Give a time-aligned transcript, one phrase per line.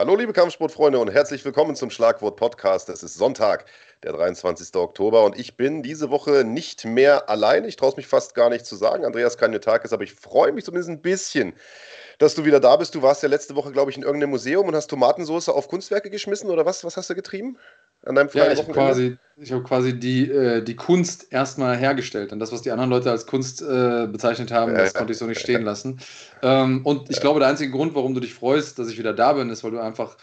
[0.00, 2.88] Hallo liebe Kampfsportfreunde und herzlich willkommen zum Schlagwort Podcast.
[2.88, 3.66] Es ist Sonntag,
[4.02, 4.74] der 23.
[4.76, 7.66] Oktober und ich bin diese Woche nicht mehr allein.
[7.66, 9.04] Ich traue es mich fast gar nicht zu sagen.
[9.04, 11.52] Andreas ist, aber ich freue mich zumindest ein bisschen,
[12.16, 12.94] dass du wieder da bist.
[12.94, 16.08] Du warst ja letzte Woche, glaube ich, in irgendeinem Museum und hast Tomatensauce auf Kunstwerke
[16.08, 16.82] geschmissen oder was?
[16.82, 17.58] Was hast du getrieben?
[18.06, 19.18] An deinem freien ja, ich habe quasi,
[19.50, 22.32] hab quasi die, äh, die Kunst erstmal hergestellt.
[22.32, 25.26] Und das, was die anderen Leute als Kunst äh, bezeichnet haben, das konnte ich so
[25.26, 26.00] nicht stehen lassen.
[26.42, 27.22] Ähm, und ich ja.
[27.22, 29.72] glaube, der einzige Grund, warum du dich freust, dass ich wieder da bin, ist, weil
[29.72, 30.16] du einfach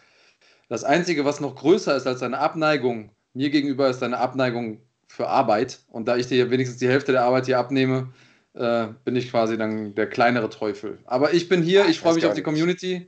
[0.70, 5.28] das Einzige, was noch größer ist als deine Abneigung mir gegenüber, ist deine Abneigung für
[5.28, 5.80] Arbeit.
[5.88, 8.10] Und da ich dir wenigstens die Hälfte der Arbeit hier abnehme,
[8.54, 10.98] äh, bin ich quasi dann der kleinere Teufel.
[11.06, 13.08] Aber ich bin hier, ich freue mich auf die Community.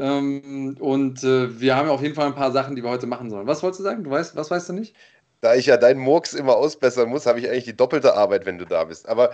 [0.00, 3.30] Ähm, und äh, wir haben auf jeden Fall ein paar Sachen, die wir heute machen
[3.30, 3.46] sollen.
[3.46, 4.04] Was wolltest du sagen?
[4.04, 4.94] Du weißt, was weißt du nicht?
[5.40, 8.58] Da ich ja deinen Murks immer ausbessern muss, habe ich eigentlich die doppelte Arbeit, wenn
[8.58, 9.08] du da bist.
[9.08, 9.32] Aber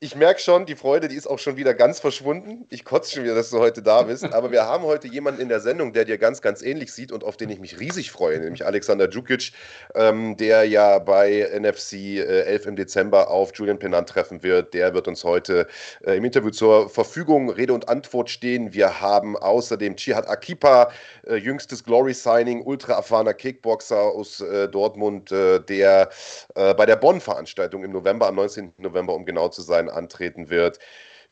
[0.00, 2.66] ich merke schon, die Freude, die ist auch schon wieder ganz verschwunden.
[2.70, 4.24] Ich kotze schon wieder, dass du heute da bist.
[4.24, 7.24] Aber wir haben heute jemanden in der Sendung, der dir ganz, ganz ähnlich sieht und
[7.24, 9.52] auf den ich mich riesig freue, nämlich Alexander Djukic,
[9.94, 14.74] ähm, der ja bei NFC äh, 11 im Dezember auf Julian Pennant treffen wird.
[14.74, 15.66] Der wird uns heute
[16.04, 18.74] äh, im Interview zur Verfügung Rede und Antwort stehen.
[18.74, 20.90] Wir haben außerdem Chihad Akipa,
[21.26, 26.10] äh, jüngstes Glory-Signing, ultra erfahrener Kickboxer aus äh, Dortmund, äh, der
[26.54, 28.74] äh, bei der Bonn-Veranstaltung im November, am 19.
[28.78, 30.78] November, um genau zu sein, antreten wird.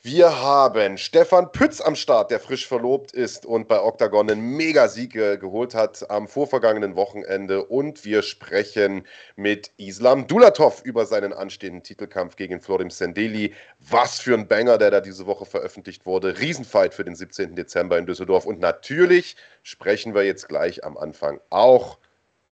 [0.06, 5.12] Wir haben Stefan Pütz am Start, der frisch verlobt ist und bei Octagon einen Megasieg
[5.12, 7.64] geholt hat am vorvergangenen Wochenende.
[7.64, 13.54] Und wir sprechen mit Islam Dulatov über seinen anstehenden Titelkampf gegen Florim Sendeli.
[13.88, 16.38] Was für ein Banger, der da diese Woche veröffentlicht wurde.
[16.38, 17.56] Riesenfight für den 17.
[17.56, 18.44] Dezember in Düsseldorf.
[18.44, 21.96] Und natürlich sprechen wir jetzt gleich am Anfang auch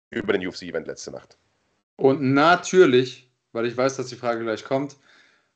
[0.09, 1.37] über den UFC-Event letzte Nacht.
[1.97, 4.97] Und natürlich, weil ich weiß, dass die Frage gleich kommt,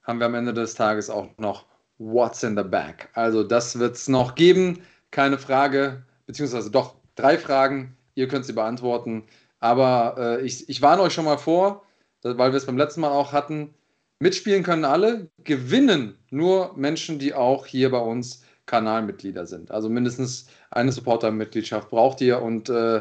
[0.06, 1.66] haben wir am Ende des Tages auch noch
[1.98, 3.08] What's in the Bag.
[3.14, 7.96] Also das wird es noch geben, keine Frage, beziehungsweise doch drei Fragen.
[8.14, 9.24] Ihr könnt sie beantworten.
[9.60, 11.84] Aber äh, ich, ich warne euch schon mal vor,
[12.22, 13.74] weil wir es beim letzten Mal auch hatten.
[14.18, 19.70] Mitspielen können alle, gewinnen nur Menschen, die auch hier bei uns Kanalmitglieder sind.
[19.70, 22.42] Also mindestens eine Supporter-Mitgliedschaft braucht ihr.
[22.42, 23.00] Und äh,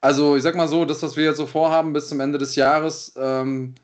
[0.00, 2.56] also ich sag mal so, das, was wir jetzt so vorhaben bis zum Ende des
[2.56, 3.74] Jahres, ähm,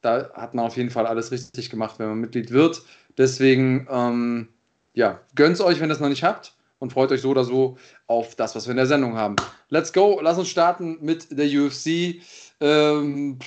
[0.00, 2.82] da hat man auf jeden Fall alles richtig gemacht, wenn man Mitglied wird.
[3.18, 4.48] Deswegen, ähm,
[4.94, 7.76] ja, gönnt euch, wenn ihr es noch nicht habt und freut euch so oder so
[8.06, 9.36] auf das, was wir in der Sendung haben.
[9.68, 12.22] Let's go, lass uns starten mit der UFC.
[12.60, 13.38] Ähm,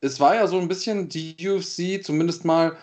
[0.00, 2.76] es war ja so ein bisschen die UFC, zumindest mal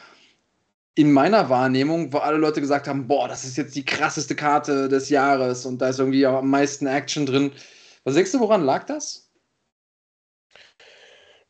[0.95, 4.89] in meiner Wahrnehmung, wo alle Leute gesagt haben, boah, das ist jetzt die krasseste Karte
[4.89, 7.51] des Jahres und da ist irgendwie am meisten Action drin.
[8.03, 9.27] Was denkst du, woran lag das?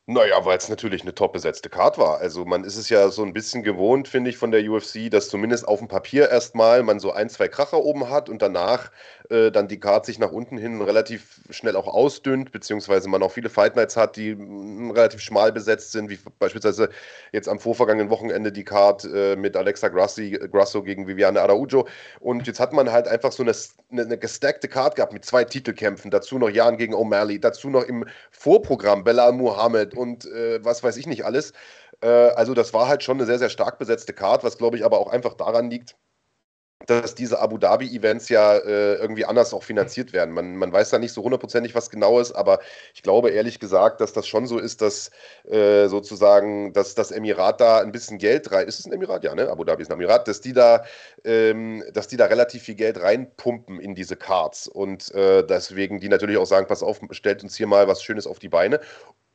[0.10, 2.20] Naja, weil es natürlich eine top besetzte Card war.
[2.20, 5.28] Also man ist es ja so ein bisschen gewohnt, finde ich, von der UFC, dass
[5.28, 8.90] zumindest auf dem Papier erstmal man so ein, zwei Kracher oben hat und danach
[9.30, 13.34] äh, dann die Card sich nach unten hin relativ schnell auch ausdünnt, beziehungsweise man auch
[13.34, 16.88] viele Fight Nights hat, die mh, relativ schmal besetzt sind, wie beispielsweise
[17.34, 21.86] jetzt am vorvergangenen Wochenende die Card äh, mit Alexa Grassi, Grasso gegen Viviane Araujo.
[22.22, 23.52] Und jetzt hat man halt einfach so eine,
[23.92, 27.84] eine, eine gestackte Card gehabt mit zwei Titelkämpfen, dazu noch Jan gegen O'Malley, dazu noch
[27.84, 31.54] im Vorprogramm Bella Muhammad und äh, was weiß ich nicht alles.
[32.02, 34.86] Äh, also das war halt schon eine sehr, sehr stark besetzte Card, was glaube ich
[34.86, 35.96] aber auch einfach daran liegt,
[36.86, 40.34] dass diese Abu Dhabi-Events ja äh, irgendwie anders auch finanziert werden.
[40.34, 42.60] Man, man weiß da nicht so hundertprozentig, was genau ist, aber
[42.94, 45.10] ich glaube ehrlich gesagt, dass das schon so ist, dass
[45.46, 48.68] äh, sozusagen, dass das Emirat da ein bisschen Geld rein.
[48.68, 49.24] Ist es ein Emirat?
[49.24, 49.50] Ja, ne?
[49.50, 50.86] Abu Dhabi ist ein Emirat, dass die da,
[51.24, 56.10] ähm, dass die da relativ viel Geld reinpumpen in diese Cards und äh, deswegen die
[56.10, 58.80] natürlich auch sagen, pass auf, stellt uns hier mal was Schönes auf die Beine.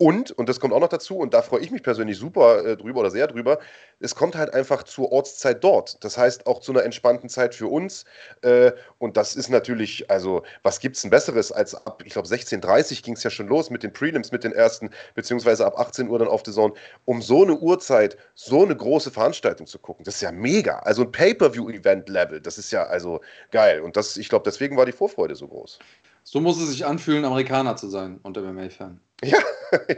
[0.03, 2.77] Und, und das kommt auch noch dazu, und da freue ich mich persönlich super äh,
[2.77, 3.61] drüber oder sehr drüber,
[4.01, 6.03] es kommt halt einfach zur Ortszeit dort.
[6.03, 8.05] Das heißt auch zu einer entspannten Zeit für uns.
[8.41, 12.27] Äh, und das ist natürlich, also, was gibt es denn Besseres als ab, ich glaube,
[12.27, 16.09] 16.30 ging es ja schon los mit den Prelims, mit den ersten, beziehungsweise ab 18
[16.09, 20.05] Uhr dann auf The Zone, um so eine Uhrzeit, so eine große Veranstaltung zu gucken.
[20.05, 20.81] Das ist ja mega.
[20.81, 23.21] Also ein Pay-Per-View-Event-Level, das ist ja also
[23.53, 23.81] geil.
[23.83, 25.79] Und das, ich glaube, deswegen war die Vorfreude so groß.
[26.25, 28.99] So muss es sich anfühlen, Amerikaner zu sein und MMA-Fan.
[29.25, 29.39] Ja,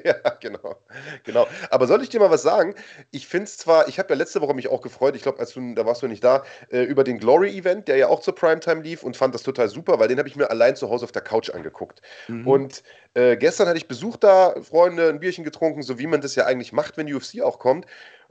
[0.05, 0.77] ja, genau.
[1.25, 1.49] genau.
[1.71, 2.75] Aber soll ich dir mal was sagen?
[3.11, 5.53] Ich finde es zwar, ich habe ja letzte Woche mich auch gefreut, ich glaube, als
[5.53, 8.83] du, da warst du nicht da, äh, über den Glory-Event, der ja auch zur Primetime
[8.83, 11.13] lief und fand das total super, weil den habe ich mir allein zu Hause auf
[11.13, 12.03] der Couch angeguckt.
[12.29, 12.47] Mhm.
[12.47, 12.83] Und
[13.15, 16.45] äh, gestern hatte ich Besuch da, Freunde, ein Bierchen getrunken, so wie man das ja
[16.45, 17.87] eigentlich macht, wenn UFC auch kommt.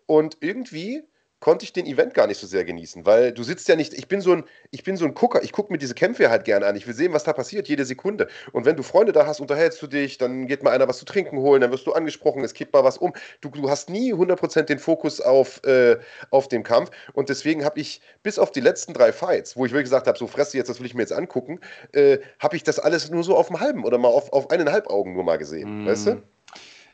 [0.05, 1.03] Und irgendwie
[1.43, 4.07] konnte ich den Event gar nicht so sehr genießen, weil du sitzt ja nicht, ich
[4.07, 6.65] bin so ein, ich bin so ein Gucker, ich gucke mir diese Kämpfe halt gerne
[6.65, 8.29] an, ich will sehen, was da passiert, jede Sekunde.
[8.53, 11.03] Und wenn du Freunde da hast, unterhältst du dich, dann geht mal einer was zu
[11.03, 13.11] trinken holen, dann wirst du angesprochen, es kippt mal was um.
[13.41, 15.97] Du, du hast nie 100% den Fokus auf, äh,
[16.29, 19.73] auf dem Kampf und deswegen habe ich bis auf die letzten drei Fights, wo ich
[19.73, 21.59] wirklich gesagt habe, so fresse jetzt, das will ich mir jetzt angucken,
[21.91, 24.87] äh, habe ich das alles nur so auf dem halben oder mal auf, auf eineinhalb
[24.87, 25.87] Augen nur mal gesehen, mm.
[25.87, 26.23] weißt du?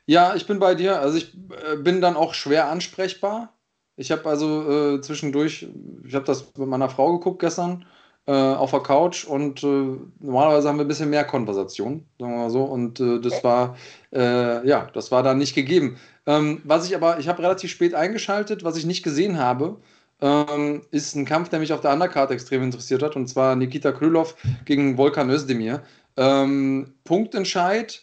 [0.07, 0.99] Ja, ich bin bei dir.
[0.99, 3.53] Also ich äh, bin dann auch schwer ansprechbar.
[3.99, 5.67] Ich habe also äh, zwischendurch,
[6.07, 7.85] ich habe das mit meiner Frau geguckt gestern
[8.27, 12.39] äh, auf der Couch und äh, normalerweise haben wir ein bisschen mehr Konversation, sagen wir
[12.43, 12.63] mal so.
[12.63, 13.75] Und äh, das war,
[14.13, 15.97] äh, ja, das war da nicht gegeben.
[16.25, 19.75] Ähm, was ich aber, ich habe relativ spät eingeschaltet, was ich nicht gesehen habe,
[20.21, 23.91] ähm, ist ein Kampf, der mich auf der Undercard extrem interessiert hat, und zwar Nikita
[23.91, 25.81] Krylov gegen Volkan Özdemir.
[26.15, 28.01] Ähm, Punktentscheid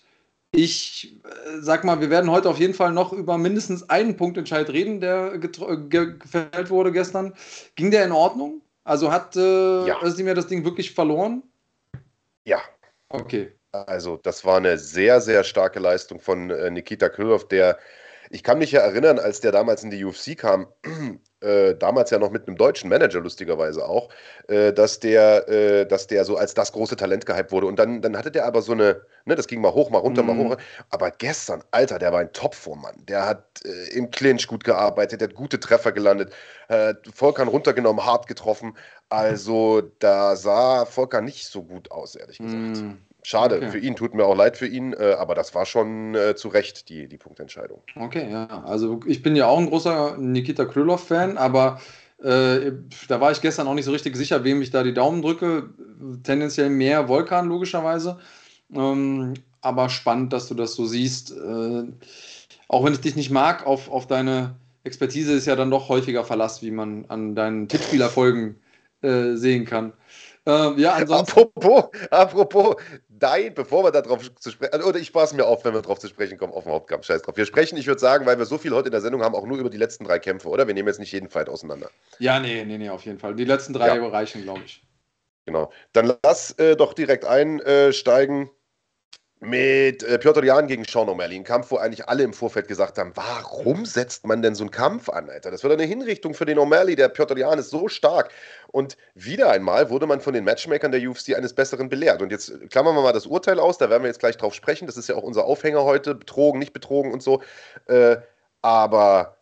[0.56, 4.68] ich äh, sag mal, wir werden heute auf jeden Fall noch über mindestens einen Punktentscheid
[4.70, 7.34] reden, der gefällt wurde gestern.
[7.74, 8.62] Ging der in Ordnung?
[8.84, 10.02] Also hat äh, ja.
[10.02, 11.42] Özdemir das Ding wirklich verloren?
[12.44, 12.60] Ja.
[13.08, 13.52] Okay.
[13.72, 17.78] Also, das war eine sehr, sehr starke Leistung von äh, Nikita Krylov, der
[18.30, 20.66] ich kann mich ja erinnern, als der damals in die UFC kam,
[21.40, 24.08] äh, damals ja noch mit einem deutschen Manager, lustigerweise auch,
[24.48, 27.66] äh, dass, der, äh, dass der so als das große Talent gehypt wurde.
[27.66, 30.22] Und dann, dann hatte der aber so eine, ne, das ging mal hoch, mal runter,
[30.22, 30.26] mm.
[30.26, 30.48] mal mhm.
[30.50, 30.56] hoch.
[30.90, 33.04] Aber gestern, Alter, der war ein Topform-Mann.
[33.06, 36.32] Der hat äh, im Clinch gut gearbeitet, der hat gute Treffer gelandet,
[37.14, 38.76] Volkan runtergenommen, hart getroffen.
[39.08, 42.78] Also da sah Volkan nicht so gut aus, ehrlich gesagt.
[42.78, 42.98] Mm.
[43.26, 43.70] Schade okay.
[43.70, 46.46] für ihn, tut mir auch leid für ihn, äh, aber das war schon äh, zu
[46.46, 47.82] Recht die, die Punktentscheidung.
[47.96, 48.46] Okay, ja.
[48.64, 51.80] Also ich bin ja auch ein großer Nikita Krylov-Fan, aber
[52.22, 52.70] äh,
[53.08, 55.70] da war ich gestern auch nicht so richtig sicher, wem ich da die Daumen drücke.
[56.22, 58.20] Tendenziell mehr Vulkan, logischerweise.
[58.72, 61.32] Ähm, aber spannend, dass du das so siehst.
[61.32, 61.82] Äh,
[62.68, 66.22] auch wenn ich dich nicht mag, auf, auf deine Expertise ist ja dann doch häufiger
[66.22, 68.60] Verlass, wie man an deinen Tippspielerfolgen
[69.02, 69.94] äh, sehen kann.
[70.46, 71.40] Ähm, ja, ansonsten.
[71.40, 72.76] Apropos, apropos,
[73.18, 76.08] dein, bevor wir darauf zu sprechen, oder ich es mir auf, wenn wir darauf zu
[76.08, 77.36] sprechen kommen, auf den Hauptkampf, scheiß drauf.
[77.36, 79.46] Wir sprechen, ich würde sagen, weil wir so viel heute in der Sendung haben, auch
[79.46, 80.66] nur über die letzten drei Kämpfe, oder?
[80.66, 81.90] Wir nehmen jetzt nicht jeden Fight auseinander.
[82.18, 83.34] Ja, nee, nee, nee, auf jeden Fall.
[83.34, 84.06] Die letzten drei ja.
[84.06, 84.82] reichen, glaube ich.
[85.46, 85.72] Genau.
[85.92, 88.50] Dann lass äh, doch direkt einsteigen
[89.40, 91.36] mit äh, Piotr Jan gegen Sean O'Malley.
[91.36, 94.70] Ein Kampf, wo eigentlich alle im Vorfeld gesagt haben, warum setzt man denn so einen
[94.70, 95.50] Kampf an, Alter?
[95.50, 96.96] Das wird eine Hinrichtung für den O'Malley.
[96.96, 98.32] Der Piotr Jan ist so stark.
[98.68, 102.22] Und wieder einmal wurde man von den Matchmakern der UFC eines Besseren belehrt.
[102.22, 104.86] Und jetzt klammern wir mal das Urteil aus, da werden wir jetzt gleich drauf sprechen.
[104.86, 107.42] Das ist ja auch unser Aufhänger heute, betrogen, nicht betrogen und so.
[107.86, 108.16] Äh,
[108.62, 109.36] aber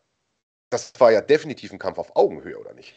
[0.71, 2.95] das war ja definitiv ein Kampf auf Augenhöhe, oder nicht?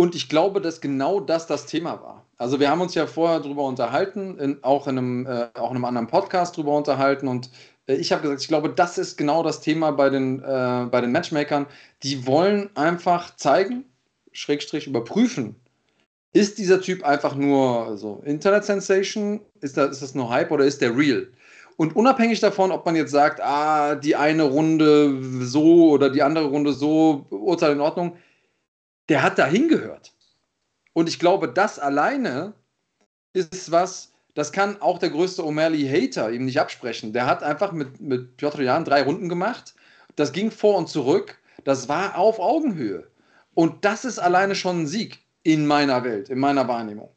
[0.00, 2.24] Und ich glaube, dass genau das das Thema war.
[2.38, 5.76] Also wir haben uns ja vorher darüber unterhalten, in, auch, in einem, äh, auch in
[5.76, 7.50] einem anderen Podcast darüber unterhalten und
[7.86, 11.02] äh, ich habe gesagt, ich glaube, das ist genau das Thema bei den, äh, bei
[11.02, 11.66] den Matchmakern.
[12.02, 13.84] Die wollen einfach zeigen,
[14.32, 15.56] Schrägstrich überprüfen,
[16.32, 19.42] ist dieser Typ einfach nur so Internet-Sensation?
[19.60, 21.28] Ist, da, ist das nur Hype oder ist der real?
[21.76, 26.46] Und unabhängig davon, ob man jetzt sagt, ah, die eine Runde so oder die andere
[26.46, 28.16] Runde so, Urteil in Ordnung,
[29.10, 30.12] der hat da hingehört.
[30.94, 32.54] Und ich glaube, das alleine
[33.32, 37.12] ist was, das kann auch der größte O'Malley-Hater ihm nicht absprechen.
[37.12, 39.74] Der hat einfach mit, mit Piotr Jan drei Runden gemacht.
[40.16, 41.38] Das ging vor und zurück.
[41.64, 43.10] Das war auf Augenhöhe.
[43.54, 47.10] Und das ist alleine schon ein Sieg in meiner Welt, in meiner Wahrnehmung.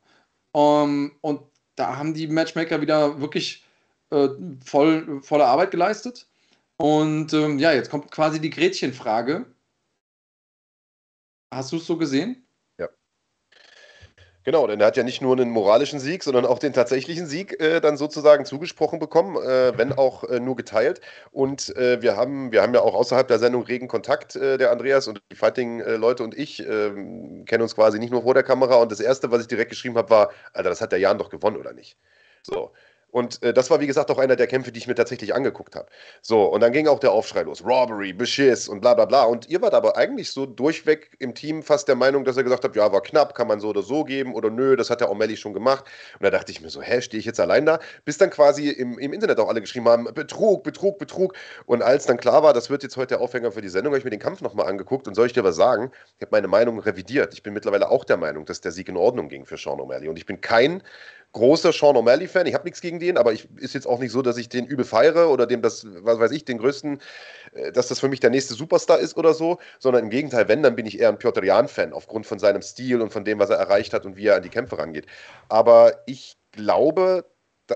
[0.51, 1.42] Um, und
[1.75, 3.63] da haben die Matchmaker wieder wirklich
[4.12, 4.29] äh,
[4.63, 6.27] voll, volle Arbeit geleistet.
[6.77, 9.46] Und ähm, ja, jetzt kommt quasi die Gretchenfrage.
[11.55, 12.45] Hast du es so gesehen?
[12.77, 12.89] Ja.
[14.43, 17.62] Genau, denn er hat ja nicht nur einen moralischen Sieg, sondern auch den tatsächlichen Sieg
[17.62, 21.00] äh, dann sozusagen zugesprochen bekommen, äh, wenn auch äh, nur geteilt.
[21.31, 24.72] Und äh, wir, haben, wir haben ja auch außerhalb der Sendung regen Kontakt, äh, der
[24.72, 28.75] Andreas und die Fighting-Leute und ich ähm, kennen uns quasi nicht nur vor der Kamera.
[28.75, 31.29] Und das Erste, was ich direkt geschrieben habe, war, Alter, das hat der Jan doch
[31.29, 31.98] gewonnen, oder nicht?
[32.43, 32.74] So.
[33.13, 35.75] Und äh, das war, wie gesagt, auch einer der Kämpfe, die ich mir tatsächlich angeguckt
[35.75, 35.86] habe.
[36.24, 37.63] So, und dann ging auch der Aufschrei los.
[37.63, 39.25] Robbery, Beschiss und bla bla bla.
[39.25, 42.63] Und ihr wart aber eigentlich so durchweg im Team fast der Meinung, dass ihr gesagt
[42.63, 45.12] habt, ja, war knapp, kann man so oder so geben oder nö, das hat der
[45.12, 45.86] O'Malley schon gemacht.
[46.13, 47.77] Und da dachte ich mir so, hä, stehe ich jetzt allein da?
[48.03, 51.36] Bis dann quasi im, im Internet auch alle geschrieben haben, Betrug, Betrug, Betrug.
[51.67, 54.00] Und als dann klar war, das wird jetzt heute der Aufhänger für die Sendung, habe
[54.00, 55.91] ich mir den Kampf nochmal angeguckt und soll ich dir was sagen?
[56.15, 57.32] Ich habe meine Meinung revidiert.
[57.36, 60.10] Ich bin mittlerweile auch der Meinung, dass der Sieg in Ordnung ging für Sean O'Malley.
[60.10, 60.82] Und ich bin kein
[61.34, 62.46] großer Sean O'Malley-Fan.
[62.46, 64.66] Ich habe nichts gegen den, aber ich ist jetzt auch nicht so, dass ich den
[64.66, 67.02] übel feiere oder dem das, was weiß ich, den größten,
[67.54, 70.63] äh, dass das für mich der nächste Superstar ist oder so, sondern im Gegenteil, wenn,
[70.63, 73.50] dann bin ich eher ein Piotr Jan-Fan, aufgrund von seinem Stil und von dem, was
[73.50, 75.08] er erreicht hat und wie er an die Kämpfe rangeht.
[75.50, 77.25] Aber ich glaube,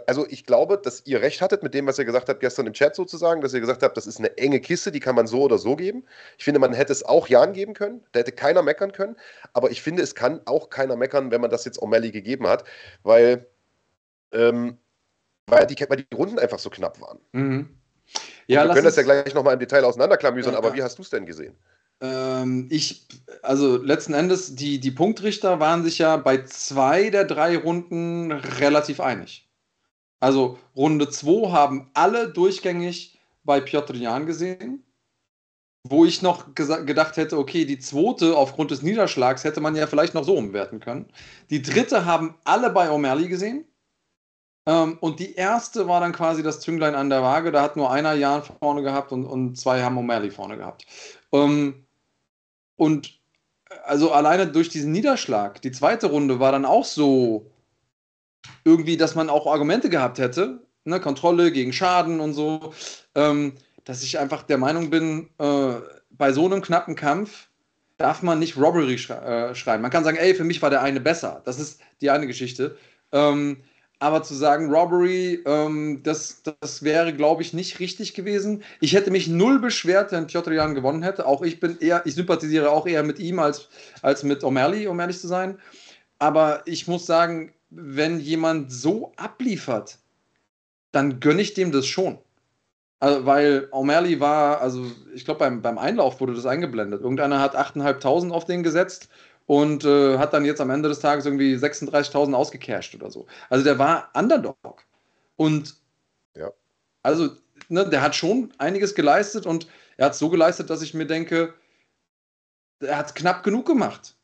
[0.06, 2.74] also ich glaube, dass ihr recht hattet mit dem, was ihr gesagt habt gestern im
[2.74, 5.42] Chat sozusagen, dass ihr gesagt habt, das ist eine enge Kiste, die kann man so
[5.42, 6.04] oder so geben.
[6.38, 9.16] Ich finde, man hätte es auch Jan geben können, da hätte keiner meckern können,
[9.54, 12.66] aber ich finde, es kann auch keiner meckern, wenn man das jetzt O'Malley gegeben hat,
[13.04, 13.48] weil,
[14.34, 14.78] ähm,
[15.48, 17.20] weil, die, weil die Runden einfach so knapp waren.
[17.32, 17.70] Mhm.
[18.48, 21.02] Ja, wir können das ja gleich nochmal im Detail auseinanderklamüsern, ja, aber wie hast du
[21.02, 21.56] es denn gesehen?
[22.00, 23.08] Ähm, ich,
[23.42, 29.00] also letzten Endes, die, die Punktrichter waren sich ja bei zwei der drei Runden relativ
[29.00, 29.47] einig.
[30.20, 34.84] Also Runde 2 haben alle durchgängig bei Piotr Jan gesehen.
[35.84, 40.14] Wo ich noch gedacht hätte, okay, die zweite aufgrund des Niederschlags hätte man ja vielleicht
[40.14, 41.06] noch so umwerten können.
[41.50, 43.64] Die dritte haben alle bei O'Malley gesehen.
[44.66, 47.54] Ähm, und die erste war dann quasi das Zünglein an der Waage.
[47.54, 50.86] Da hat nur einer Jan vorne gehabt und, und zwei haben O'Malley vorne gehabt.
[51.32, 51.86] Ähm,
[52.76, 53.18] und
[53.86, 57.50] also alleine durch diesen Niederschlag, die zweite Runde war dann auch so
[58.64, 62.74] irgendwie, dass man auch Argumente gehabt hätte, ne, Kontrolle gegen Schaden und so,
[63.16, 63.54] ähm,
[63.84, 65.74] dass ich einfach der Meinung bin, äh,
[66.10, 67.48] bei so einem knappen Kampf
[67.98, 69.82] darf man nicht Robbery schrei äh, schreiben.
[69.82, 71.42] Man kann sagen, ey, für mich war der eine besser.
[71.46, 72.78] Das ist die eine Geschichte.
[73.12, 73.58] Ähm,
[74.00, 78.64] aber zu sagen, Robbery, ähm, das, das wäre, glaube ich, nicht richtig gewesen.
[78.80, 81.26] Ich hätte mich null beschwert, wenn Piotr Jan gewonnen hätte.
[81.26, 83.70] Auch ich bin eher, ich sympathisiere auch eher mit ihm als,
[84.04, 85.58] als mit O'Malley, um ehrlich zu sein.
[86.20, 90.00] Aber ich muss sagen, wenn jemand so abliefert,
[90.92, 92.20] dann gönne ich dem das schon.
[93.00, 97.02] Also, weil O'Malley war, also ich glaube, beim, beim Einlauf wurde das eingeblendet.
[97.02, 99.10] Irgendeiner hat 8.500 auf den gesetzt
[99.46, 103.28] und äh, hat dann jetzt am Ende des Tages irgendwie 36.000 ausgecasht oder so.
[103.50, 104.84] Also der war Underdog.
[105.36, 105.76] Und
[106.36, 106.52] ja.
[107.04, 107.30] also,
[107.70, 111.54] ne, der hat schon einiges geleistet und er hat so geleistet, dass ich mir denke,
[112.80, 114.17] er hat knapp genug gemacht.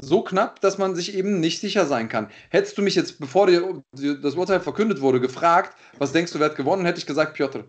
[0.00, 2.30] So knapp, dass man sich eben nicht sicher sein kann.
[2.48, 6.46] Hättest du mich jetzt, bevor dir das Urteil verkündet wurde, gefragt, was denkst du, wer
[6.46, 7.64] hat gewonnen, hätte ich gesagt Piotr.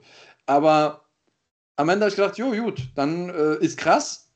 [0.45, 1.05] Aber
[1.75, 4.29] am Ende habe ich gedacht, jo, gut, dann äh, ist krass,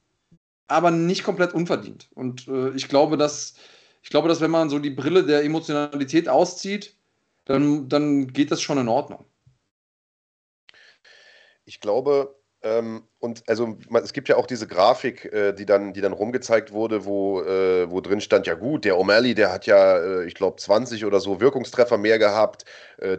[0.67, 2.09] aber nicht komplett unverdient.
[2.13, 3.55] Und äh, ich glaube, dass
[4.05, 6.95] ich glaube, dass wenn man so die Brille der Emotionalität auszieht,
[7.45, 9.25] dann, dann geht das schon in Ordnung.
[11.65, 16.01] Ich glaube, ähm, und also es gibt ja auch diese Grafik, äh, die, dann, die
[16.01, 19.97] dann rumgezeigt wurde, wo, äh, wo drin stand, ja gut, der O'Malley, der hat ja,
[19.97, 22.65] äh, ich glaube, 20 oder so Wirkungstreffer mehr gehabt.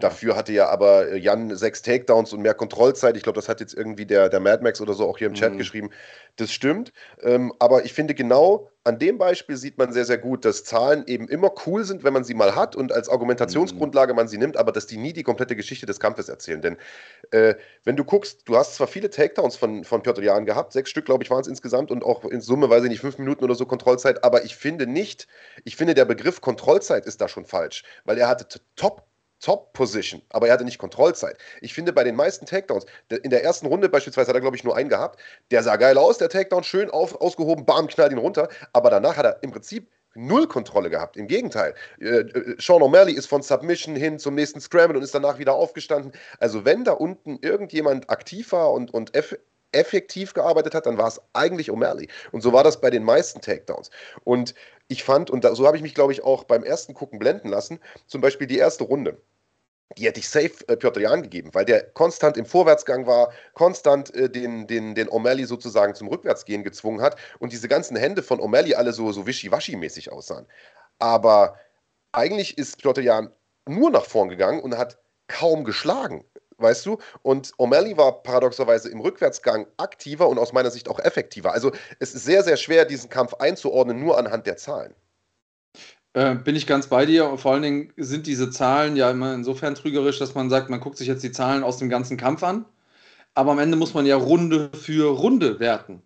[0.00, 3.14] Dafür hatte ja aber Jan sechs Takedowns und mehr Kontrollzeit.
[3.14, 5.34] Ich glaube, das hat jetzt irgendwie der, der Mad Max oder so auch hier im
[5.34, 5.58] Chat mhm.
[5.58, 5.90] geschrieben.
[6.36, 6.94] Das stimmt.
[7.22, 11.04] Ähm, aber ich finde genau an dem Beispiel sieht man sehr, sehr gut, dass Zahlen
[11.08, 14.56] eben immer cool sind, wenn man sie mal hat und als Argumentationsgrundlage man sie nimmt,
[14.56, 16.62] aber dass die nie die komplette Geschichte des Kampfes erzählen.
[16.62, 16.76] Denn
[17.32, 20.90] äh, wenn du guckst, du hast zwar viele Takedowns von, von Piotr Jan gehabt, sechs
[20.90, 23.44] Stück, glaube ich, waren es insgesamt und auch in Summe, weiß ich nicht, fünf Minuten
[23.44, 25.26] oder so Kontrollzeit, aber ich finde nicht,
[25.64, 29.02] ich finde der Begriff Kontrollzeit ist da schon falsch, weil er hatte top
[29.38, 31.36] Top-Position, aber er hatte nicht Kontrollzeit.
[31.60, 34.64] Ich finde bei den meisten Takedowns, in der ersten Runde beispielsweise hat er, glaube ich,
[34.64, 38.18] nur einen gehabt, der sah geil aus, der Takedown, schön auf, ausgehoben, bam, knallt ihn
[38.18, 41.16] runter, aber danach hat er im Prinzip null Kontrolle gehabt.
[41.16, 41.74] Im Gegenteil.
[42.00, 45.54] Äh, äh, Sean O'Malley ist von Submission hin zum nächsten Scramble und ist danach wieder
[45.54, 46.12] aufgestanden.
[46.40, 49.14] Also wenn da unten irgendjemand aktiv war und, und
[49.76, 52.08] effektiv gearbeitet hat, dann war es eigentlich O'Malley.
[52.32, 53.90] Und so war das bei den meisten Takedowns.
[54.24, 54.54] Und
[54.88, 57.80] ich fand, und so habe ich mich, glaube ich, auch beim ersten Gucken blenden lassen,
[58.06, 59.18] zum Beispiel die erste Runde
[59.96, 64.14] die hätte ich safe äh, Piotr Jan gegeben, weil der konstant im Vorwärtsgang war, konstant
[64.14, 68.40] äh, den, den, den O'Malley sozusagen zum Rückwärtsgehen gezwungen hat und diese ganzen Hände von
[68.40, 70.46] O'Malley alle so, so wischiwaschi-mäßig aussahen.
[70.98, 71.56] Aber
[72.12, 73.30] eigentlich ist Piotr Jan
[73.68, 76.24] nur nach vorn gegangen und hat kaum geschlagen,
[76.58, 76.98] weißt du?
[77.22, 81.52] Und O'Malley war paradoxerweise im Rückwärtsgang aktiver und aus meiner Sicht auch effektiver.
[81.52, 84.94] Also es ist sehr, sehr schwer, diesen Kampf einzuordnen, nur anhand der Zahlen.
[86.14, 87.28] Äh, bin ich ganz bei dir.
[87.28, 90.80] Und vor allen Dingen sind diese Zahlen ja immer insofern trügerisch, dass man sagt, man
[90.80, 92.64] guckt sich jetzt die Zahlen aus dem ganzen Kampf an.
[93.34, 96.00] Aber am Ende muss man ja Runde für Runde werten.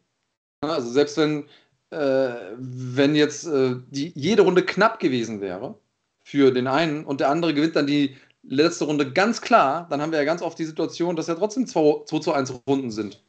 [0.63, 1.45] Also selbst wenn,
[1.91, 5.77] äh, wenn jetzt äh, die, jede Runde knapp gewesen wäre
[6.25, 10.13] für den einen und der andere gewinnt dann die letzte Runde ganz klar, dann haben
[10.13, 13.23] wir ja ganz oft die Situation, dass ja trotzdem 2, 2 zu 1 Runden sind.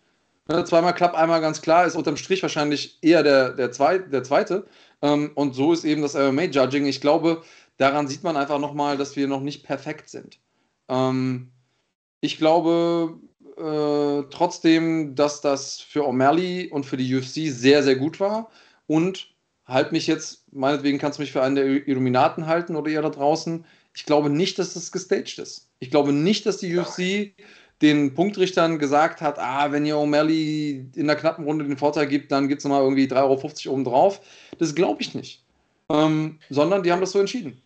[0.47, 4.23] Ne, zweimal klappt, einmal ganz klar, ist unterm Strich wahrscheinlich eher der, der, Zwei, der
[4.23, 4.65] zweite.
[5.01, 6.85] Ähm, und so ist eben das MMA-Judging.
[6.85, 7.43] Ich glaube,
[7.77, 10.39] daran sieht man einfach nochmal, dass wir noch nicht perfekt sind.
[10.89, 11.51] Ähm,
[12.21, 13.19] ich glaube
[13.57, 18.49] äh, trotzdem, dass das für O'Malley und für die UFC sehr, sehr gut war.
[18.87, 19.33] Und
[19.65, 23.09] halt mich jetzt, meinetwegen kannst du mich für einen der Illuminaten halten oder ihr da
[23.09, 23.65] draußen.
[23.93, 25.67] Ich glaube nicht, dass das gestaged ist.
[25.79, 27.33] Ich glaube nicht, dass die UFC
[27.81, 32.31] den Punktrichtern gesagt hat, ah, wenn ihr O'Malley in der knappen Runde den Vorteil gibt,
[32.31, 34.21] dann gibt es nochmal irgendwie 3,50 Euro obendrauf.
[34.59, 35.43] Das glaube ich nicht.
[35.89, 37.61] Ähm, sondern die haben das so entschieden.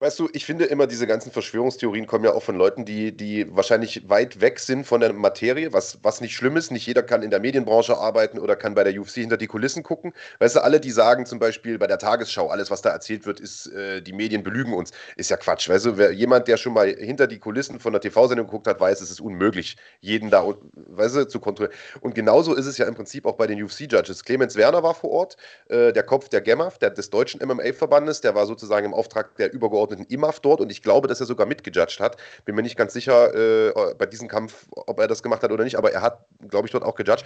[0.00, 3.48] Weißt du, ich finde immer, diese ganzen Verschwörungstheorien kommen ja auch von Leuten, die, die
[3.56, 6.70] wahrscheinlich weit weg sind von der Materie, was, was nicht schlimm ist.
[6.70, 9.82] Nicht jeder kann in der Medienbranche arbeiten oder kann bei der UFC hinter die Kulissen
[9.82, 10.12] gucken.
[10.38, 13.40] Weißt du, alle, die sagen zum Beispiel bei der Tagesschau, alles, was da erzählt wird,
[13.40, 15.68] ist, äh, die Medien belügen uns, ist ja Quatsch.
[15.68, 18.78] Weißt du, wer, jemand, der schon mal hinter die Kulissen von der TV-Sendung geguckt hat,
[18.78, 21.76] weiß, es ist unmöglich, jeden da, weißt du, zu kontrollieren.
[22.02, 24.22] Und genauso ist es ja im Prinzip auch bei den UFC-Judges.
[24.22, 25.36] Clemens Werner war vor Ort,
[25.66, 29.52] äh, der Kopf der GEMAF, der, des deutschen MMA-Verbandes, der war sozusagen im Auftrag der
[29.52, 32.16] übergeordneten übergeordneten IMAF dort und ich glaube, dass er sogar mitgejudged hat.
[32.44, 35.64] Bin mir nicht ganz sicher äh, bei diesem Kampf, ob er das gemacht hat oder
[35.64, 37.24] nicht, aber er hat, glaube ich, dort auch gejudged.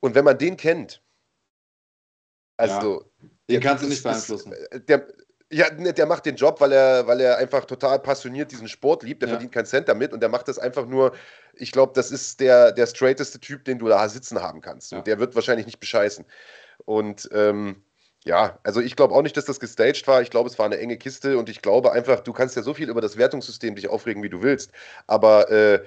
[0.00, 1.02] Und wenn man den kennt,
[2.56, 3.04] also.
[3.20, 4.52] Ja, den kannst du nicht beeinflussen.
[4.52, 5.06] Ist, äh, der,
[5.52, 9.02] ja, ne, der macht den Job, weil er, weil er einfach total passioniert diesen Sport
[9.02, 9.22] liebt.
[9.22, 9.34] Der ja.
[9.34, 11.12] verdient keinen Cent damit und der macht das einfach nur.
[11.54, 14.92] Ich glaube, das ist der, der straighteste Typ, den du da sitzen haben kannst.
[14.92, 14.98] Ja.
[14.98, 16.24] Und der wird wahrscheinlich nicht bescheißen.
[16.84, 17.82] Und ähm,
[18.24, 20.20] ja, also ich glaube auch nicht, dass das gestaged war.
[20.20, 22.74] Ich glaube, es war eine enge Kiste und ich glaube einfach, du kannst ja so
[22.74, 24.72] viel über das Wertungssystem dich aufregen, wie du willst.
[25.06, 25.82] Aber äh,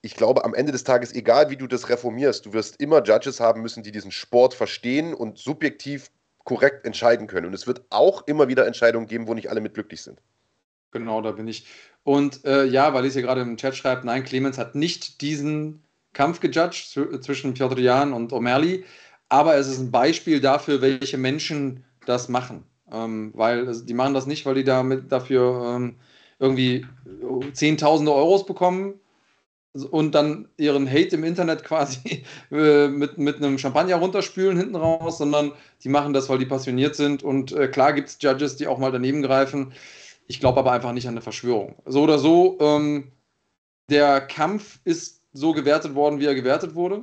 [0.00, 3.40] ich glaube, am Ende des Tages, egal wie du das reformierst, du wirst immer Judges
[3.40, 6.10] haben müssen, die diesen Sport verstehen und subjektiv
[6.44, 7.46] korrekt entscheiden können.
[7.46, 10.20] Und es wird auch immer wieder Entscheidungen geben, wo nicht alle mit glücklich sind.
[10.90, 11.66] Genau, da bin ich.
[12.02, 15.82] Und äh, ja, weil ich hier gerade im Chat schreibe, nein, Clemens hat nicht diesen
[16.12, 18.84] Kampf gejudged zwischen Piotr Jan und O'Malley
[19.34, 22.62] aber es ist ein Beispiel dafür, welche Menschen das machen.
[22.92, 25.96] Ähm, weil die machen das nicht, weil die damit dafür ähm,
[26.38, 26.86] irgendwie
[27.52, 28.94] Zehntausende Euros bekommen
[29.90, 35.18] und dann ihren Hate im Internet quasi äh, mit, mit einem Champagner runterspülen hinten raus,
[35.18, 35.50] sondern
[35.82, 37.24] die machen das, weil die passioniert sind.
[37.24, 39.72] Und äh, klar gibt es Judges, die auch mal daneben greifen.
[40.28, 41.74] Ich glaube aber einfach nicht an eine Verschwörung.
[41.86, 43.10] So oder so, ähm,
[43.90, 47.02] der Kampf ist so gewertet worden, wie er gewertet wurde.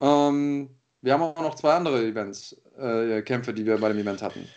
[0.00, 4.22] Ähm, wir haben auch noch zwei andere Events, äh, Kämpfe, die wir bei dem Event
[4.22, 4.48] hatten.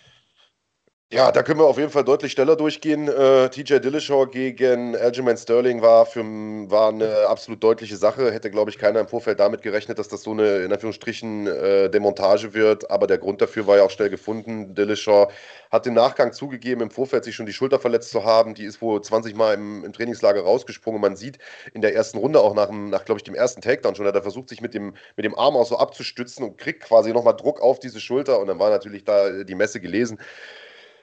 [1.12, 3.08] Ja, da können wir auf jeden Fall deutlich schneller durchgehen.
[3.08, 8.32] Äh, TJ Dillashaw gegen Aljamain Sterling war, für, war eine absolut deutliche Sache.
[8.32, 11.89] Hätte, glaube ich, keiner im Vorfeld damit gerechnet, dass das so eine, in Anführungsstrichen, äh,
[11.89, 12.92] Demontage wird.
[12.92, 14.75] Aber der Grund dafür war ja auch schnell gefunden.
[14.75, 15.32] Dillashaw
[15.72, 18.54] hat im Nachgang zugegeben, im Vorfeld sich schon die Schulter verletzt zu haben.
[18.54, 21.01] Die ist wohl 20 Mal im, im Trainingslager rausgesprungen.
[21.01, 21.39] Man sieht
[21.74, 24.22] in der ersten Runde auch nach, nach glaube ich, dem ersten Takedown schon, hat er
[24.22, 27.62] versucht, sich mit dem, mit dem Arm auch so abzustützen und kriegt quasi nochmal Druck
[27.62, 28.40] auf diese Schulter.
[28.40, 30.20] Und dann war natürlich da die Messe gelesen.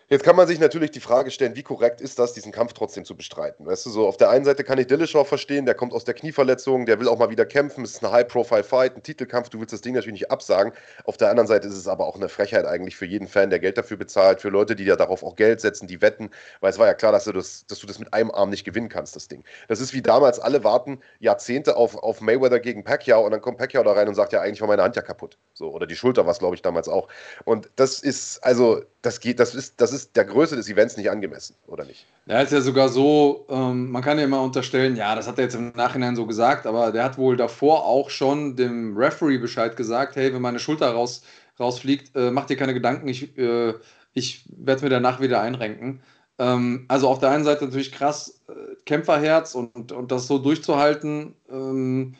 [0.08, 3.04] Jetzt kann man sich natürlich die Frage stellen, wie korrekt ist das, diesen Kampf trotzdem
[3.04, 3.66] zu bestreiten?
[3.66, 6.14] Weißt du, so auf der einen Seite kann ich Dillashaw verstehen, der kommt aus der
[6.14, 9.72] Knieverletzung, der will auch mal wieder kämpfen, es ist ein High-Profile-Fight, ein Titelkampf, du willst
[9.72, 10.72] das Ding natürlich nicht absagen.
[11.06, 13.58] Auf der anderen Seite ist es aber auch eine Frechheit eigentlich für jeden Fan, der
[13.58, 16.78] Geld dafür bezahlt, für Leute, die ja darauf auch Geld setzen, die wetten, weil es
[16.78, 19.16] war ja klar, dass du das, dass du das mit einem Arm nicht gewinnen kannst,
[19.16, 19.42] das Ding.
[19.66, 23.58] Das ist wie damals, alle warten Jahrzehnte auf, auf Mayweather gegen Pacquiao und dann kommt
[23.58, 25.36] Pacquiao da rein und sagt ja, eigentlich war meine Hand ja kaputt.
[25.52, 27.08] So, oder die Schulter war es, glaube ich, damals auch.
[27.44, 31.08] Und das ist, also, das geht, das ist, das ist der Größe des Events nicht
[31.08, 32.04] angemessen, oder nicht?
[32.26, 35.44] Ja, ist ja sogar so, ähm, man kann ja immer unterstellen, ja, das hat er
[35.44, 39.76] jetzt im Nachhinein so gesagt, aber der hat wohl davor auch schon dem Referee Bescheid
[39.76, 41.22] gesagt, hey, wenn meine Schulter raus,
[41.60, 43.74] rausfliegt, äh, mach dir keine Gedanken, ich, äh,
[44.12, 46.02] ich werde mir danach wieder einrenken.
[46.38, 51.36] Ähm, also auf der einen Seite natürlich krass, äh, Kämpferherz und, und das so durchzuhalten.
[51.48, 52.16] Ähm,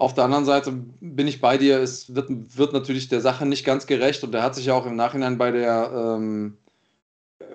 [0.00, 3.66] auf der anderen Seite bin ich bei dir, es wird, wird natürlich der Sache nicht
[3.66, 6.56] ganz gerecht und er hat sich ja auch im Nachhinein bei der ähm,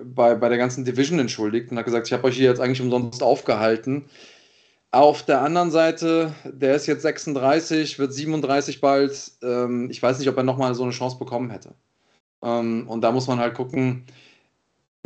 [0.04, 2.80] bei, bei der ganzen Division entschuldigt und hat gesagt, ich habe euch hier jetzt eigentlich
[2.80, 4.04] umsonst aufgehalten.
[4.92, 9.32] Auf der anderen Seite, der ist jetzt 36, wird 37 bald.
[9.42, 11.74] Ähm, ich weiß nicht, ob er nochmal so eine Chance bekommen hätte.
[12.42, 14.06] Ähm, und da muss man halt gucken.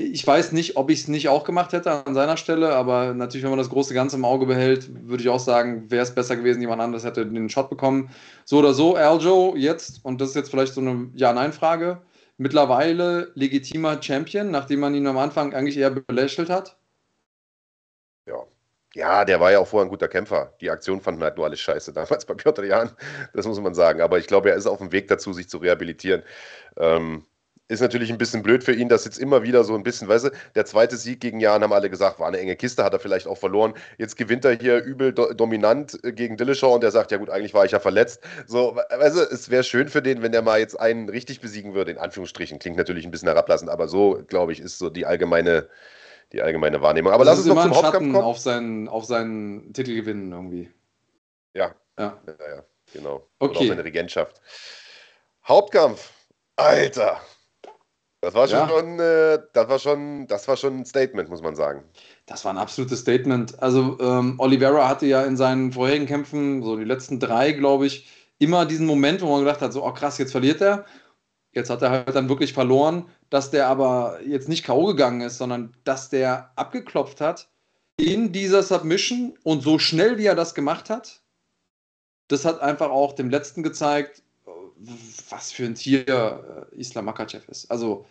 [0.01, 3.43] Ich weiß nicht, ob ich es nicht auch gemacht hätte an seiner Stelle, aber natürlich,
[3.43, 6.37] wenn man das große Ganze im Auge behält, würde ich auch sagen, wäre es besser
[6.37, 8.11] gewesen, jemand anderes hätte den Shot bekommen.
[8.45, 12.01] So oder so, Aljo jetzt, und das ist jetzt vielleicht so eine Ja-Nein-Frage
[12.41, 16.79] mittlerweile legitimer Champion, nachdem man ihn am Anfang eigentlich eher belächelt hat?
[18.27, 18.47] Ja.
[18.95, 20.55] Ja, der war ja auch vorher ein guter Kämpfer.
[20.61, 22.91] Die Aktion fanden halt nur alles scheiße damals bei Piotr Jan.
[23.35, 24.01] Das muss man sagen.
[24.01, 26.23] Aber ich glaube, er ist auf dem Weg dazu, sich zu rehabilitieren.
[26.79, 27.27] Ähm,
[27.71, 30.27] ist natürlich ein bisschen blöd für ihn, dass jetzt immer wieder so ein bisschen, weißt
[30.27, 32.99] du, der zweite Sieg gegen Jan haben alle gesagt, war eine enge Kiste, hat er
[32.99, 33.75] vielleicht auch verloren.
[33.97, 37.31] Jetzt gewinnt er hier übel do dominant äh, gegen Dillashaw und der sagt, ja gut,
[37.31, 38.23] eigentlich war ich ja verletzt.
[38.47, 41.75] So, weißt du, es wäre schön für den, wenn der mal jetzt einen richtig besiegen
[41.75, 42.59] würde, in Anführungsstrichen.
[42.59, 45.69] Klingt natürlich ein bisschen herablassend, aber so, glaube ich, ist so die allgemeine,
[46.33, 47.13] die allgemeine Wahrnehmung.
[47.13, 48.17] Aber das lass uns noch zum Hauptkampf kommen.
[48.17, 50.71] Auf seinen, auf seinen Titel gewinnen irgendwie.
[51.55, 51.75] Ja.
[51.97, 53.29] Ja, ja, ja genau.
[53.39, 53.53] Okay.
[53.53, 54.41] Oder auf seine Regentschaft.
[55.47, 56.13] Hauptkampf.
[56.57, 57.21] Alter,
[58.21, 58.69] das war ja.
[58.69, 61.85] schon, äh, das war schon, das war schon ein Statement, muss man sagen.
[62.27, 63.63] Das war ein absolutes Statement.
[63.63, 68.09] Also ähm, Oliveira hatte ja in seinen vorherigen Kämpfen, so die letzten drei, glaube ich,
[68.39, 70.85] immer diesen Moment, wo man gedacht hat, so, oh krass, jetzt verliert er.
[71.53, 73.07] Jetzt hat er halt dann wirklich verloren.
[73.31, 74.87] dass der aber jetzt nicht K.O.
[74.87, 77.49] gegangen ist, sondern dass der abgeklopft hat
[77.97, 81.23] in dieser Submission und so schnell, wie er das gemacht hat,
[82.29, 84.23] das hat einfach auch dem Letzten gezeigt,
[85.29, 87.71] was für ein Tier äh, Islam Makachev ist.
[87.71, 88.07] Also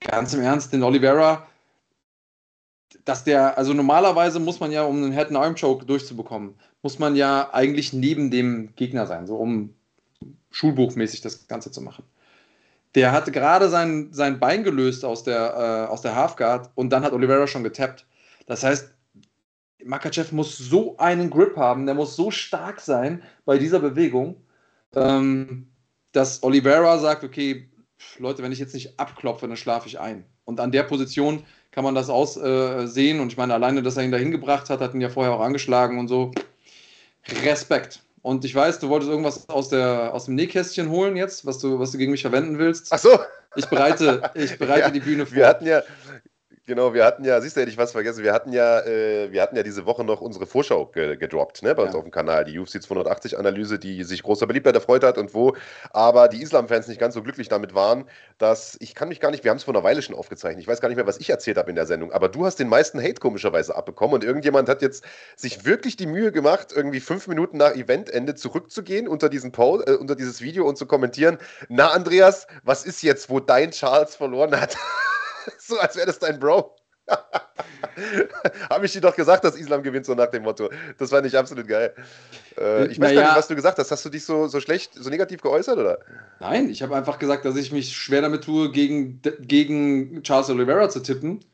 [0.00, 1.46] ganz im Ernst, den Oliveira,
[3.04, 6.98] dass der, also normalerweise muss man ja, um einen Head and Arm Choke durchzubekommen, muss
[6.98, 9.74] man ja eigentlich neben dem Gegner sein, so um
[10.50, 12.04] schulbuchmäßig das Ganze zu machen.
[12.94, 17.04] Der hatte gerade sein, sein Bein gelöst aus der, äh, aus der Halfguard und dann
[17.04, 18.06] hat Oliveira schon getappt.
[18.46, 18.92] Das heißt,
[19.84, 24.36] Makachev muss so einen Grip haben, der muss so stark sein bei dieser Bewegung,
[24.94, 25.71] ähm,
[26.12, 27.68] dass Oliveira sagt, okay,
[28.18, 30.24] Leute, wenn ich jetzt nicht abklopfe, dann schlafe ich ein.
[30.44, 33.18] Und an der Position kann man das aussehen.
[33.18, 35.32] Äh, und ich meine, alleine, dass er ihn dahin gebracht hat, hat ihn ja vorher
[35.32, 36.32] auch angeschlagen und so.
[37.44, 38.02] Respekt.
[38.22, 41.78] Und ich weiß, du wolltest irgendwas aus, der, aus dem Nähkästchen holen jetzt, was du,
[41.78, 42.92] was du gegen mich verwenden willst.
[42.92, 43.18] Ach so.
[43.54, 45.36] Ich bereite, ich bereite ja, die Bühne vor.
[45.36, 45.82] Wir hatten ja,
[46.64, 49.42] Genau, wir hatten ja, siehst du, hätte ich was vergessen, wir hatten ja, äh, wir
[49.42, 51.88] hatten ja diese Woche noch unsere Vorschau ge gedroppt, ne, bei ja.
[51.88, 55.34] uns auf dem Kanal, die UFC 280 Analyse, die sich großer Beliebtheit erfreut hat und
[55.34, 55.56] wo
[55.90, 58.04] aber die Islam-Fans nicht ganz so glücklich damit waren,
[58.38, 60.68] dass, ich kann mich gar nicht, wir haben es vor einer Weile schon aufgezeichnet, ich
[60.68, 62.68] weiß gar nicht mehr, was ich erzählt habe in der Sendung, aber du hast den
[62.68, 65.02] meisten Hate komischerweise abbekommen und irgendjemand hat jetzt
[65.34, 69.94] sich wirklich die Mühe gemacht, irgendwie fünf Minuten nach Eventende zurückzugehen unter, diesen Post, äh,
[69.94, 74.60] unter dieses Video und zu kommentieren, na Andreas, was ist jetzt, wo dein Charles verloren
[74.60, 74.76] hat?
[75.66, 76.76] so als wäre das dein Bro.
[78.70, 80.70] Habe ich dir doch gesagt, dass Islam gewinnt, so nach dem Motto.
[80.98, 81.94] Das fand ich absolut geil.
[82.58, 83.90] Äh, ich weiß naja, gar nicht, was du gesagt hast.
[83.90, 85.98] Hast du dich so, so schlecht, so negativ geäußert, oder?
[86.40, 90.88] Nein, ich habe einfach gesagt, dass ich mich schwer damit tue, gegen, gegen Charles Oliveira
[90.88, 91.44] zu tippen,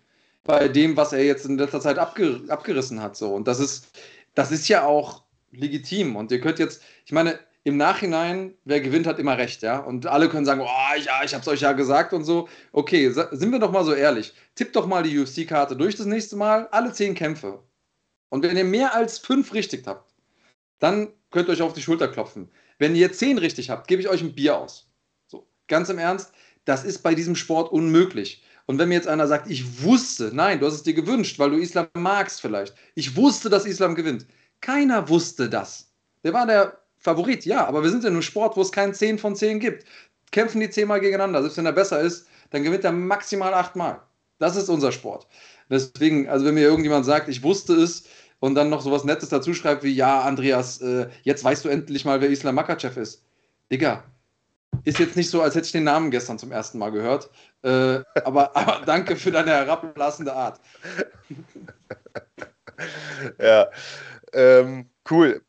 [0.45, 3.17] bei dem, was er jetzt in letzter Zeit abger abgerissen hat.
[3.17, 3.35] So.
[3.35, 3.89] Und das ist,
[4.35, 6.15] das ist ja auch legitim.
[6.15, 9.79] Und ihr könnt jetzt, ich meine, im Nachhinein, wer gewinnt, hat immer recht, ja.
[9.79, 12.49] Und alle können sagen, oh, ja, ich habe es euch ja gesagt und so.
[12.73, 14.33] Okay, sind wir doch mal so ehrlich.
[14.55, 17.63] Tippt doch mal die UFC-Karte durch das nächste Mal, alle zehn Kämpfe.
[18.31, 20.15] Und wenn ihr mehr als fünf richtig habt,
[20.79, 22.51] dann könnt ihr euch auf die Schulter klopfen.
[22.79, 24.91] Wenn ihr zehn richtig habt, gebe ich euch ein Bier aus.
[25.27, 26.33] So, ganz im Ernst,
[26.65, 28.43] das ist bei diesem Sport unmöglich.
[28.65, 31.51] Und wenn mir jetzt einer sagt, ich wusste, nein, du hast es dir gewünscht, weil
[31.51, 32.75] du Islam magst vielleicht.
[32.95, 34.27] Ich wusste, dass Islam gewinnt.
[34.61, 35.93] Keiner wusste das.
[36.25, 39.19] Der war der Favorit, ja, aber wir sind in einem Sport, wo es keinen 10
[39.19, 39.85] von 10 gibt.
[40.31, 43.77] Kämpfen die 10 Mal gegeneinander, selbst wenn er besser ist, dann gewinnt er maximal 8
[43.77, 44.01] Mal.
[44.39, 45.27] Das ist unser Sport.
[45.71, 48.05] Deswegen, also wenn mir irgendjemand sagt, ich wusste es
[48.41, 52.05] und dann noch sowas Nettes dazu schreibt wie, ja, Andreas, äh, jetzt weißt du endlich
[52.05, 53.23] mal, wer Islam Makachev ist.
[53.71, 54.05] Digga,
[54.85, 57.31] ist jetzt nicht so, als hätte ich den Namen gestern zum ersten Mal gehört.
[57.63, 60.61] Äh, aber, aber danke für deine herablassende Art.
[63.39, 63.69] ja,
[64.33, 65.43] ähm, cool.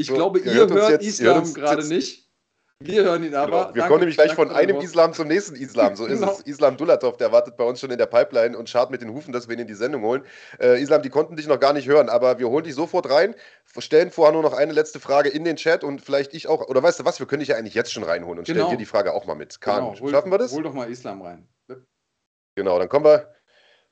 [0.00, 2.30] Ich so, glaube, ihr, hört, hört jetzt, Islam gerade nicht.
[2.82, 3.64] Wir hören ihn aber.
[3.64, 3.74] Genau.
[3.74, 5.96] Wir kommen nämlich gleich von einem Islam zum nächsten Islam.
[5.96, 6.32] So ist genau.
[6.32, 6.40] es.
[6.40, 9.32] Islam Dulatov, der wartet bei uns schon in der Pipeline und schart mit den Hufen,
[9.32, 10.22] dass wir ihn in die Sendung holen.
[10.58, 13.34] Äh, Islam, die konnten dich noch gar nicht hören, aber wir holen dich sofort rein.
[13.78, 16.66] Stellen vorher nur noch eine letzte Frage in den Chat und vielleicht ich auch.
[16.68, 18.60] Oder weißt du was, wir können dich ja eigentlich jetzt schon reinholen und genau.
[18.60, 19.60] stellen dir die Frage auch mal mit.
[19.60, 20.08] Kahn, genau.
[20.08, 20.52] schaffen wir das?
[20.52, 21.46] Hol doch mal Islam rein.
[22.54, 23.30] Genau, dann kommen wir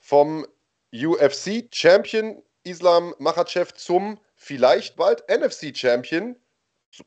[0.00, 0.46] vom
[0.94, 4.18] UFC-Champion Islam Machachev zum
[4.48, 6.34] vielleicht bald NFC-Champion,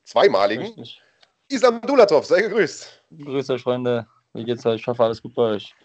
[0.04, 1.01] zweimaligen, Richtig.
[1.49, 2.25] Islam Dulatov.
[2.25, 3.04] Sei gegrüßt.
[3.17, 4.08] Grüß euch, Freunde.
[4.34, 4.80] Wie geht's euch?
[4.82, 5.75] Ich hoffe, alles gut bei euch.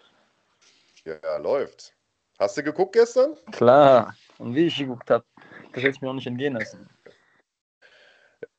[1.03, 1.93] Ja, läuft.
[2.37, 3.35] Hast du geguckt gestern?
[3.51, 4.15] Klar.
[4.37, 5.25] Und wie ich geguckt habe,
[5.73, 6.87] das hätte ich mir auch nicht entgehen lassen.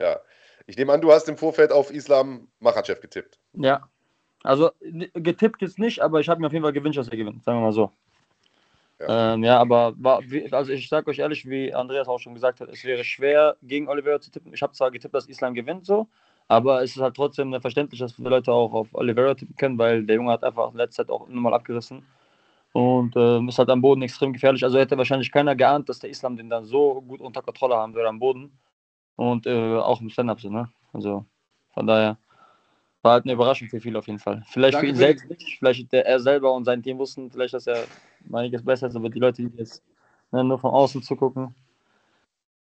[0.00, 0.18] Ja.
[0.66, 3.38] Ich nehme an, du hast im Vorfeld auf Islam Machachev getippt.
[3.52, 3.88] Ja.
[4.42, 4.72] Also
[5.14, 7.44] getippt ist nicht, aber ich habe mir auf jeden Fall gewünscht, dass er gewinnt.
[7.44, 7.92] Sagen wir mal so.
[9.00, 12.60] Ja, ähm, ja aber war, also ich sage euch ehrlich, wie Andreas auch schon gesagt
[12.60, 14.52] hat, es wäre schwer gegen Oliveira zu tippen.
[14.52, 16.08] Ich habe zwar getippt, dass Islam gewinnt so,
[16.48, 20.04] aber es ist halt trotzdem verständlich, dass viele Leute auch auf Oliveira tippen können, weil
[20.04, 22.04] der Junge hat einfach in letzter Zeit auch nochmal abgerissen
[22.72, 24.64] und äh, ist halt am Boden extrem gefährlich.
[24.64, 27.94] Also hätte wahrscheinlich keiner geahnt, dass der Islam den dann so gut unter Kontrolle haben
[27.94, 28.58] würde am Boden
[29.16, 30.70] und äh, auch im Stand-Up so, ne?
[30.92, 31.24] Also
[31.74, 32.18] von daher
[33.02, 34.44] war halt eine Überraschung für viele auf jeden Fall.
[34.48, 37.54] Vielleicht Danke für ihn selbst nicht, vielleicht der, er selber und sein Team wussten vielleicht,
[37.54, 37.84] dass er
[38.32, 39.82] einiges besser ist, aber die Leute, die jetzt
[40.32, 41.54] ne, nur von außen zugucken,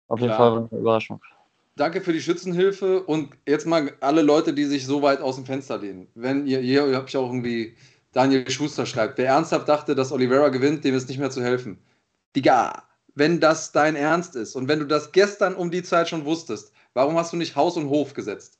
[0.09, 0.53] auf jeden Klar.
[0.53, 1.21] Fall eine Überraschung.
[1.77, 5.45] Danke für die Schützenhilfe und jetzt mal alle Leute, die sich so weit aus dem
[5.45, 6.09] Fenster lehnen.
[6.15, 7.77] Wenn ihr, hier habe ich auch irgendwie
[8.13, 11.79] Daniel Schuster schreibt, wer ernsthaft dachte, dass Oliveira gewinnt, dem ist nicht mehr zu helfen.
[12.35, 12.83] Digga,
[13.15, 16.73] wenn das dein Ernst ist und wenn du das gestern um die Zeit schon wusstest,
[16.95, 18.59] warum hast du nicht Haus und Hof gesetzt?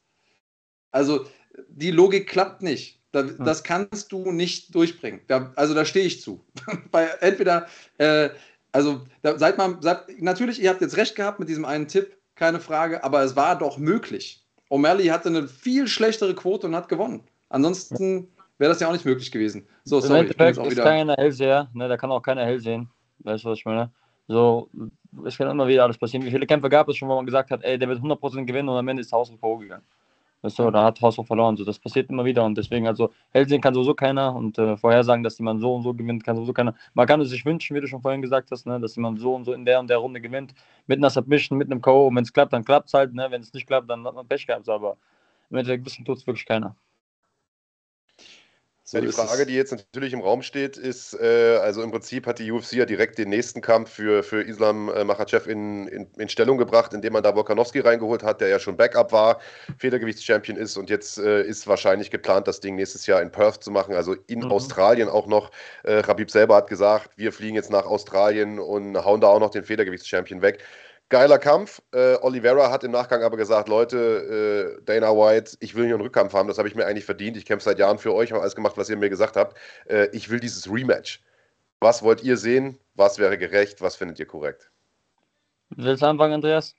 [0.91, 1.27] Also,
[1.69, 3.01] die Logik klappt nicht.
[3.13, 5.21] Das kannst du nicht durchbringen.
[5.55, 6.45] also da stehe ich zu.
[6.91, 7.67] Weil entweder,
[7.99, 8.31] äh,
[8.73, 12.61] Also seid mal, seid, natürlich, ihr habt jetzt recht gehabt mit diesem einen Tipp, keine
[12.61, 14.45] Frage, aber es war doch möglich.
[14.71, 17.23] O'Malley hatte eine viel schlechtere Quote und hat gewonnen.
[17.49, 19.67] Ansonsten wäre das ja auch nicht möglich gewesen.
[19.85, 20.83] So, sorry, Im Endeffekt ist wieder...
[20.83, 22.91] keiner Hellseher, ne, da kann auch keiner hell sehen.
[23.21, 23.91] Weißt du, was ich meine?
[24.29, 24.69] So,
[25.25, 26.27] es kann immer wieder alles passieren.
[26.27, 28.69] Wie viele Kämpfe gab es schon, wo man gesagt hat, ey, der wird 100% gewinnen
[28.69, 29.85] und am Ende ist Haus gegangen.
[30.47, 31.57] Weißt du, da hat Haus verloren.
[31.57, 34.77] So, das passiert immer wieder und deswegen, also, hell sehen kann sowieso keiner und äh,
[34.77, 36.73] vorhersagen, dass jemand so und so gewinnt, kann sowieso keiner.
[36.95, 39.35] Man kann es sich wünschen, wie du schon vorhin gesagt hast, ne, dass jemand so
[39.35, 40.55] und so in der und der Runde gewinnt,
[40.87, 42.07] mit einer Submission, mit einem K.O.
[42.07, 43.27] Und wenn es klappt, dann klappt es halt, ne?
[43.31, 44.99] wenn es nicht klappt, dann hat man Pech gehabt, aber
[45.51, 46.77] im Endeffekt wissen tut es wirklich keiner.
[48.89, 52.25] So ja, die Frage, die jetzt natürlich im Raum steht, ist, äh, also im Prinzip
[52.25, 56.07] hat die UFC ja direkt den nächsten Kampf für, für Islam äh, Makhachev in, in,
[56.17, 59.41] in, Stellung gebracht, indem man da Volkanovski reingeholt hat, der ja schon Backup war,
[59.79, 63.73] Federgewichtschampion ist und jetzt äh, ist wahrscheinlich geplant, das Ding nächstes Jahr in Perth zu
[63.73, 64.53] machen, also in mhm.
[64.53, 65.51] Australien auch noch.
[65.83, 69.51] Äh, Rabib selber hat gesagt, wir fliegen jetzt nach Australien und hauen da auch noch
[69.51, 70.63] den Federgewichtschampion weg.
[71.09, 71.83] Geiler Kampf.
[71.93, 76.03] Äh, Oliveira hat im Nachgang aber gesagt: Leute, äh, Dana White, ich will hier einen
[76.03, 77.37] Rückkampf haben, das habe ich mir eigentlich verdient.
[77.37, 79.57] Ich kämpfe seit Jahren für euch, habe alles gemacht, was ihr mir gesagt habt.
[79.87, 81.23] Äh, ich will dieses Rematch.
[81.81, 82.79] Was wollt ihr sehen?
[82.95, 83.81] Was wäre gerecht?
[83.83, 84.71] Was findet ihr korrekt?
[85.71, 86.75] Willst du anfangen, Andreas?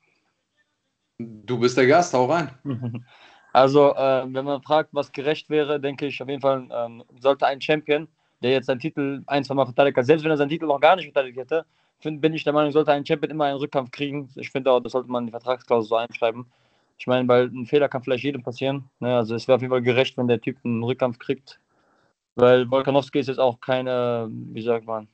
[1.20, 2.52] Du bist der Gast, hau rein.
[3.54, 7.48] Also, äh, wenn man fragt, was gerecht wäre, denke ich auf jeden Fall, ähm, sollte
[7.48, 8.08] ein Champion,
[8.44, 10.80] der jetzt seinen Titel ein, zwei Mal verteidigt hat, selbst wenn er seinen Titel noch
[10.80, 11.66] gar nicht verteidigt hätte,
[12.00, 14.30] find, bin ich der Meinung, sollte ein Champion immer einen Rückkampf kriegen.
[14.36, 16.46] Ich finde auch, das sollte man in die Vertragsklausel so einschreiben.
[16.98, 18.90] Ich meine, weil ein Fehler kann vielleicht jedem passieren.
[19.00, 19.16] Ne?
[19.16, 21.60] Also es wäre auf jeden Fall gerecht, wenn der Typ einen Rückkampf kriegt.
[22.36, 25.08] Weil Volkanowski ist jetzt auch keine, wie sagt man,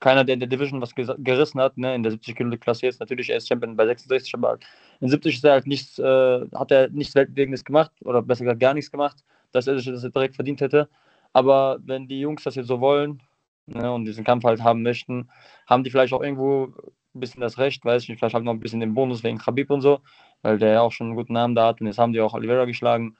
[0.00, 1.94] keiner, der in der Division was gerissen hat, ne?
[1.94, 3.00] in der 70 Kilo Klasse jetzt.
[3.00, 4.58] Natürlich, er ist Champion bei 66, aber
[5.00, 8.60] in 70 ist er halt nichts, äh, hat er nichts Weltbewegendes gemacht oder besser gesagt
[8.60, 10.88] gar nichts gemacht, dass er sich das direkt verdient hätte.
[11.32, 13.22] Aber wenn die Jungs das jetzt so wollen,
[13.68, 15.30] ne, und diesen Kampf halt haben möchten,
[15.66, 16.72] haben die vielleicht auch irgendwo
[17.14, 19.38] ein bisschen das Recht, weiß ich nicht, vielleicht haben noch ein bisschen den Bonus wegen
[19.38, 20.00] Khabib und so,
[20.42, 22.34] weil der ja auch schon einen guten Namen da hat und jetzt haben die auch
[22.34, 23.16] Oliveira geschlagen.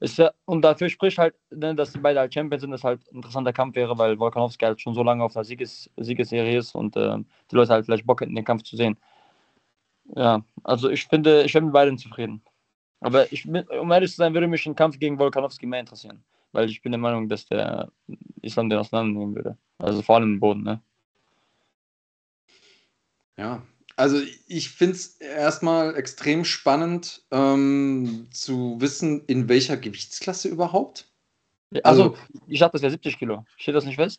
[0.00, 3.02] Ist ja, und dafür spricht halt, ne, dass die beide halt Champions sind, dass halt
[3.12, 6.74] ein interessanter Kampf wäre, weil Volkanovski halt schon so lange auf der Sieges Siegesserie ist
[6.74, 7.18] und äh,
[7.50, 8.96] die Leute halt vielleicht Bock hätten, den Kampf zu sehen.
[10.16, 12.42] Ja, also ich finde, ich bin mit beiden zufrieden.
[13.00, 16.68] Aber ich, um ehrlich zu sein, würde mich ein Kampf gegen Volkanovski mehr interessieren weil
[16.68, 17.90] ich bin der Meinung, dass der
[18.42, 19.56] Islam den auseinandernehmen würde.
[19.78, 20.80] Also vor allem im Boden, ne?
[23.36, 23.62] Ja,
[23.96, 31.10] also ich finde es erstmal extrem spannend ähm, zu wissen, in welcher Gewichtsklasse überhaupt.
[31.84, 33.44] Also, also ich habe das ja 70 Kilo.
[33.56, 34.18] Steht das nicht fest?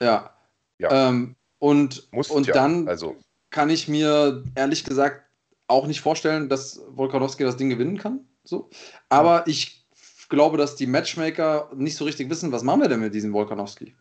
[0.00, 0.34] Ja.
[0.78, 1.08] ja.
[1.08, 2.54] Ähm, und Muss und ja.
[2.54, 3.16] dann also.
[3.50, 5.22] kann ich mir ehrlich gesagt
[5.68, 8.26] auch nicht vorstellen, dass Volkanovski das Ding gewinnen kann.
[8.44, 8.70] So.
[9.08, 9.44] Aber ja.
[9.46, 9.85] ich
[10.28, 13.94] glaube, dass die Matchmaker nicht so richtig wissen, was machen wir denn mit diesem Volkanowski?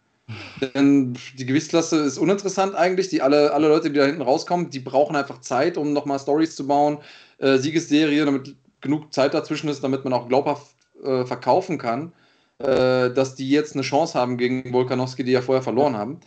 [0.73, 3.09] Denn die Gewichtsklasse ist uninteressant eigentlich.
[3.09, 6.55] Die alle, alle Leute, die da hinten rauskommen, die brauchen einfach Zeit, um nochmal Stories
[6.55, 6.97] zu bauen,
[7.37, 12.11] äh, Siegesserie, damit genug Zeit dazwischen ist, damit man auch glaubhaft äh, verkaufen kann,
[12.59, 16.19] äh, dass die jetzt eine Chance haben gegen Volkanowski, die ja vorher verloren haben.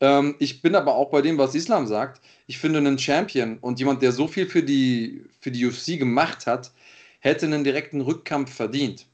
[0.00, 2.20] Ähm, ich bin aber auch bei dem, was Islam sagt.
[2.46, 6.46] Ich finde, einen Champion und jemand, der so viel für die, für die UFC gemacht
[6.46, 6.72] hat,
[7.20, 9.06] hätte einen direkten Rückkampf verdient.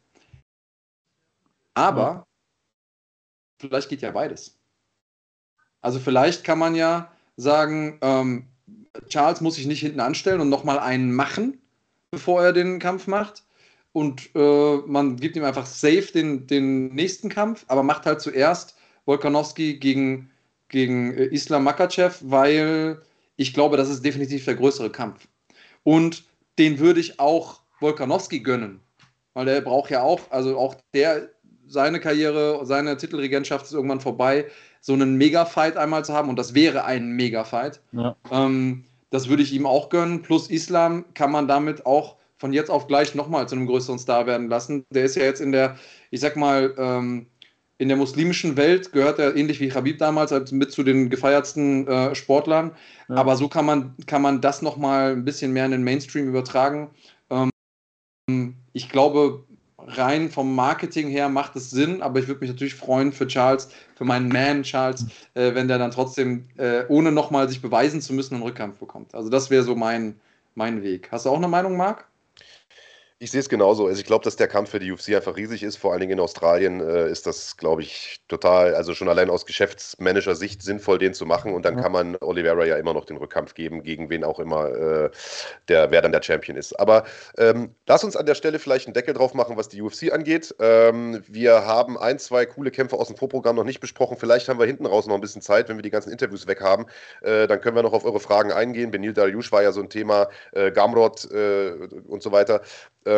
[1.74, 2.26] Aber
[3.61, 4.58] vielleicht geht ja beides.
[5.80, 8.48] Also vielleicht kann man ja sagen, ähm,
[9.08, 11.61] Charles muss sich nicht hinten anstellen und nochmal einen machen,
[12.11, 13.44] bevor er den Kampf macht.
[13.92, 18.76] Und äh, man gibt ihm einfach safe den, den nächsten Kampf, aber macht halt zuerst
[19.04, 20.30] Volkanowski gegen,
[20.68, 23.02] gegen äh, Islam Makachev, weil
[23.37, 25.28] ich glaube, das ist definitiv der größere Kampf.
[25.82, 26.24] Und
[26.58, 28.80] den würde ich auch Volkanowski gönnen,
[29.35, 31.28] weil der braucht ja auch, also auch der
[31.66, 34.46] seine Karriere, seine Titelregentschaft ist irgendwann vorbei,
[34.81, 37.81] so einen Mega-Fight einmal zu haben und das wäre ein Mega-Fight.
[37.92, 38.16] Ja.
[38.31, 40.22] Ähm, das würde ich ihm auch gönnen.
[40.22, 44.27] Plus Islam kann man damit auch von jetzt auf gleich nochmal zu einem größeren Star
[44.27, 44.85] werden lassen.
[44.90, 45.77] Der ist ja jetzt in der,
[46.11, 47.27] ich sag mal, ähm,
[47.79, 52.14] in der muslimischen Welt gehört er ähnlich wie Habib damals mit zu den gefeiertsten äh,
[52.14, 52.72] Sportlern.
[53.09, 53.16] Ja.
[53.16, 56.90] Aber so kann man, kann man das nochmal ein bisschen mehr in den Mainstream übertragen.
[57.31, 59.44] Ähm, ich glaube,
[59.87, 63.68] rein vom Marketing her macht es Sinn, aber ich würde mich natürlich freuen für Charles,
[63.95, 68.12] für meinen Man Charles, äh, wenn der dann trotzdem, äh, ohne nochmal sich beweisen zu
[68.14, 69.14] müssen, einen Rückkampf bekommt.
[69.14, 70.21] Also das wäre so mein,
[70.55, 71.11] mein Weg.
[71.11, 72.12] Hast du auch eine Meinung, Marc?
[73.22, 73.87] Ich sehe es genauso.
[73.87, 75.76] Also ich glaube, dass der Kampf für die UFC einfach riesig ist.
[75.76, 79.46] Vor allen Dingen in Australien äh, ist das, glaube ich, total, also schon allein aus
[79.46, 81.54] Geschäftsmanager-Sicht sinnvoll, den zu machen.
[81.54, 81.82] Und dann ja.
[81.82, 85.11] kann man Oliveira ja immer noch den Rückkampf geben, gegen wen auch immer äh,
[85.68, 86.72] der, wer dann der Champion ist.
[86.80, 87.04] Aber
[87.38, 90.52] ähm, lass uns an der Stelle vielleicht einen Deckel drauf machen, was die UFC angeht.
[90.58, 94.16] Ähm, wir haben ein, zwei coole Kämpfe aus dem Vorprogramm noch nicht besprochen.
[94.16, 96.61] Vielleicht haben wir hinten raus noch ein bisschen Zeit, wenn wir die ganzen Interviews weg
[96.61, 96.87] haben.
[97.20, 98.90] Äh, dann können wir noch auf eure Fragen eingehen.
[98.90, 101.74] Benil Dariush war ja so ein Thema, äh, Gamrot äh,
[102.08, 102.62] und so weiter.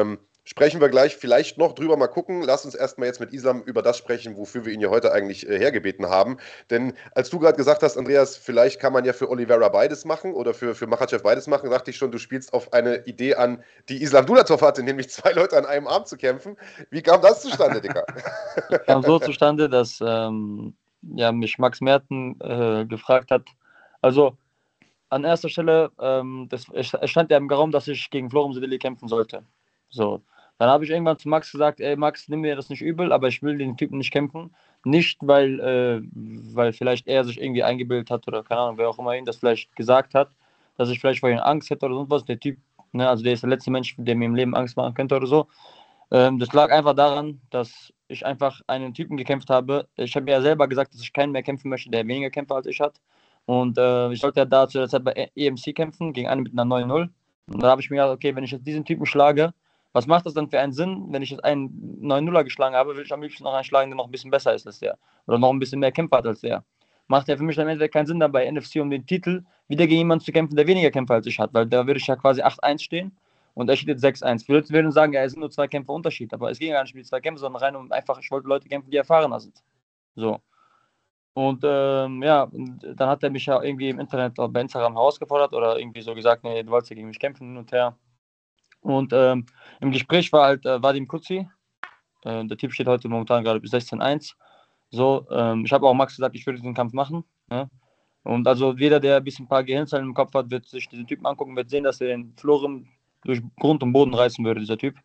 [0.01, 2.43] Ähm, sprechen wir gleich vielleicht noch drüber mal gucken.
[2.43, 5.49] Lass uns erstmal jetzt mit Islam über das sprechen, wofür wir ihn ja heute eigentlich
[5.49, 6.37] äh, hergebeten haben.
[6.71, 10.35] Denn als du gerade gesagt hast, Andreas, vielleicht kann man ja für Oliveira beides machen
[10.35, 13.63] oder für, für Machachev beides machen, dachte ich schon, du spielst auf eine Idee an,
[13.89, 16.57] die Islam Dulatov hatte, nämlich zwei Leute an einem Arm zu kämpfen.
[16.91, 18.05] Wie kam das zustande, Dicker?
[18.87, 20.75] kam so zustande, dass ähm,
[21.15, 23.43] ja, mich Max Merten äh, gefragt hat.
[24.03, 24.37] Also
[25.09, 28.79] an erster Stelle, ähm, das, es stand ja im Raum, dass ich gegen Florum Sedeli
[28.79, 29.45] kämpfen sollte.
[29.95, 30.23] So.
[30.59, 33.29] Dann habe ich irgendwann zu Max gesagt, ey Max, nimm mir das nicht übel, aber
[33.29, 34.55] ich will den Typen nicht kämpfen.
[34.85, 36.03] Nicht, weil, äh,
[36.55, 39.37] weil vielleicht er sich irgendwie eingebildet hat oder keine Ahnung, wer auch immer ihn das
[39.37, 40.31] vielleicht gesagt hat,
[40.77, 42.25] dass ich vielleicht vor ihm Angst hätte oder sonst was.
[42.25, 42.59] Der Typ,
[42.93, 45.27] ne, also der ist der letzte Mensch, der mir im Leben Angst machen könnte oder
[45.27, 45.49] so.
[46.11, 49.89] Ähm, das lag einfach daran, dass ich einfach einen Typen gekämpft habe.
[49.97, 52.67] Ich habe ja selber gesagt, dass ich keinen mehr kämpfen möchte, der weniger Kämpfer als
[52.67, 53.01] ich hat.
[53.47, 56.53] Und äh, ich sollte ja da zu der Zeit bei EMC kämpfen, gegen einen mit
[56.53, 57.09] einer 9-0.
[57.53, 59.53] Und da habe ich mir gedacht, okay, wenn ich jetzt diesen Typen schlage,
[59.95, 63.05] was macht das dann für einen Sinn, wenn ich jetzt einen 9-0er geschlagen habe, will
[63.05, 64.99] ich am liebsten noch einen schlagen, der noch ein bisschen besser ist als der.
[65.27, 66.65] Oder noch ein bisschen mehr Kämpfer hat als der.
[67.07, 69.87] Macht ja für mich am Ende keinen Sinn, dann bei NFC um den Titel wieder
[69.87, 72.17] gegen jemanden zu kämpfen, der weniger Kämpfer als ich hat, weil da würde ich ja
[72.17, 73.17] quasi 8-1 stehen
[73.55, 74.49] und er steht jetzt 6-1.
[74.49, 76.95] Wir würden sagen, ja, es sind nur zwei Kämpfe Unterschied, aber es ging gar nicht
[76.95, 79.63] um die zwei Kämpfe, sondern rein um einfach, ich wollte Leute kämpfen, die erfahrener sind.
[80.17, 80.41] So.
[81.35, 85.79] Und ähm, ja, dann hat er mich ja irgendwie im Internet bei Instagram herausgefordert oder
[85.79, 87.97] irgendwie so gesagt, nee, du wolltest ja gegen mich kämpfen hin und her.
[88.85, 89.47] Und ähm,
[89.81, 91.49] im Gespräch war halt äh, Vadim Kutzi.
[92.23, 94.35] Äh, der Typ steht heute momentan gerade bis 16-1.
[94.91, 97.25] So, ähm, ich habe auch Max gesagt, ich würde diesen Kampf machen.
[97.51, 97.69] Ja?
[98.25, 101.07] Und also jeder, der ein bisschen ein paar Gehirnzellen im Kopf hat, wird sich diesen
[101.07, 102.87] Typen angucken, wird sehen, dass er den Florim
[103.25, 104.97] durch Grund und Boden reißen würde, dieser Typ.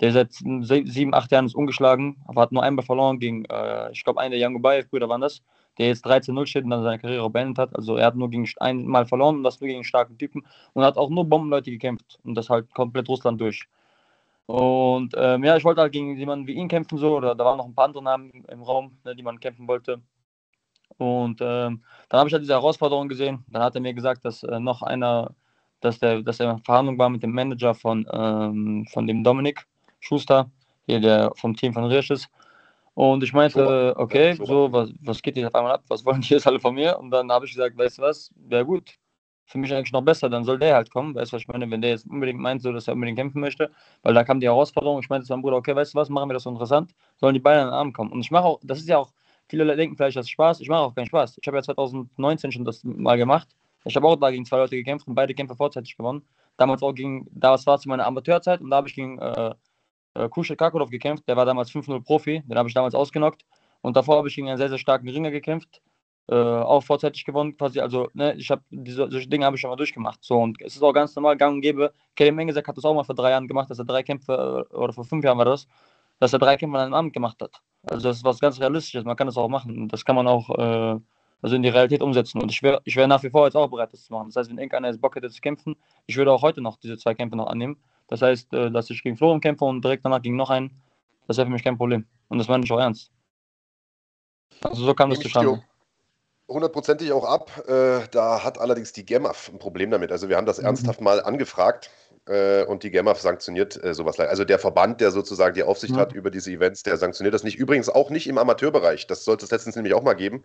[0.00, 4.02] Der seit sieben, acht Jahren ist ungeschlagen, aber hat nur einmal verloren gegen, äh, ich
[4.02, 5.42] glaube, einen der Yangubayev-Brüder waren das
[5.78, 7.76] der jetzt 13-0 steht und dann seine Karriere beendet hat.
[7.76, 10.96] Also er hat nur gegen einmal verloren und das nur gegen starken Typen und hat
[10.96, 13.68] auch nur Bombenleute gekämpft und das halt komplett Russland durch.
[14.46, 17.58] Und ähm, ja, ich wollte halt gegen jemanden wie ihn kämpfen, so, oder da waren
[17.58, 20.00] noch ein paar andere Namen im Raum, ne, die man kämpfen wollte.
[20.98, 23.44] Und ähm, dann habe ich halt diese Herausforderung gesehen.
[23.48, 25.34] Dann hat er mir gesagt, dass äh, noch einer,
[25.80, 29.66] dass der, dass er in Verhandlung war mit dem Manager von, ähm, von dem Dominik
[30.00, 30.50] Schuster,
[30.86, 32.28] hier der vom Team von Rirsches.
[32.96, 35.84] Und ich meinte, okay, so, was, was geht jetzt auf einmal ab?
[35.88, 36.98] Was wollen die jetzt alle von mir?
[36.98, 38.94] Und dann habe ich gesagt, weißt du was, wäre gut.
[39.44, 41.14] Für mich eigentlich noch besser, dann soll der halt kommen.
[41.14, 41.70] Weißt du, was ich meine?
[41.70, 43.70] Wenn der jetzt unbedingt meint, so, dass er unbedingt kämpfen möchte,
[44.02, 45.00] weil da kam die Herausforderung.
[45.00, 47.34] Ich meinte zu meinem Bruder, okay, weißt du was, machen wir das so interessant, sollen
[47.34, 48.12] die beide an den Arm kommen.
[48.12, 49.12] Und ich mache auch, das ist ja auch,
[49.46, 50.60] viele denken vielleicht, das ist Spaß.
[50.62, 51.36] Ich mache auch keinen Spaß.
[51.38, 53.48] Ich habe ja 2019 schon das mal gemacht.
[53.84, 56.22] Ich habe auch da gegen zwei Leute gekämpft und beide Kämpfe vorzeitig gewonnen.
[56.56, 59.54] Damals auch gegen, da war es zu meiner Amateurzeit und da habe ich gegen äh,
[60.16, 63.44] äh, Kuschel Kakolov gekämpft, der war damals 5-0 Profi, den habe ich damals ausgenockt.
[63.82, 65.80] Und davor habe ich gegen einen sehr, sehr starken Ringer gekämpft,
[66.28, 67.80] äh, auch vorzeitig gewonnen, quasi.
[67.80, 70.24] Also, ne, ich habe diese solche Dinge habe ich schon mal durchgemacht.
[70.24, 71.92] So, und es ist auch ganz normal, gang und gäbe.
[72.16, 74.74] Kelly Mengesek hat das auch mal vor drei Jahren gemacht, dass er drei Kämpfe, äh,
[74.74, 75.66] oder vor fünf Jahren war das,
[76.18, 77.52] dass er drei Kämpfe an einem Abend gemacht hat.
[77.88, 79.88] Also, das ist was ganz Realistisches, man kann das auch machen.
[79.88, 81.00] Das kann man auch, äh,
[81.42, 82.40] also in die Realität umsetzen.
[82.40, 84.28] Und ich wäre ich wär nach wie vor jetzt auch bereit, das zu machen.
[84.28, 86.96] Das heißt, wenn irgendeiner jetzt Bock hätte zu kämpfen, ich würde auch heute noch diese
[86.98, 87.76] zwei Kämpfe noch annehmen.
[88.08, 90.70] Das heißt, äh, dass ich gegen Florian kämpfe und direkt danach gegen noch einen,
[91.26, 92.06] das wäre für mich kein Problem.
[92.28, 93.10] Und das meine ich auch ernst.
[94.62, 95.62] Also so kam das zustande.
[96.48, 97.50] Hundertprozentig auch ab.
[97.68, 100.12] Äh, da hat allerdings die GEMAF ein Problem damit.
[100.12, 100.66] Also wir haben das mhm.
[100.66, 101.90] ernsthaft mal angefragt
[102.26, 104.18] äh, und die GEMAF sanktioniert äh, sowas.
[104.18, 105.98] Also der Verband, der sozusagen die Aufsicht mhm.
[105.98, 107.56] hat über diese Events, der sanktioniert das nicht.
[107.56, 109.06] Übrigens auch nicht im Amateurbereich.
[109.06, 110.44] Das sollte es letztens nämlich auch mal geben.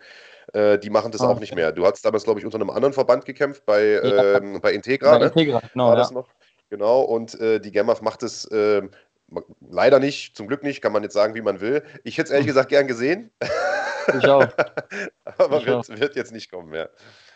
[0.54, 1.72] Äh, die machen das ah, auch nicht mehr.
[1.72, 4.38] Du hast damals, glaube ich, unter einem anderen Verband gekämpft, bei, ja.
[4.38, 5.12] Ähm, bei Integra.
[5.12, 5.26] Bei ne?
[5.26, 5.88] Integra, genau.
[5.88, 6.16] War das ja.
[6.16, 6.30] noch?
[6.70, 8.82] Genau, und äh, die GEMAF macht es äh,
[9.70, 11.84] leider nicht, zum Glück nicht, kann man jetzt sagen, wie man will.
[12.04, 13.32] Ich hätte es ehrlich gesagt gern gesehen.
[14.18, 14.46] Ich auch.
[15.38, 16.00] Aber ich wird, auch.
[16.00, 16.90] wird, jetzt nicht kommen mehr.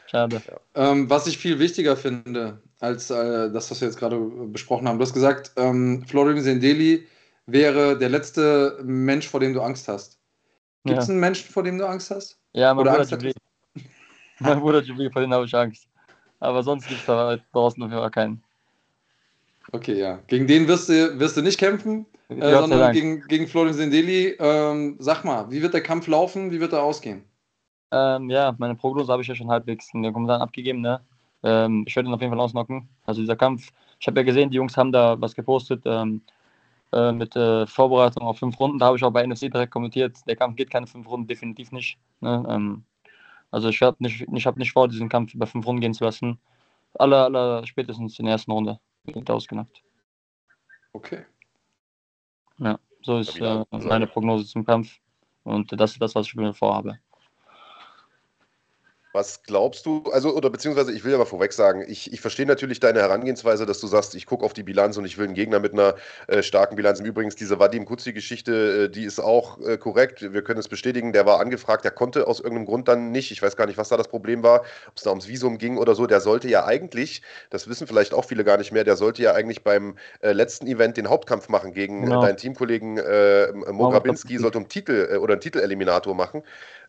[0.08, 0.41] Schade.
[0.76, 5.00] Ähm, was ich viel wichtiger finde, als äh, das, was wir jetzt gerade besprochen haben,
[5.00, 7.08] du hast gesagt, ähm, Florim Sendeli
[7.48, 10.20] wäre der letzte Mensch, vor dem du Angst hast.
[10.84, 11.12] Gibt es ja.
[11.12, 12.38] einen Menschen, vor dem du Angst hast?
[12.54, 13.34] Ja, mein Oder Bruder Jibril.
[14.39, 15.88] mein Bruder Jibril, vor dem habe ich Angst.
[16.39, 18.44] Aber sonst gibt es da draußen auf jeden Fall keinen.
[19.72, 20.20] Okay, ja.
[20.28, 24.36] Gegen den wirst du, wirst du nicht kämpfen, äh, sondern gegen, gegen Florian Sindeli.
[24.39, 26.52] Ähm, sag mal, wie wird der Kampf laufen?
[26.52, 27.24] Wie wird er ausgehen?
[27.91, 30.82] Ähm, ja, meine Prognose habe ich ja schon halbwegs in der Kommentaren abgegeben.
[30.82, 31.01] Ne?
[31.43, 32.89] Ähm, ich werde ihn auf jeden Fall ausnocken.
[33.05, 35.84] Also dieser Kampf, ich habe ja gesehen, die Jungs haben da was gepostet.
[35.86, 36.22] Ähm,
[36.95, 38.80] äh, mit äh, Vorbereitung auf fünf Runden.
[38.80, 41.72] Da habe ich auch bei NFC direkt kommentiert, der Kampf geht keine fünf Runden, definitiv
[41.72, 41.97] nicht.
[42.22, 42.45] Ne?
[42.47, 42.86] Ähm,
[43.51, 46.05] also ich habe nicht, ich hab nicht vor, diesen Kampf über fünf Runden gehen zu
[46.05, 46.39] lassen.
[46.93, 49.84] Aller, aller spätestens in der ersten Runde wird ausgenockt.
[50.93, 51.26] Okay.
[52.59, 54.97] Ja, so ist äh, meine Prognose zum Kampf.
[55.43, 56.97] Und das ist das, was ich mir vorhabe.
[59.16, 62.45] Was glaubst du, also, oder beziehungsweise ich will ja mal vorweg sagen, ich, ich verstehe
[62.45, 65.36] natürlich deine Herangehensweise, dass du sagst, ich gucke auf die Bilanz und ich will einen
[65.36, 65.95] Gegner mit einer
[66.28, 66.99] äh, starken Bilanz.
[66.99, 70.34] Im Übrigen, diese Vadim Kutzi-Geschichte, äh, die ist auch äh, korrekt.
[70.34, 73.32] Wir können es bestätigen, der war angefragt, der konnte aus irgendeinem Grund dann nicht.
[73.32, 75.78] Ich weiß gar nicht, was da das Problem war, ob es da ums Visum ging
[75.78, 76.07] oder so.
[76.07, 79.32] Der sollte ja eigentlich, das wissen vielleicht auch viele gar nicht mehr, der sollte ja
[79.32, 82.22] eigentlich beim äh, letzten Event den Hauptkampf machen gegen genau.
[82.22, 86.43] deinen Teamkollegen äh, Mo Grabinski, sollte um Titel äh, oder einen Titeleliminator machen.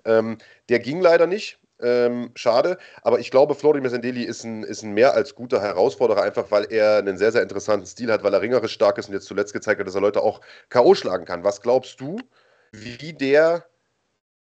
[0.04, 1.60] Ähm, der ging leider nicht.
[1.78, 6.22] Ähm, schade, aber ich glaube, Florimir Sendeli ist ein, ist ein mehr als guter Herausforderer,
[6.22, 9.14] einfach weil er einen sehr, sehr interessanten Stil hat, weil er ringerisch stark ist und
[9.14, 10.94] jetzt zuletzt gezeigt hat, dass er Leute auch K.O.
[10.94, 11.44] schlagen kann.
[11.44, 12.18] Was glaubst du,
[12.72, 13.66] wie der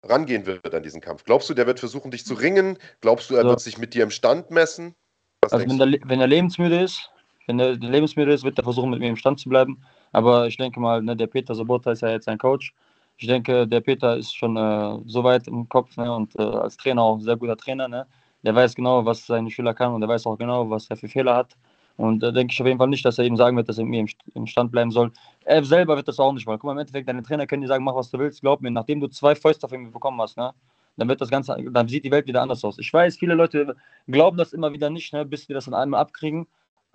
[0.03, 1.24] rangehen wird an diesen Kampf?
[1.24, 2.79] Glaubst du, der wird versuchen, dich zu ringen?
[3.01, 3.51] Glaubst du, er so.
[3.51, 4.95] wird sich mit dir im Stand messen?
[5.43, 7.11] Was also, wenn der, wenn er lebensmüde ist,
[7.47, 9.83] wenn er lebensmüde ist, wird er versuchen, mit mir im Stand zu bleiben.
[10.12, 12.72] Aber ich denke mal, ne, der Peter Sobota ist ja jetzt sein Coach
[13.19, 16.77] ich denke, der Peter ist schon äh, so weit im Kopf ne, und äh, als
[16.77, 17.89] Trainer auch ein sehr guter Trainer.
[17.89, 18.07] Ne?
[18.45, 21.09] Der weiß genau, was seine Schüler kann und der weiß auch genau, was er für
[21.09, 21.57] Fehler hat.
[21.97, 23.79] Und da äh, denke ich auf jeden Fall nicht, dass er ihm sagen wird, dass
[23.79, 25.12] er mir im, Stand bleiben soll.
[25.45, 26.61] Er selber wird das auch nicht wollen.
[26.61, 28.41] Guck mal, im Endeffekt, deine Trainer können dir sagen, mach was du willst.
[28.41, 30.55] Glaub mir, nachdem du zwei Fäuste auf ihn bekommen hast, ne,
[30.97, 32.79] dann wird das Ganze, dann sieht die Welt wieder anders aus.
[32.79, 33.75] Ich weiß, viele Leute
[34.07, 36.47] glauben das immer wieder nicht, ne, bis wir das dann einmal abkriegen.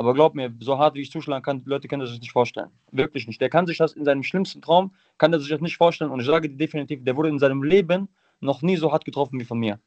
[0.04, 2.70] Aber glaub mir, so hart wie ich zuschlagen kann, Leute können das sich nicht vorstellen.
[2.92, 3.40] Wirklich nicht.
[3.40, 6.12] Der kann sich das in seinem schlimmsten Traum, kann er sich das nicht vorstellen.
[6.12, 8.10] Und ich sage dir definitiv, der wurde in seinem Leben
[8.42, 9.80] noch nie so hart getroffen wie von mir.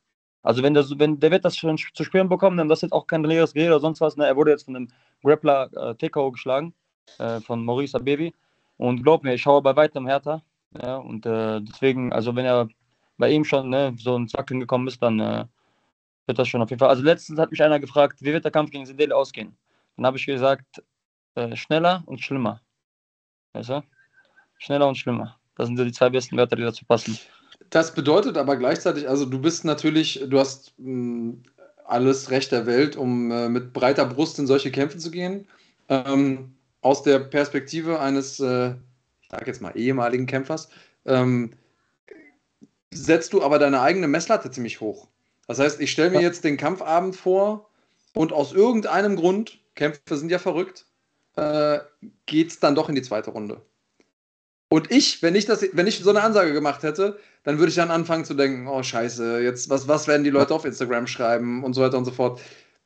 [0.43, 3.07] Also wenn der, wenn der wird das schon zu spüren bekommen, dann das jetzt auch
[3.07, 4.17] kein leeres Gerät oder sonst was.
[4.17, 4.27] Ne?
[4.27, 4.89] Er wurde jetzt von einem
[5.23, 6.73] Grappler äh, TKO geschlagen,
[7.19, 8.33] äh, von Maurice Baby.
[8.79, 10.43] Und glaub mir, ich schaue bei weitem härter.
[10.83, 10.97] Ja?
[10.97, 12.69] Und äh, deswegen, also wenn er
[13.19, 15.45] bei ihm schon ne, so ein Zackeln gekommen ist, dann äh,
[16.27, 16.89] wird das schon auf jeden Fall.
[16.89, 19.57] Also letztens hat mich einer gefragt, wie wird der Kampf gegen Sedele ausgehen?
[19.97, 20.83] Dann habe ich gesagt,
[21.35, 22.61] äh, schneller und schlimmer.
[23.53, 23.83] Weißt du?
[24.59, 25.39] Schneller und schlimmer.
[25.57, 27.19] Das sind so die zwei besten Wörter, die dazu passen.
[27.71, 31.43] Das bedeutet aber gleichzeitig, also du bist natürlich, du hast mh, hm,
[31.85, 35.47] alles Recht der Welt, um äh, mit breiter Brust in solche Kämpfe zu gehen.
[35.89, 38.75] Ähm, aus der Perspektive eines, äh,
[39.21, 40.69] ich sage jetzt mal, ehemaligen Kämpfers,
[41.05, 41.53] ähm,
[42.93, 45.09] setzt du aber deine eigene Messlatte ziemlich hoch.
[45.47, 47.71] Das heißt, ich stelle mir jetzt den Kampfabend vor
[48.15, 50.87] und aus irgendeinem Grund Kämpfe sind ja verrückt,
[51.37, 51.79] äh,
[52.27, 53.63] geht es dann doch in die zweite Runde.
[54.69, 57.77] Und ich, wenn ich das, wenn ich so eine Ansage gemacht hätte, dann würde ich
[57.77, 61.63] dann anfangen zu denken, oh scheiße, jetzt, was, was werden die Leute auf Instagram schreiben
[61.63, 62.41] und so weiter und so fort.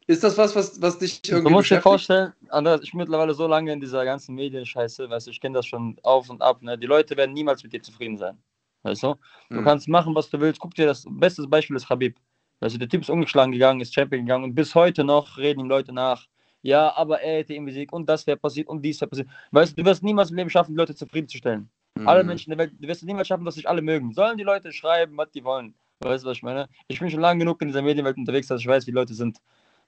[0.06, 1.48] Ist das was, was, was dich irgendwie.
[1.48, 5.28] Du musst dir vorstellen, Andreas, ich bin mittlerweile so lange in dieser ganzen Medienscheiße, weißt
[5.28, 6.60] du, ich kenne das schon auf und ab.
[6.60, 6.76] Ne?
[6.76, 8.36] Die Leute werden niemals mit dir zufrieden sein.
[8.82, 9.14] Weißt du?
[9.48, 9.64] Du hm.
[9.64, 10.60] kannst machen, was du willst.
[10.60, 12.16] Guck dir das beste Beispiel ist Habib.
[12.60, 15.60] Weißt du, der Typ ist umgeschlagen gegangen, ist Champion gegangen und bis heute noch reden
[15.60, 16.26] ihm Leute nach
[16.62, 19.28] ja, aber er hätte irgendwie Sieg und das wäre passiert und dies wäre passiert.
[19.50, 21.70] Weißt du, du wirst niemals im Leben schaffen, die Leute zufriedenzustellen.
[21.94, 22.08] Mhm.
[22.08, 24.12] Alle Menschen in der Welt, du wirst niemals schaffen, dass sich alle mögen.
[24.12, 25.74] Sollen die Leute schreiben, was die wollen.
[26.00, 26.68] Weißt du, was ich meine?
[26.88, 29.38] Ich bin schon lange genug in dieser Medienwelt unterwegs, dass ich weiß, wie Leute sind.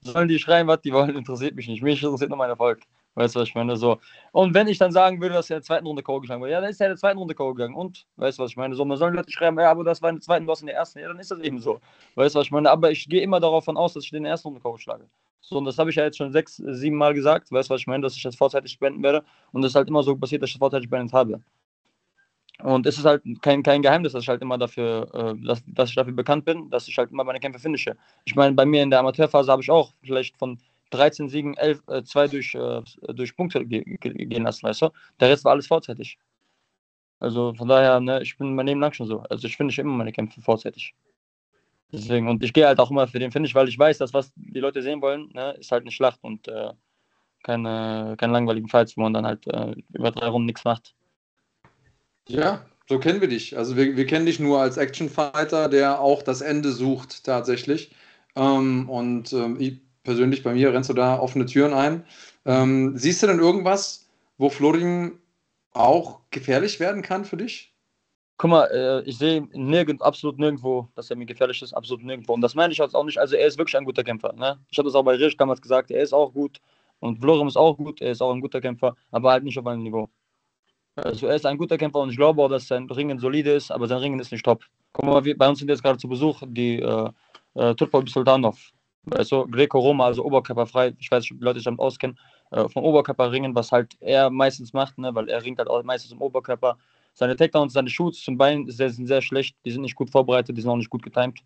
[0.01, 1.83] Sollen die schreiben, was die wollen, interessiert mich nicht.
[1.83, 2.83] Mich interessiert nur mein Erfolg.
[3.15, 3.77] Weißt du, was ich meine?
[3.77, 3.99] So.
[4.33, 6.21] Und wenn ich dann sagen würde, dass er in der zweiten Runde Co.
[6.21, 7.53] gegangen wurde, ja, dann ist er in der zweiten Runde Co.
[7.53, 7.75] gegangen.
[7.75, 8.75] Und, weißt du, was ich meine?
[8.75, 10.67] So, man sollen Leute schreiben, ja, aber das war in der zweiten, du hast in
[10.67, 10.99] der ersten.
[10.99, 11.81] Ja, dann ist das eben so.
[12.15, 12.71] Weißt du, was ich meine?
[12.71, 14.79] Aber ich gehe immer davon aus, dass ich den in der ersten Runde Co.
[14.79, 15.09] schlage.
[15.41, 17.53] So, und das habe ich ja jetzt schon sechs, sieben Mal gesagt.
[17.53, 18.03] Weißt du, was ich meine?
[18.03, 19.25] Dass ich das vorzeitig spenden werde.
[19.53, 21.43] Und es ist halt immer so passiert, dass ich das vorzeitig spendet habe.
[22.63, 25.89] Und es ist halt kein, kein Geheimnis, dass ich halt immer dafür, äh, dass, dass
[25.91, 27.97] ich dafür bekannt bin, dass ich halt immer meine Kämpfe finische.
[28.25, 30.59] Ich meine, bei mir in der Amateurphase habe ich auch vielleicht von
[30.93, 32.83] 13 Siegen 11, äh, 2 durch, äh,
[33.13, 34.91] durch Punkte ge ge gehen lassen, weißt du?
[35.21, 36.19] Der Rest war alles vorzeitig.
[37.21, 39.21] Also von daher, ne, ich bin mein Leben lang schon so.
[39.21, 40.95] Also ich finde immer meine Kämpfe vorzeitig.
[41.93, 44.33] Deswegen, und ich gehe halt auch immer für den Finish, weil ich weiß, dass was
[44.35, 46.73] die Leute sehen wollen, ne, ist halt eine Schlacht und äh,
[47.43, 50.95] keine, keine langweiligen Fights, wo man dann halt äh, über drei Runden nichts macht.
[52.29, 53.57] Ja, so kennen wir dich.
[53.57, 57.95] Also wir, wir kennen dich nur als Actionfighter, der auch das Ende sucht tatsächlich.
[58.37, 62.05] Ähm, und ähm, ich persönlich bei mir rennst du da offene Türen ein.
[62.45, 65.19] Ähm, siehst du denn irgendwas, wo Florin
[65.73, 67.75] auch gefährlich werden kann für dich?
[68.39, 72.33] Guck mal, äh, ich sehe nirgend, absolut nirgendwo, dass er mir gefährlich ist, absolut nirgendwo.
[72.35, 73.19] Und das meine ich jetzt auch nicht.
[73.19, 74.33] Also er ist wirklich ein guter Kämpfer.
[74.33, 74.59] Ne?
[74.69, 76.61] Ich habe das auch bei Risch damals gesagt, er ist auch gut.
[76.99, 79.67] Und Florim ist auch gut, er ist auch ein guter Kämpfer, aber halt nicht auf
[79.67, 80.09] einem Niveau.
[80.95, 83.71] Also er ist ein guter Kämpfer und ich glaube auch, dass sein Ringen solide ist,
[83.71, 84.65] aber sein Ringen ist nicht top.
[84.93, 87.11] Guck mal, wir, bei uns sind jetzt gerade zu Besuch die äh,
[87.55, 88.73] äh, Turpol Sultanov.
[89.11, 90.95] Also Greco-Roma, also oberkörperfrei.
[90.99, 92.17] Ich weiß nicht, ob die Leute sich damit auskennen.
[92.53, 95.83] äh, vom Oberkörper ringen, was halt er meistens macht, ne, weil er ringt halt auch
[95.83, 96.77] meistens im Oberkörper.
[97.15, 100.61] Seine Takedowns, seine Shoots zum Bein sind sehr schlecht, die sind nicht gut vorbereitet, die
[100.61, 101.41] sind auch nicht gut getimt.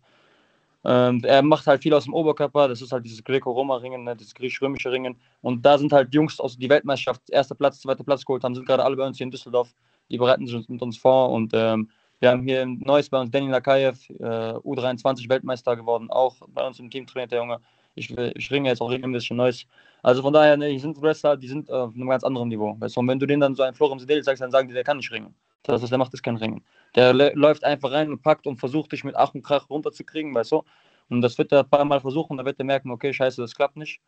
[0.85, 4.35] Ähm, er macht halt viel aus dem Oberkörper, das ist halt dieses Greco-Roma-Ringen, ne, dieses
[4.35, 5.15] griechisch-römische Ringen.
[5.41, 8.65] Und da sind halt Jungs aus die Weltmeisterschaft, erster Platz, zweiter Platz geholt haben, sind
[8.65, 9.73] gerade alle bei uns hier in Düsseldorf.
[10.09, 11.89] Die bereiten sich mit uns vor und ähm,
[12.19, 16.65] wir haben hier im Neues bei uns Danny Lakayev, äh, U23 Weltmeister geworden, auch bei
[16.65, 17.59] uns im Team trainiert der Junge.
[17.95, 19.65] Ich, ich ringe jetzt auch regelmäßig in Neues.
[20.03, 22.75] Also von daher, ne, die sind Wrestler, die sind auf einem ganz anderen Niveau.
[22.79, 24.73] Weißt du, und wenn du denen dann so einen Florian Sedel sagst, dann sagen die,
[24.73, 25.33] der kann nicht ringen.
[25.63, 26.63] Das, was der macht, ist kein Ringen.
[26.95, 30.53] Der läuft einfach rein und packt und versucht dich mit Ach und Krach runterzukriegen, weißt
[30.53, 30.63] du.
[31.09, 33.55] Und das wird er ein paar Mal versuchen, dann wird er merken, okay, scheiße, das
[33.55, 33.99] klappt nicht.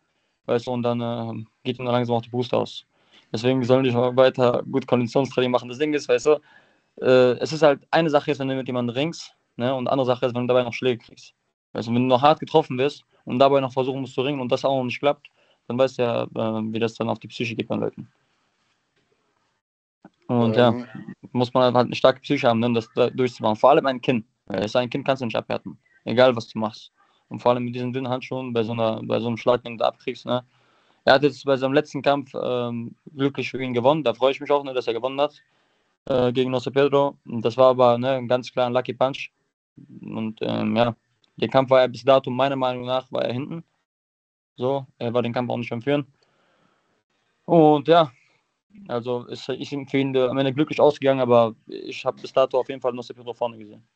[0.45, 2.86] Weißt du, und dann äh, geht ihm dann langsam auch die Brust aus.
[3.32, 5.70] Deswegen sollen die schon weiter gut Konditionstraining machen.
[5.70, 6.39] Das Ding ist, weißt du,
[7.02, 10.06] äh, es ist halt eine Sache ist, wenn du mit jemandem ringst, ne, und andere
[10.06, 11.34] Sache ist, wenn du dabei noch Schläge kriegst.
[11.74, 14.39] Weißt du, wenn du noch hart getroffen wirst und dabei noch versuchen musst zu ringen
[14.39, 15.28] und das auch noch nicht klappt,
[15.68, 18.12] dann weißt du ja, äh, wie das dann auf die Psyche geht bei Leuten.
[20.28, 20.58] Und ähm.
[20.58, 20.74] ja,
[21.32, 23.56] muss man halt eine starke Psyche haben, um das da durchzumachen.
[23.56, 24.26] Vor allem ein Kind.
[24.47, 25.78] Ein Kind kannst du nicht abhärten.
[26.06, 26.91] Egal, was du machst.
[27.30, 29.78] Und vor allem mit diesen dünnen Handschuhen, bei so, einer, bei so einem Schlag, den
[29.78, 30.26] du abkriegst.
[30.26, 30.43] Ne?
[31.06, 34.04] Er hat jetzt bei seinem letzten Kampf ähm, glücklich für ihn gewonnen.
[34.04, 35.39] Da freue ich mich auch, ne, dass er gewonnen hat
[36.10, 37.18] äh, gegen José Pedro.
[37.26, 39.32] Das war aber ne, ein ganz klar ein Lucky Punch.
[40.01, 40.95] Und ähm, ja,
[41.38, 43.64] der Kampf war er bis dato, meiner Meinung nach, war er hinten.
[44.57, 46.05] So, er war den Kampf auch nicht am Führen.
[47.45, 48.12] Und ja,
[48.88, 52.70] also ist, ist für ihn am Ende glücklich ausgegangen, aber ich habe bis dato auf
[52.70, 53.88] jeden Fall José Pedro vorne gesehen.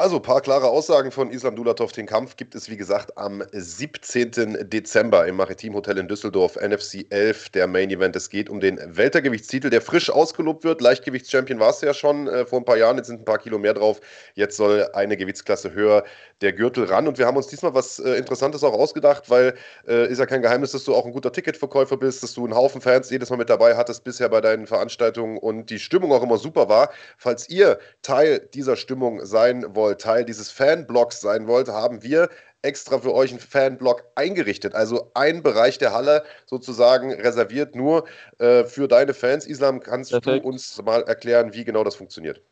[0.00, 1.92] Also ein paar klare Aussagen von Islam Dulatov.
[1.92, 4.70] Den Kampf gibt es, wie gesagt, am 17.
[4.70, 8.16] Dezember im Maritim Hotel in Düsseldorf, NFC 11, der Main Event.
[8.16, 10.80] Es geht um den Weltergewichtstitel, der frisch ausgelobt wird.
[10.80, 13.58] Leichtgewichtschampion war es ja schon äh, vor ein paar Jahren, jetzt sind ein paar Kilo
[13.58, 14.00] mehr drauf.
[14.36, 16.04] Jetzt soll eine Gewichtsklasse höher
[16.40, 17.06] der Gürtel ran.
[17.06, 19.54] Und wir haben uns diesmal was äh, Interessantes auch ausgedacht, weil
[19.86, 22.54] äh, ist ja kein Geheimnis, dass du auch ein guter Ticketverkäufer bist, dass du einen
[22.54, 26.22] Haufen Fans jedes Mal mit dabei hattest bisher bei deinen Veranstaltungen und die Stimmung auch
[26.22, 26.90] immer super war.
[27.18, 32.28] Falls ihr Teil dieser Stimmung sein wollt, wollt, Teil dieses Fanblocks sein wollt, haben wir
[32.62, 34.74] extra für euch einen Fanblock eingerichtet.
[34.74, 38.04] Also ein Bereich der Halle sozusagen reserviert nur
[38.38, 39.46] äh, für deine Fans.
[39.46, 40.44] Islam, kannst Perfekt.
[40.44, 42.42] du uns mal erklären, wie genau das funktioniert?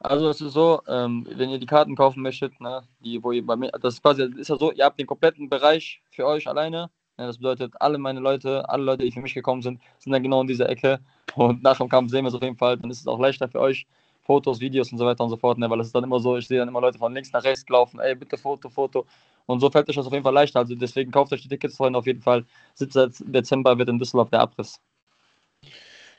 [0.00, 3.44] Also es ist so, ähm, wenn ihr die Karten kaufen möchtet, ne, die, wo ihr
[3.44, 6.46] bei mir, das ist quasi, ist ja so, ihr habt den kompletten Bereich für euch
[6.46, 6.90] alleine.
[7.16, 10.22] Ne, das bedeutet, alle meine Leute, alle Leute, die für mich gekommen sind, sind dann
[10.22, 11.00] genau in dieser Ecke.
[11.34, 13.48] Und nach dem Kampf sehen wir es auf jeden Fall, dann ist es auch leichter
[13.48, 13.86] für euch,
[14.24, 15.68] Fotos, Videos und so weiter und so fort, ne?
[15.68, 17.68] weil es ist dann immer so, ich sehe dann immer Leute von links nach rechts
[17.68, 19.06] laufen, ey, bitte Foto, Foto.
[19.46, 20.60] Und so fällt euch das auf jeden Fall leichter.
[20.60, 22.44] Also deswegen kauft euch die Tickets, Freunde, auf jeden Fall.
[22.76, 23.12] 17.
[23.26, 24.80] Dezember wird in Düsseldorf der Abriss.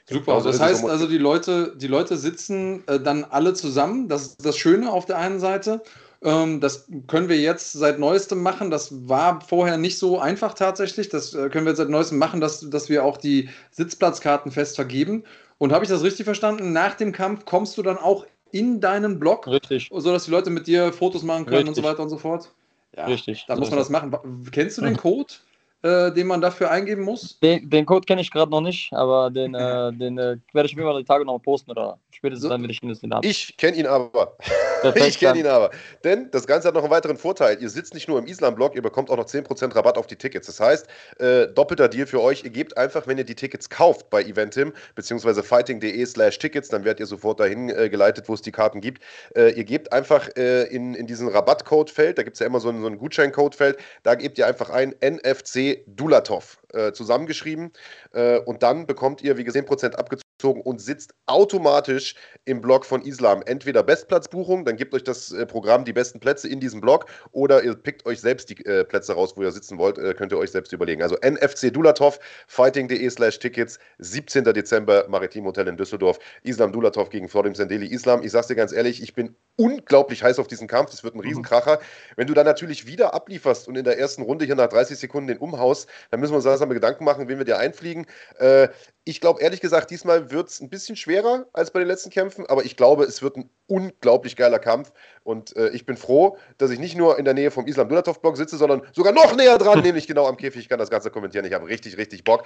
[0.07, 4.07] Super, also das heißt also, die Leute, die Leute sitzen äh, dann alle zusammen.
[4.07, 5.81] Das ist das Schöne auf der einen Seite.
[6.21, 8.69] Ähm, das können wir jetzt seit neuestem machen.
[8.69, 11.09] Das war vorher nicht so einfach tatsächlich.
[11.09, 14.75] Das äh, können wir jetzt seit neuestem machen, dass, dass wir auch die Sitzplatzkarten fest
[14.75, 15.23] vergeben.
[15.57, 16.73] Und habe ich das richtig verstanden?
[16.73, 19.89] Nach dem Kampf kommst du dann auch in deinen Blog, richtig.
[19.91, 21.69] sodass die Leute mit dir Fotos machen können richtig.
[21.69, 22.51] und so weiter und so fort?
[22.95, 23.45] Ja, richtig.
[23.47, 24.15] Da muss man das machen.
[24.51, 25.33] Kennst du den Code?
[25.81, 27.39] Äh, den man dafür eingeben muss?
[27.39, 30.75] Den, den Code kenne ich gerade noch nicht, aber den, äh, den äh, werde ich
[30.75, 32.49] mir mal die Tage noch posten oder spätestens so.
[32.49, 33.27] dann, wenn ich ihn den habe.
[33.27, 34.35] Ich kenne ihn aber.
[34.95, 35.69] ich kenne ihn aber.
[36.03, 37.61] Denn das Ganze hat noch einen weiteren Vorteil.
[37.61, 40.47] Ihr sitzt nicht nur im Islam-Blog, ihr bekommt auch noch 10% Rabatt auf die Tickets.
[40.47, 40.87] Das heißt,
[41.19, 42.43] äh, doppelter Deal für euch.
[42.43, 46.83] Ihr gebt einfach, wenn ihr die Tickets kauft bei Eventim, beziehungsweise fighting.de slash Tickets, dann
[46.83, 49.03] werdet ihr sofort dahin äh, geleitet, wo es die Karten gibt.
[49.35, 52.81] Äh, ihr gebt einfach in, in diesen Rabattcode-Feld, da gibt es ja immer so ein,
[52.81, 57.71] so ein Gutscheincode-Feld, da gebt ihr einfach ein NFC Dulatov äh, zusammengeschrieben.
[58.13, 63.01] Äh, und dann bekommt ihr, wie gesagt, 10% abgezogen und sitzt automatisch im Blog von
[63.01, 63.41] Islam.
[63.45, 67.63] Entweder Bestplatzbuchung, dann gibt euch das äh, Programm die besten Plätze in diesem Blog, oder
[67.63, 70.37] ihr pickt euch selbst die äh, Plätze raus, wo ihr sitzen wollt, äh, könnt ihr
[70.37, 71.01] euch selbst überlegen.
[71.01, 74.43] Also NFC Dulatov, fighting.de slash Tickets, 17.
[74.43, 76.19] Dezember, Maritim Hotel in Düsseldorf.
[76.43, 77.87] Islam Dulatov gegen Florim Sendeli.
[77.87, 80.91] Islam, ich sag's dir ganz ehrlich, ich bin unglaublich heiß auf diesen Kampf.
[80.91, 81.27] Das wird ein mhm.
[81.27, 81.79] Riesenkracher.
[82.17, 85.27] Wenn du dann natürlich wieder ablieferst und in der ersten Runde hier nach 30 Sekunden
[85.27, 88.05] den umhaust, dann müssen wir uns langsam Gedanken machen, wen wir dir einfliegen.
[88.37, 88.67] Äh,
[89.05, 92.45] ich glaube ehrlich gesagt, diesmal wird es ein bisschen schwerer als bei den letzten Kämpfen,
[92.47, 94.91] aber ich glaube, es wird ein unglaublich geiler Kampf.
[95.23, 98.37] Und äh, ich bin froh, dass ich nicht nur in der Nähe vom Islam Dulatov-Blog
[98.37, 100.61] sitze, sondern sogar noch näher dran, nämlich genau am Käfig.
[100.61, 101.45] Ich kann das Ganze kommentieren.
[101.45, 102.43] Ich habe richtig, richtig Bock.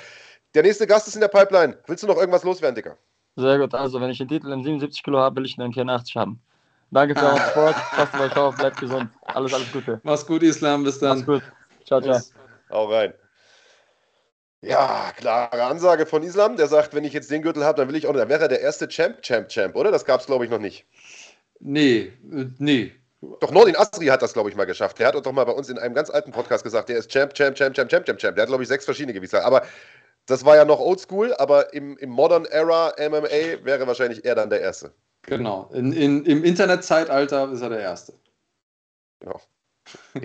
[0.54, 1.78] Der nächste Gast ist in der Pipeline.
[1.88, 2.98] Willst du noch irgendwas loswerden, Dicker?
[3.36, 3.74] Sehr gut.
[3.74, 6.42] Also, wenn ich den Titel in 77 Kilo habe, will ich ihn in 84 haben.
[6.92, 7.76] Danke für euren Sport.
[7.76, 9.10] Passt auf euch auf, bleibt gesund.
[9.26, 10.00] Alles, alles Gute.
[10.04, 10.84] Mach's gut, Islam.
[10.84, 11.20] Bis dann.
[11.20, 11.44] Mach's gut.
[11.86, 12.20] Ciao, ciao.
[12.70, 13.14] Hau rein.
[14.62, 16.58] Ja, klare Ansage von Islam.
[16.58, 18.14] Der sagt, wenn ich jetzt den Gürtel habe, dann will ich auch.
[18.14, 19.92] Dann wäre er der erste Champ, Champ, Champ, oder?
[19.92, 20.86] Das gab es, glaube ich, noch nicht.
[21.60, 22.92] Nee, äh, nee.
[23.42, 25.00] Doch Nordin Asri hat das, glaube ich, mal geschafft.
[25.00, 27.34] Der hat doch mal bei uns in einem ganz alten Podcast gesagt, der ist Champ,
[27.34, 28.36] Champ, Champ, Champ, Champ, Champ, Champ.
[28.36, 29.48] Der hat, glaube ich, sechs verschiedene Gewichtsklassen.
[29.48, 29.66] Aber
[30.26, 34.50] das war ja noch oldschool, aber im, im Modern Era MMA wäre wahrscheinlich er dann
[34.50, 34.94] der Erste.
[35.24, 35.70] Genau.
[35.74, 38.14] In, in, Im Internetzeitalter ist er der Erste.
[39.20, 39.42] Genau.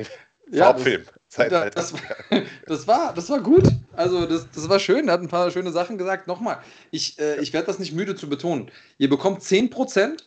[0.50, 1.04] ja, Farbfilm.
[1.36, 1.94] Das, das,
[2.66, 3.64] das, war, das war gut.
[3.92, 5.08] Also, das, das war schön.
[5.08, 6.26] Er hat ein paar schöne Sachen gesagt.
[6.26, 6.58] Nochmal,
[6.90, 8.70] ich, äh, ich werde das nicht müde zu betonen.
[8.98, 10.24] Ihr bekommt 10%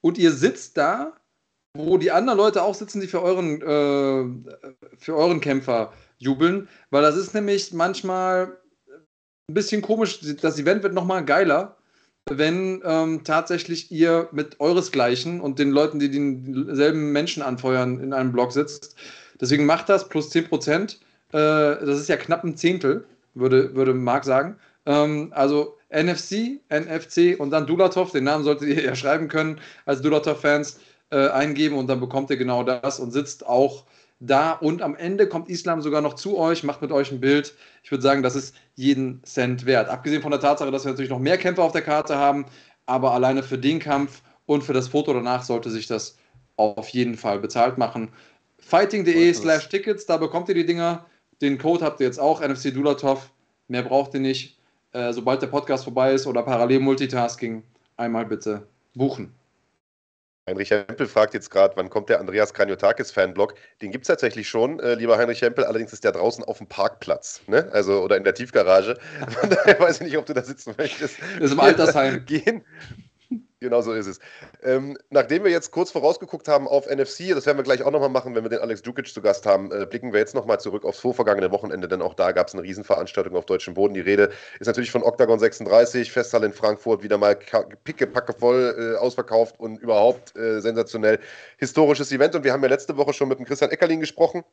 [0.00, 1.14] und ihr sitzt da,
[1.76, 4.54] wo die anderen Leute auch sitzen, die für euren, äh,
[4.96, 6.68] für euren Kämpfer jubeln.
[6.90, 8.58] Weil das ist nämlich manchmal
[9.48, 10.20] ein bisschen komisch.
[10.40, 11.76] Das Event wird nochmal geiler,
[12.30, 18.32] wenn ähm, tatsächlich ihr mit euresgleichen und den Leuten, die denselben Menschen anfeuern, in einem
[18.32, 18.96] Blog sitzt.
[19.40, 21.00] Deswegen macht das plus 10 Prozent.
[21.32, 24.56] Äh, das ist ja knapp ein Zehntel, würde, würde Marc sagen.
[24.86, 30.02] Ähm, also NFC, NFC und dann Dulatov, den Namen solltet ihr ja schreiben können als
[30.02, 30.80] Dulatov-Fans,
[31.10, 33.84] äh, eingeben und dann bekommt ihr genau das und sitzt auch
[34.20, 37.54] da und am Ende kommt Islam sogar noch zu euch, macht mit euch ein Bild.
[37.82, 39.88] Ich würde sagen, das ist jeden Cent wert.
[39.88, 42.46] Abgesehen von der Tatsache, dass wir natürlich noch mehr Kämpfer auf der Karte haben,
[42.86, 46.16] aber alleine für den Kampf und für das Foto danach sollte sich das
[46.56, 48.10] auf jeden Fall bezahlt machen.
[48.68, 51.06] Fighting.de slash Tickets, da bekommt ihr die Dinger.
[51.40, 53.30] Den Code habt ihr jetzt auch, NFC Dulatov.
[53.66, 54.58] Mehr braucht ihr nicht.
[54.92, 57.62] Äh, sobald der Podcast vorbei ist oder parallel Multitasking,
[57.96, 59.32] einmal bitte buchen.
[60.46, 63.54] Heinrich Hempel fragt jetzt gerade, wann kommt der Andreas Kranjotakis Fanblog?
[63.80, 66.66] Den gibt es tatsächlich schon, äh, lieber Heinrich Hempel, allerdings ist der draußen auf dem
[66.66, 67.70] Parkplatz, ne?
[67.72, 68.98] Also oder in der Tiefgarage.
[69.40, 71.18] Von daher weiß ich nicht, ob du da sitzen möchtest.
[71.36, 72.24] Das ist im Altersheim.
[72.26, 72.62] Gehen.
[73.60, 74.20] Genau so ist es.
[74.62, 78.08] Ähm, nachdem wir jetzt kurz vorausgeguckt haben auf NFC, das werden wir gleich auch nochmal
[78.08, 80.84] machen, wenn wir den Alex Dukic zu Gast haben, äh, blicken wir jetzt nochmal zurück
[80.84, 83.94] aufs vorvergangene Wochenende, denn auch da gab es eine Riesenveranstaltung auf deutschem Boden.
[83.94, 84.30] Die Rede
[84.60, 87.36] ist natürlich von Octagon 36, Festhalle in Frankfurt, wieder mal
[87.82, 91.18] pickepacke voll äh, ausverkauft und überhaupt äh, sensationell
[91.56, 92.36] historisches Event.
[92.36, 94.44] Und wir haben ja letzte Woche schon mit dem Christian Eckerlin gesprochen,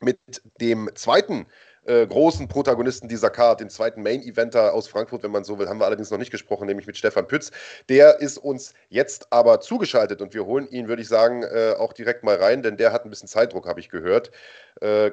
[0.00, 0.20] mit
[0.60, 1.46] dem zweiten
[1.88, 5.80] äh, großen Protagonisten dieser Card, den zweiten Main-Eventer aus Frankfurt, wenn man so will, haben
[5.80, 7.50] wir allerdings noch nicht gesprochen, nämlich mit Stefan Pütz.
[7.88, 11.92] Der ist uns jetzt aber zugeschaltet und wir holen ihn, würde ich sagen, äh, auch
[11.92, 14.30] direkt mal rein, denn der hat ein bisschen Zeitdruck, habe ich gehört.
[14.80, 15.12] Äh,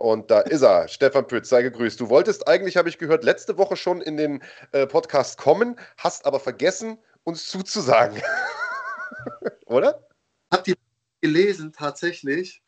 [0.00, 2.00] und da ist er, Stefan Pütz, sei gegrüßt.
[2.00, 4.42] Du wolltest eigentlich, habe ich gehört, letzte Woche schon in den
[4.72, 8.20] äh, Podcast kommen, hast aber vergessen, uns zuzusagen.
[9.66, 10.06] Oder?
[10.50, 10.74] Hab die
[11.20, 12.62] gelesen, tatsächlich.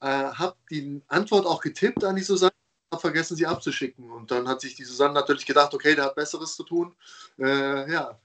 [0.00, 2.52] Äh, hab die Antwort auch getippt an die Susanne
[2.98, 4.10] vergessen, sie abzuschicken.
[4.10, 6.94] Und dann hat sich die Susanne natürlich gedacht, okay, der hat Besseres zu tun.
[7.38, 8.18] Äh, ja.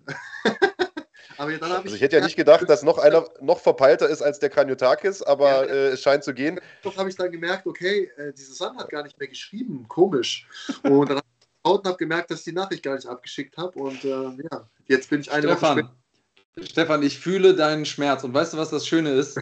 [1.37, 4.39] aber dann also ich hätte ja nicht gedacht, dass noch einer noch verpeilter ist als
[4.39, 6.59] der Kranjotakis, aber ja, äh, es scheint zu gehen.
[6.83, 10.47] Doch habe ich dann gemerkt, okay, äh, die Susanne hat gar nicht mehr geschrieben, komisch.
[10.83, 13.77] Und dann habe ich und habe gemerkt, dass ich die Nachricht gar nicht abgeschickt habe.
[13.77, 15.89] Und äh, ja, jetzt bin ich eine Stefan, Woche
[16.63, 18.23] Stefan, ich fühle deinen Schmerz.
[18.23, 19.39] Und weißt du, was das Schöne ist?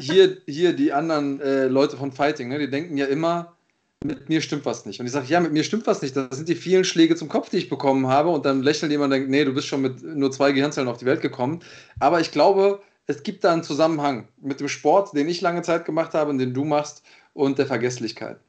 [0.00, 3.55] hier, hier die anderen äh, Leute von Fighting, ne, die denken ja immer,
[4.04, 5.00] mit mir stimmt was nicht.
[5.00, 6.16] Und ich sage, ja, mit mir stimmt was nicht.
[6.16, 8.28] Das sind die vielen Schläge zum Kopf, die ich bekommen habe.
[8.28, 10.98] Und dann lächelt jemand und denkt, nee, du bist schon mit nur zwei Gehirnzellen auf
[10.98, 11.60] die Welt gekommen.
[11.98, 15.84] Aber ich glaube, es gibt da einen Zusammenhang mit dem Sport, den ich lange Zeit
[15.84, 17.02] gemacht habe und den du machst,
[17.36, 18.40] und der Vergesslichkeit.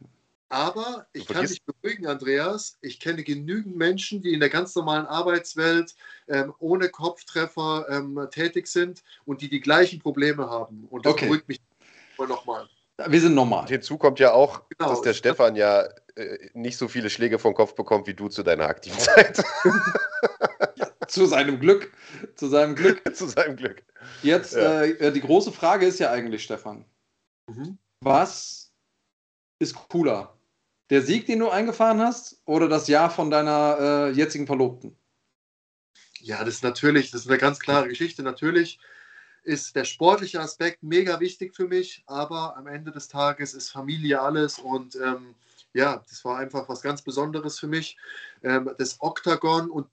[0.50, 2.78] Aber ich kann dich beruhigen, Andreas.
[2.80, 5.93] Ich kenne genügend Menschen, die in der ganz normalen Arbeitswelt
[6.30, 10.88] ähm, ohne Kopftreffer ähm, tätig sind und die die gleichen Probleme haben.
[10.89, 11.26] Und das okay.
[11.26, 11.60] beruhigt mich
[12.18, 12.70] nochmal.
[13.06, 13.68] Wir sind normal.
[13.68, 14.89] Hinzu kommt ja auch, genau.
[14.89, 18.41] dass der Stefan ja äh, nicht so viele Schläge vom Kopf bekommt wie du zu
[18.41, 19.43] deiner aktiven Zeit.
[21.08, 21.91] zu seinem Glück.
[22.36, 23.02] Zu seinem Glück.
[23.16, 23.84] zu seinem Glück.
[24.24, 24.84] Jetzt, ja.
[24.84, 26.86] äh, die große Frage ist ja eigentlich, Stefan,
[27.48, 27.78] mhm.
[28.02, 28.72] was
[29.60, 30.36] ist cooler?
[30.89, 34.98] Der Sieg, den du eingefahren hast, oder das Jahr von deiner äh, jetzigen Verlobten?
[36.20, 38.24] Ja, das ist natürlich, das ist eine ganz klare Geschichte.
[38.24, 38.80] Natürlich
[39.48, 44.22] ist der sportliche Aspekt mega wichtig für mich, aber am Ende des Tages ist Familie
[44.22, 45.36] alles und ähm,
[45.74, 47.98] ja, das war einfach was ganz Besonderes für mich.
[48.43, 49.88] Ähm, das Oktagon und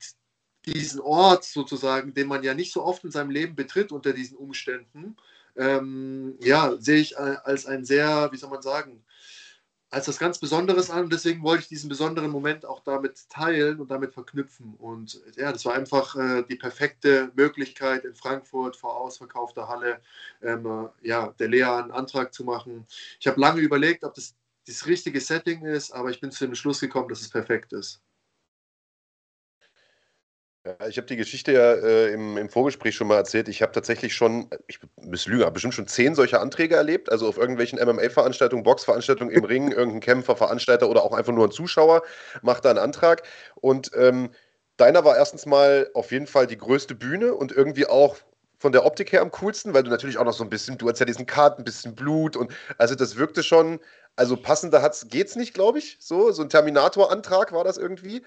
[0.67, 4.37] diesen Ort sozusagen, den man ja nicht so oft in seinem Leben betritt unter diesen
[4.37, 5.17] Umständen,
[5.57, 9.05] ähm, ja, sehe ich als ein sehr, wie soll man sagen,
[9.95, 13.81] als das ganz Besonderes an und deswegen wollte ich diesen besonderen Moment auch damit teilen
[13.81, 14.75] und damit verknüpfen.
[14.75, 20.01] Und ja, das war einfach äh, die perfekte Möglichkeit in Frankfurt vor ausverkaufter Halle,
[20.43, 22.87] ähm, äh, ja, der Lea einen Antrag zu machen.
[23.21, 24.35] Ich habe lange überlegt, ob das
[24.67, 28.03] das richtige Setting ist, aber ich bin zu dem Schluss gekommen, dass es perfekt ist.
[30.67, 33.49] Ja, ich habe die Geschichte ja äh, im, im, Vorgespräch schon mal erzählt.
[33.49, 37.13] Ich habe tatsächlich schon, ich muss lügen, bestimmt schon zehn solcher Anträge erlebt.
[37.13, 41.51] Also auf irgendwelchen MMA-Veranstaltungen, Boxveranstaltungen im Ring, irgendein Kämpfer, Veranstalter oder auch einfach nur ein
[41.51, 42.03] Zuschauer
[42.41, 43.25] macht da einen Antrag.
[43.57, 44.31] Und ähm,
[44.79, 48.17] deiner war erstens mal auf jeden Fall die größte Bühne und irgendwie auch
[48.57, 50.89] von der Optik her am coolsten, weil du natürlich auch noch so ein bisschen, du
[50.89, 53.81] hast ja diesen Kart, ein bisschen Blut und also das wirkte schon,
[54.17, 55.99] also passender hat's, geht's nicht, glaube ich.
[56.01, 58.23] So, so ein Terminator-Antrag war das irgendwie.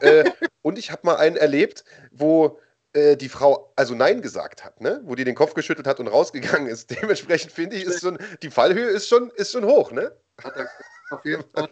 [0.00, 0.30] äh,
[0.62, 2.58] und ich habe mal einen erlebt, wo
[2.92, 5.00] äh, die Frau also Nein gesagt hat, ne?
[5.04, 6.90] Wo die den Kopf geschüttelt hat und rausgegangen ist.
[7.02, 10.16] Dementsprechend finde ich, ist schon, die Fallhöhe ist schon, ist schon hoch, ne?
[11.10, 11.68] Auf jeden Fall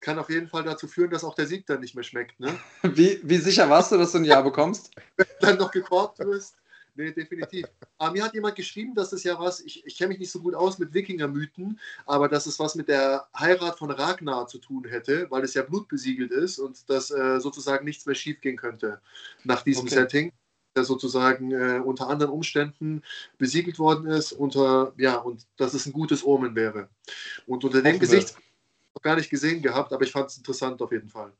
[0.00, 2.40] kann auf jeden Fall dazu führen, dass auch der Sieg dann nicht mehr schmeckt.
[2.40, 2.58] Ne?
[2.82, 4.90] Wie, wie sicher warst du, dass du ein Ja bekommst?
[5.16, 6.56] Wenn du dann noch gekorbt wirst.
[6.94, 7.66] Nee, definitiv.
[7.98, 10.40] Aber mir hat jemand geschrieben, dass es ja was, ich, ich kenne mich nicht so
[10.40, 14.84] gut aus mit Wikinger-Mythen, aber dass es was mit der Heirat von Ragnar zu tun
[14.88, 19.00] hätte, weil es ja blutbesiegelt ist und dass äh, sozusagen nichts mehr schiefgehen könnte
[19.44, 19.94] nach diesem okay.
[19.94, 20.32] Setting,
[20.74, 23.02] der sozusagen äh, unter anderen Umständen
[23.38, 26.88] besiegelt worden ist, unter, ja, und dass es ein gutes Omen wäre.
[27.46, 28.34] Und unter dem Gesicht
[28.94, 31.32] noch gar nicht gesehen gehabt, aber ich fand es interessant auf jeden Fall.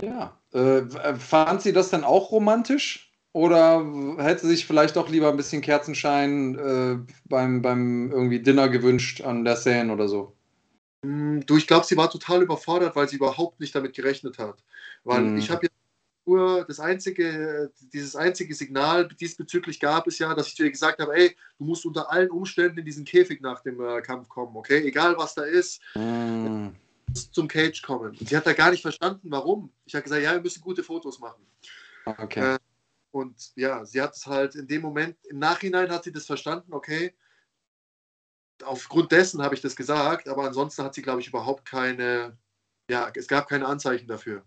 [0.00, 3.11] Ja, äh, fand sie das dann auch romantisch?
[3.32, 9.22] Oder hätte sich vielleicht doch lieber ein bisschen Kerzenschein äh, beim, beim irgendwie Dinner gewünscht
[9.22, 10.34] an der Seine oder so?
[11.04, 14.62] Hm, du, ich glaube, sie war total überfordert, weil sie überhaupt nicht damit gerechnet hat.
[15.04, 15.38] Weil mm.
[15.38, 15.70] ich habe ja
[16.26, 21.00] nur das einzige, dieses einzige Signal diesbezüglich gab es ja, dass ich zu ihr gesagt
[21.00, 24.54] habe, ey, du musst unter allen Umständen in diesen Käfig nach dem äh, Kampf kommen,
[24.54, 24.86] okay?
[24.86, 26.68] Egal was da ist, mm.
[27.32, 28.10] zum Cage kommen.
[28.10, 29.72] Und sie hat da gar nicht verstanden, warum.
[29.86, 31.42] Ich habe gesagt, ja, wir müssen gute Fotos machen.
[32.04, 32.54] Okay.
[32.54, 32.58] Äh,
[33.12, 36.72] und ja, sie hat es halt in dem Moment, im Nachhinein hat sie das verstanden,
[36.72, 37.14] okay,
[38.64, 42.36] aufgrund dessen habe ich das gesagt, aber ansonsten hat sie, glaube ich, überhaupt keine,
[42.90, 44.42] ja, es gab keine Anzeichen dafür.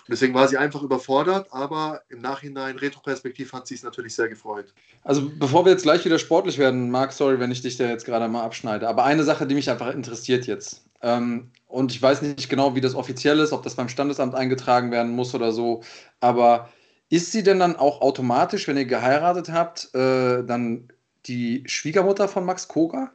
[0.00, 4.28] Und deswegen war sie einfach überfordert, aber im Nachhinein, retroperspektiv, hat sie es natürlich sehr
[4.28, 4.72] gefreut.
[5.04, 8.04] Also, bevor wir jetzt gleich wieder sportlich werden, Marc, sorry, wenn ich dich da jetzt
[8.04, 10.84] gerade mal abschneide, aber eine Sache, die mich einfach interessiert jetzt.
[11.02, 14.90] Ähm, und ich weiß nicht genau, wie das offiziell ist, ob das beim Standesamt eingetragen
[14.90, 15.82] werden muss oder so,
[16.18, 16.68] aber
[17.10, 20.88] ist sie denn dann auch automatisch, wenn ihr geheiratet habt, äh, dann
[21.26, 23.12] die Schwiegermutter von Max Koga?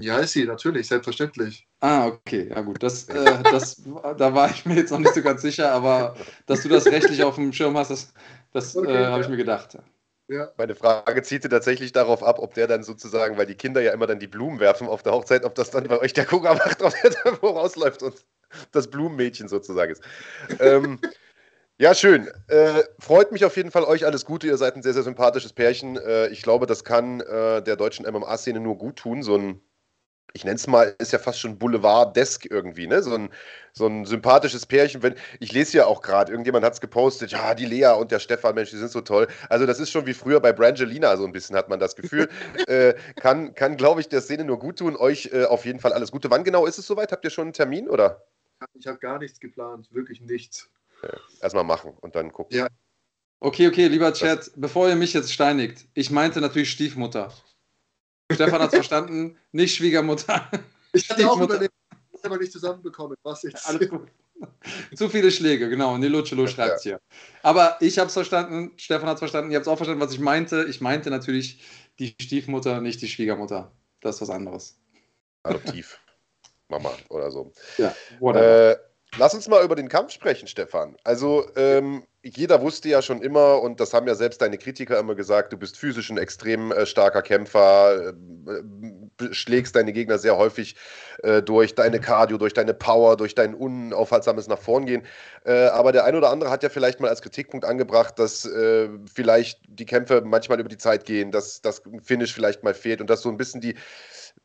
[0.00, 1.66] Ja, ist sie, natürlich, selbstverständlich.
[1.80, 2.82] Ah, okay, ja gut.
[2.82, 3.82] Das, äh, das,
[4.18, 7.24] da war ich mir jetzt noch nicht so ganz sicher, aber dass du das rechtlich
[7.24, 8.12] auf dem Schirm hast, das,
[8.52, 9.20] das okay, äh, habe ja.
[9.20, 9.78] ich mir gedacht.
[10.28, 10.52] Ja.
[10.58, 14.06] Meine Frage zielte tatsächlich darauf ab, ob der dann sozusagen, weil die Kinder ja immer
[14.06, 16.82] dann die Blumen werfen auf der Hochzeit, ob das dann bei euch der Koga macht,
[16.82, 18.26] ob der da vorausläuft und
[18.72, 20.02] das Blumenmädchen sozusagen ist.
[20.60, 21.00] ähm,
[21.80, 22.28] ja, schön.
[22.48, 24.46] Äh, freut mich auf jeden Fall euch alles Gute.
[24.46, 25.96] Ihr seid ein sehr, sehr sympathisches Pärchen.
[25.96, 29.22] Äh, ich glaube, das kann äh, der deutschen MMA-Szene nur gut tun.
[29.22, 29.62] So ein,
[30.34, 33.02] ich nenne es mal, ist ja fast schon Boulevard-desk irgendwie, ne?
[33.02, 33.30] So ein,
[33.72, 35.02] so ein sympathisches Pärchen.
[35.02, 38.18] Wenn, ich lese ja auch gerade, irgendjemand hat es gepostet, ja, die Lea und der
[38.18, 39.26] Stefan, Mensch, die sind so toll.
[39.48, 42.28] Also, das ist schon wie früher bei Brangelina, so ein bisschen hat man das Gefühl.
[42.66, 44.96] Äh, kann, kann glaube ich, der Szene nur gut tun.
[44.96, 46.30] Euch äh, auf jeden Fall alles Gute.
[46.30, 47.10] Wann genau ist es soweit?
[47.10, 48.22] Habt ihr schon einen Termin oder?
[48.74, 50.68] Ich habe gar nichts geplant, wirklich nichts.
[51.02, 52.56] Äh, erstmal machen und dann gucken.
[52.56, 52.68] Ja.
[53.40, 57.32] Okay, okay, lieber Chat, das bevor ihr mich jetzt steinigt, ich meinte natürlich Stiefmutter.
[58.30, 60.50] Stefan hat verstanden, nicht Schwiegermutter.
[60.92, 61.72] Ich hatte auch überlegt,
[62.22, 63.16] aber nicht zusammenbekommen.
[63.22, 63.66] Was jetzt?
[63.66, 64.08] Alles gut.
[64.94, 65.96] Zu viele Schläge, genau.
[65.98, 67.00] Nilucelo schreibt es hier.
[67.42, 70.12] Aber ich habe es verstanden, Stefan hat es verstanden, ihr habt es auch verstanden, was
[70.12, 70.64] ich meinte.
[70.68, 71.62] Ich meinte natürlich
[71.98, 73.72] die Stiefmutter, nicht die Schwiegermutter.
[74.00, 74.78] Das ist was anderes.
[75.42, 76.00] Adoptiv.
[76.68, 77.52] Mama oder so.
[77.76, 78.70] Ja, whatever.
[78.72, 78.78] Äh,
[79.18, 80.96] Lass uns mal über den Kampf sprechen, Stefan.
[81.02, 85.14] Also, ähm, jeder wusste ja schon immer, und das haben ja selbst deine Kritiker immer
[85.14, 90.76] gesagt, du bist physisch ein extrem äh, starker Kämpfer, äh, schlägst deine Gegner sehr häufig
[91.22, 95.02] äh, durch deine Cardio, durch deine Power, durch dein unaufhaltsames nach vorn gehen.
[95.44, 98.90] Äh, aber der ein oder andere hat ja vielleicht mal als Kritikpunkt angebracht, dass äh,
[99.12, 103.08] vielleicht die Kämpfe manchmal über die Zeit gehen, dass das Finish vielleicht mal fehlt und
[103.08, 103.74] dass so ein bisschen die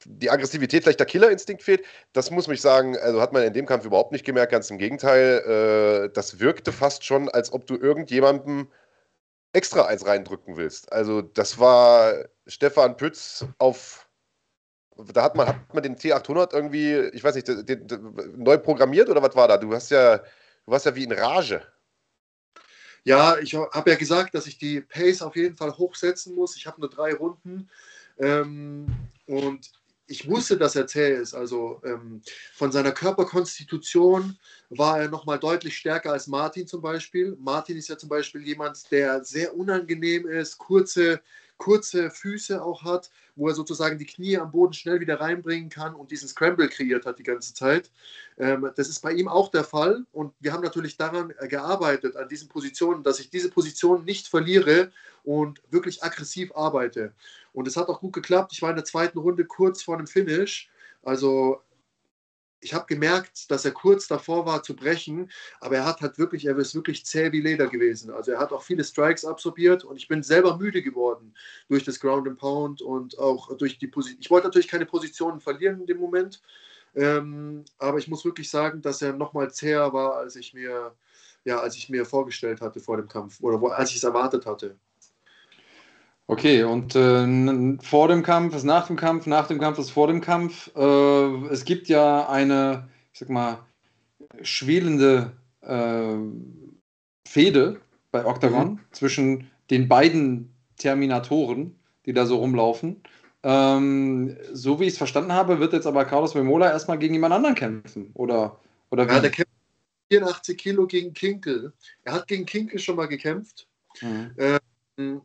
[0.05, 1.83] die Aggressivität, vielleicht der Killerinstinkt fehlt.
[2.13, 4.51] Das muss mich sagen, also hat man in dem Kampf überhaupt nicht gemerkt.
[4.51, 8.67] Ganz im Gegenteil, äh, das wirkte fast schon, als ob du irgendjemandem
[9.53, 10.91] extra eins reindrücken willst.
[10.91, 12.13] Also das war
[12.45, 14.07] Stefan Pütz auf,
[14.97, 19.09] da hat man, hat man den T800 irgendwie, ich weiß nicht, den, den, neu programmiert
[19.09, 19.57] oder was war da?
[19.57, 20.25] Du hast ja, du
[20.65, 21.61] warst ja wie in Rage.
[23.05, 26.57] Ja, ich habe ja gesagt, dass ich die Pace auf jeden Fall hochsetzen muss.
[26.57, 27.69] Ich habe nur drei Runden.
[28.19, 28.87] Ähm,
[29.27, 29.71] und
[30.07, 31.33] ich wusste, dass er zäh ist.
[31.33, 32.21] Also ähm,
[32.53, 34.37] von seiner Körperkonstitution
[34.69, 37.35] war er nochmal deutlich stärker als Martin zum Beispiel.
[37.39, 41.21] Martin ist ja zum Beispiel jemand, der sehr unangenehm ist, kurze,
[41.57, 45.95] kurze Füße auch hat, wo er sozusagen die Knie am Boden schnell wieder reinbringen kann
[45.95, 47.91] und diesen Scramble kreiert hat die ganze Zeit.
[48.37, 52.29] Ähm, das ist bei ihm auch der Fall und wir haben natürlich daran gearbeitet, an
[52.29, 54.91] diesen Positionen, dass ich diese Position nicht verliere
[55.23, 57.13] und wirklich aggressiv arbeite.
[57.53, 58.51] Und es hat auch gut geklappt.
[58.53, 60.69] Ich war in der zweiten Runde kurz vor dem Finish.
[61.03, 61.61] Also
[62.65, 66.45] ich habe gemerkt, dass er kurz davor war zu brechen, aber er hat halt wirklich,
[66.47, 68.09] er ist wirklich zäh wie Leder gewesen.
[68.09, 71.35] Also er hat auch viele Strikes absorbiert und ich bin selber müde geworden
[71.69, 74.19] durch das Ground and Pound und auch durch die Position.
[74.19, 76.41] Ich wollte natürlich keine Positionen verlieren in dem Moment,
[76.95, 80.95] ähm, aber ich muss wirklich sagen, dass er nochmal zäher war, als ich mir,
[81.43, 84.47] ja, als ich mir vorgestellt hatte vor dem Kampf oder wo, als ich es erwartet
[84.47, 84.75] hatte.
[86.27, 90.07] Okay, und äh, vor dem Kampf ist nach dem Kampf, nach dem Kampf ist vor
[90.07, 90.71] dem Kampf.
[90.75, 93.59] Äh, es gibt ja eine, ich sag mal,
[94.41, 96.17] schwelende äh,
[97.27, 97.79] Fehde
[98.11, 98.79] bei Octagon mhm.
[98.91, 103.03] zwischen den beiden Terminatoren, die da so rumlaufen.
[103.43, 107.33] Ähm, so wie ich es verstanden habe, wird jetzt aber Carlos Memola erstmal gegen jemand
[107.33, 108.09] anderen kämpfen.
[108.15, 108.59] Oder,
[108.89, 109.13] oder wie?
[109.13, 109.51] Ja, der kämpft
[110.11, 111.71] 84 Kilo gegen Kinkel.
[112.03, 113.67] Er hat gegen Kinkel schon mal gekämpft.
[114.01, 114.31] Mhm.
[114.97, 115.21] Ähm,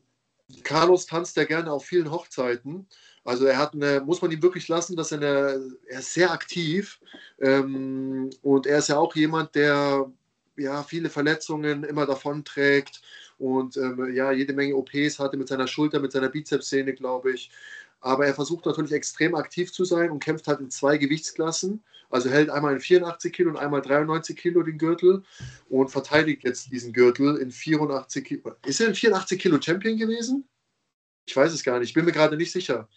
[0.65, 2.87] Carlos tanzt ja gerne auf vielen Hochzeiten.
[3.25, 6.31] Also er hat eine, muss man ihm wirklich lassen, dass er eine, er ist sehr
[6.31, 7.01] aktiv
[7.41, 10.11] ähm, und er ist ja auch jemand, der
[10.57, 13.03] ja viele Verletzungen immer davon trägt
[13.39, 17.51] und ähm, ja jede Menge OPs hatte mit seiner Schulter, mit seiner Bizepssehne, glaube ich.
[18.01, 21.83] Aber er versucht natürlich extrem aktiv zu sein und kämpft halt in zwei Gewichtsklassen.
[22.11, 25.23] Also hält einmal in 84 Kilo und einmal 93 Kilo den Gürtel
[25.69, 28.55] und verteidigt jetzt diesen Gürtel in 84 Kilo.
[28.67, 30.49] Ist er in 84 Kilo Champion gewesen?
[31.27, 31.91] Ich weiß es gar nicht.
[31.91, 32.89] Ich bin mir gerade nicht sicher.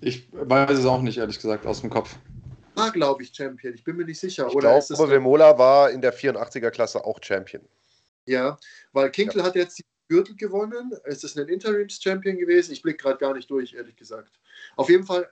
[0.00, 2.16] Ich weiß es auch nicht, ehrlich gesagt, aus dem Kopf.
[2.74, 3.74] War, glaube ich, Champion.
[3.74, 4.46] Ich bin mir nicht sicher.
[4.48, 7.62] Ich Oder glaube, Vemola war in der 84er-Klasse auch Champion.
[8.26, 8.58] Ja,
[8.92, 9.46] weil Kinkel ja.
[9.46, 10.92] hat jetzt die Gürtel gewonnen.
[11.04, 12.72] Es ist ein Interims-Champion gewesen.
[12.72, 14.38] Ich blicke gerade gar nicht durch, ehrlich gesagt.
[14.76, 15.30] Auf jeden Fall,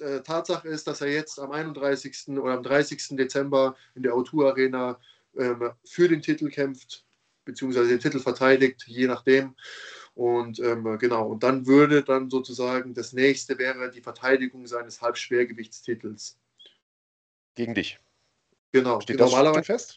[0.00, 2.28] äh, Tatsache ist, dass er jetzt am 31.
[2.38, 3.16] oder am 30.
[3.16, 5.00] Dezember in der O2 Arena
[5.36, 7.04] ähm, für den Titel kämpft,
[7.44, 9.54] beziehungsweise den Titel verteidigt, je nachdem.
[10.14, 16.38] Und ähm, genau, und dann würde dann sozusagen das nächste wäre die Verteidigung seines Halbschwergewichtstitels.
[17.54, 17.98] Gegen dich.
[18.72, 19.00] Genau.
[19.00, 19.96] Steht das normalerweise fest?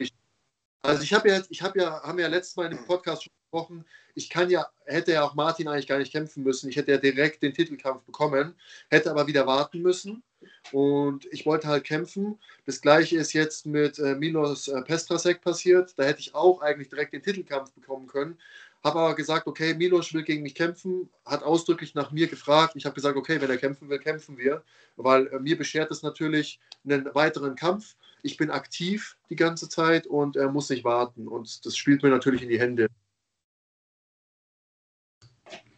[0.82, 3.86] Also ich habe ja, ich habe ja, haben ja letztes Mal im Podcast schon gesprochen,
[4.16, 6.70] ich kann ja, hätte ja auch Martin eigentlich gar nicht kämpfen müssen.
[6.70, 8.56] Ich hätte ja direkt den Titelkampf bekommen,
[8.90, 10.24] hätte aber wieder warten müssen.
[10.72, 12.40] Und ich wollte halt kämpfen.
[12.66, 15.94] Das gleiche ist jetzt mit äh, Milos äh, Pestrasek passiert.
[15.98, 18.38] Da hätte ich auch eigentlich direkt den Titelkampf bekommen können.
[18.84, 22.76] Habe aber gesagt, okay, Milos will gegen mich kämpfen, hat ausdrücklich nach mir gefragt.
[22.76, 24.64] Ich habe gesagt, okay, wenn er kämpfen will, kämpfen wir.
[24.96, 27.96] Weil äh, mir beschert es natürlich einen weiteren Kampf.
[28.24, 31.28] Ich bin aktiv die ganze Zeit und er muss nicht warten.
[31.28, 32.88] Und das spielt mir natürlich in die Hände.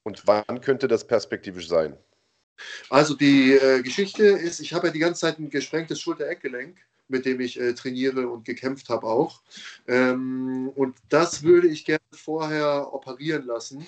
[0.04, 1.98] Und wann könnte das perspektivisch sein?
[2.90, 6.78] Also die äh, Geschichte ist, ich habe ja die ganze Zeit ein gesprengtes Schulter-Eckgelenk,
[7.08, 9.42] mit dem ich äh, trainiere und gekämpft habe auch.
[9.88, 13.88] Ähm, und das würde ich gerne vorher operieren lassen,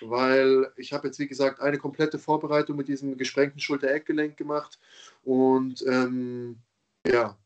[0.00, 4.78] weil ich habe jetzt, wie gesagt, eine komplette Vorbereitung mit diesem gesprengten Schulter-Eckgelenk gemacht.
[5.22, 6.58] Und ähm,
[7.06, 7.36] ja,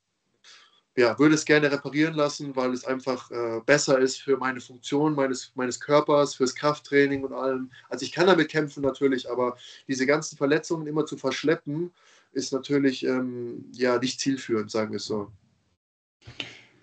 [0.98, 5.14] ja, würde es gerne reparieren lassen, weil es einfach äh, besser ist für meine Funktion
[5.14, 7.70] meines, meines Körpers, fürs Krafttraining und allem.
[7.88, 11.92] Also ich kann damit kämpfen natürlich, aber diese ganzen Verletzungen immer zu verschleppen,
[12.32, 15.30] ist natürlich ähm, ja nicht zielführend, sagen wir es so.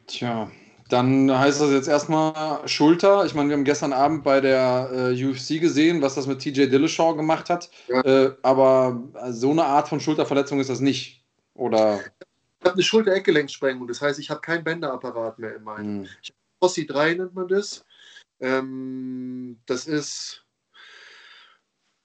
[0.08, 0.50] Tja,
[0.88, 3.26] dann heißt das jetzt erstmal Schulter.
[3.26, 6.68] Ich meine, wir haben gestern Abend bei der äh, UFC gesehen, was das mit TJ
[6.68, 7.70] Dillashaw gemacht hat.
[7.90, 8.02] Ja.
[8.02, 11.26] Äh, aber so eine Art von Schulterverletzung ist das nicht.
[11.54, 12.00] Oder?
[12.66, 16.00] Ich habe eine Schulter-Eckgelenksprengung, das heißt, ich habe keinen Bänderapparat mehr in meinem.
[16.00, 16.08] Mhm.
[16.24, 17.86] Ich Ossi 3 nennt man das.
[18.40, 20.44] Ähm, das ist,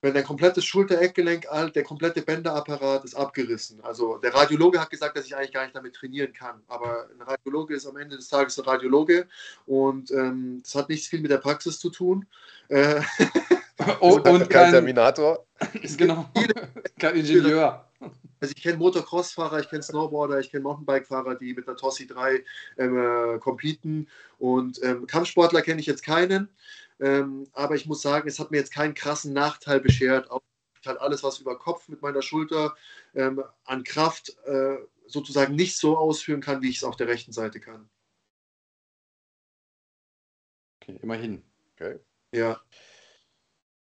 [0.03, 3.81] wenn der komplette Schulter-Eckgelenk alt, der komplette Bänderapparat ist abgerissen.
[3.81, 6.63] Also der Radiologe hat gesagt, dass ich eigentlich gar nicht damit trainieren kann.
[6.67, 9.29] Aber ein Radiologe ist am Ende des Tages ein Radiologe
[9.65, 12.27] und ähm, das hat nichts viel mit der Praxis zu tun.
[12.69, 13.01] Äh,
[14.01, 15.47] und, und kein, kein Terminator.
[15.97, 16.29] genau,
[16.99, 17.87] kein Ingenieur.
[18.41, 22.43] Also ich kenne Motocross-Fahrer, ich kenne Snowboarder, ich kenne Mountainbike-Fahrer, die mit einer Tossi 3
[22.79, 24.09] ähm, äh, competen.
[24.39, 26.49] Und ähm, Kampfsportler kenne ich jetzt keinen.
[27.01, 30.31] Ähm, aber ich muss sagen, es hat mir jetzt keinen krassen Nachteil beschert.
[30.31, 30.41] Auch
[30.87, 32.75] halt alles, was über Kopf mit meiner Schulter
[33.15, 34.77] ähm, an Kraft äh,
[35.07, 37.91] sozusagen nicht so ausführen kann, wie ich es auf der rechten Seite kann.
[40.83, 41.43] Okay, immerhin.
[41.75, 41.99] Okay.
[42.33, 42.61] Ja.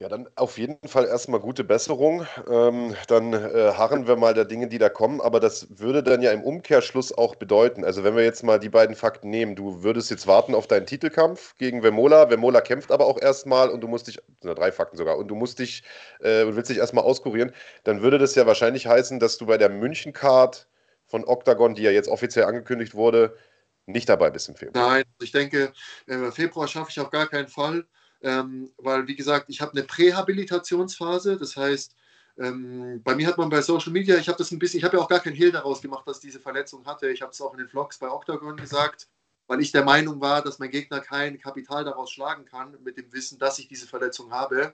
[0.04, 2.28] Ja, dann auf jeden Fall erstmal gute Besserung.
[2.50, 5.22] Ähm, dann äh, harren wir mal der Dinge, die da kommen.
[5.22, 8.68] Aber das würde dann ja im Umkehrschluss auch bedeuten, also wenn wir jetzt mal die
[8.68, 12.30] beiden Fakten nehmen, du würdest jetzt warten auf deinen Titelkampf gegen Vemola.
[12.30, 15.36] Vemola kämpft aber auch erstmal und du musst dich, na, drei Fakten sogar, und du
[15.36, 15.84] musst dich,
[16.20, 17.54] äh, willst dich erstmal auskurieren.
[17.86, 20.68] Dann würde das ja wahrscheinlich heißen, dass du bei der München-Card
[21.06, 23.38] von Octagon, die ja jetzt offiziell angekündigt wurde,
[23.86, 24.86] nicht dabei bist im Februar.
[24.86, 25.72] Nein, ich denke,
[26.08, 27.86] im Februar schaffe ich auf gar keinen Fall
[28.24, 31.96] ähm, weil, wie gesagt, ich habe eine Prähabilitationsphase, das heißt,
[32.38, 34.98] ähm, bei mir hat man bei Social Media, ich habe das ein bisschen, ich habe
[34.98, 37.10] ja auch gar kein Hehl daraus gemacht, dass diese Verletzung hatte.
[37.10, 39.08] Ich habe es auch in den Vlogs bei Octagon gesagt,
[39.46, 43.12] weil ich der Meinung war, dass mein Gegner kein Kapital daraus schlagen kann, mit dem
[43.14, 44.74] Wissen, dass ich diese Verletzung habe.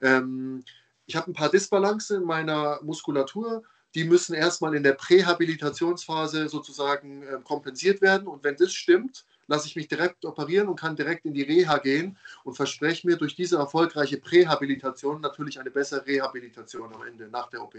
[0.00, 0.64] Ähm,
[1.06, 3.62] ich habe ein paar Disbalance in meiner Muskulatur.
[3.94, 8.26] Die müssen erstmal in der Prähabilitationsphase sozusagen äh, kompensiert werden.
[8.26, 11.78] Und wenn das stimmt, lasse ich mich direkt operieren und kann direkt in die Reha
[11.78, 17.48] gehen und verspreche mir durch diese erfolgreiche Prähabilitation natürlich eine bessere Rehabilitation am Ende nach
[17.50, 17.74] der OP.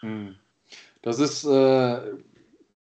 [0.00, 0.36] Hm.
[1.02, 2.00] Das ist äh,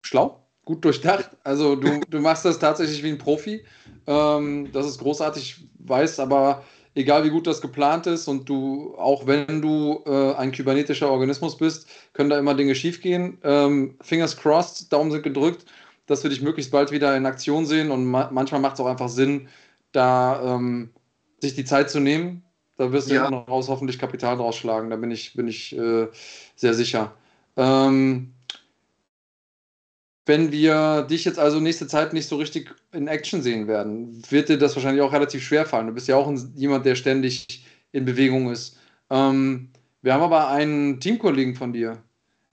[0.02, 1.32] schlau, gut durchdacht.
[1.44, 3.66] Also du, du machst das tatsächlich wie ein Profi.
[4.08, 6.64] Ähm, das ist großartig, weiß aber,
[6.96, 11.58] egal wie gut das geplant ist und du, auch wenn du äh, ein kybernetischer Organismus
[11.58, 13.38] bist, können da immer Dinge schiefgehen.
[13.44, 15.66] Ähm, Fingers crossed, Daumen sind gedrückt
[16.10, 17.91] dass wir dich möglichst bald wieder in Aktion sehen.
[17.91, 19.47] Und ma manchmal macht es auch einfach Sinn,
[19.91, 20.89] da ähm,
[21.39, 22.43] sich die Zeit zu nehmen.
[22.78, 24.89] Da wirst du ja noch raus hoffentlich Kapital draus schlagen.
[24.89, 26.07] Da bin ich, bin ich äh,
[26.55, 27.14] sehr sicher.
[27.57, 28.34] Ähm,
[30.26, 34.47] wenn wir dich jetzt also nächste Zeit nicht so richtig in Action sehen werden, wird
[34.47, 35.88] dir das wahrscheinlich auch relativ schwer fallen.
[35.88, 38.78] Du bist ja auch ein, jemand, der ständig in Bewegung ist.
[39.10, 39.70] Ähm,
[40.01, 42.01] wir haben aber einen Teamkollegen von dir,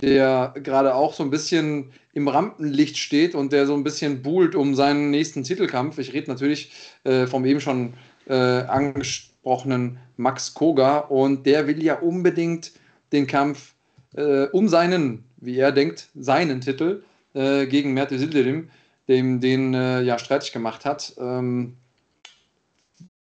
[0.03, 4.55] der gerade auch so ein bisschen im Rampenlicht steht und der so ein bisschen buhlt
[4.55, 5.99] um seinen nächsten Titelkampf.
[5.99, 6.73] Ich rede natürlich
[7.05, 7.95] äh, vom eben schon
[8.27, 12.73] äh, angesprochenen Max Koga und der will ja unbedingt
[13.13, 13.75] den Kampf
[14.17, 17.03] äh, um seinen, wie er denkt, seinen Titel
[17.35, 18.71] äh, gegen Mert Sildirim,
[19.09, 21.15] dem den äh, ja streitig gemacht hat.
[21.19, 21.77] Ähm,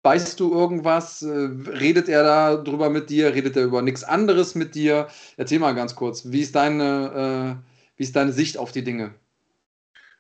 [0.05, 1.23] Weißt du irgendwas?
[1.23, 3.35] Äh, redet er da drüber mit dir?
[3.35, 5.09] Redet er über nichts anderes mit dir?
[5.37, 9.15] Erzähl mal ganz kurz, wie ist deine, äh, wie ist deine Sicht auf die Dinge?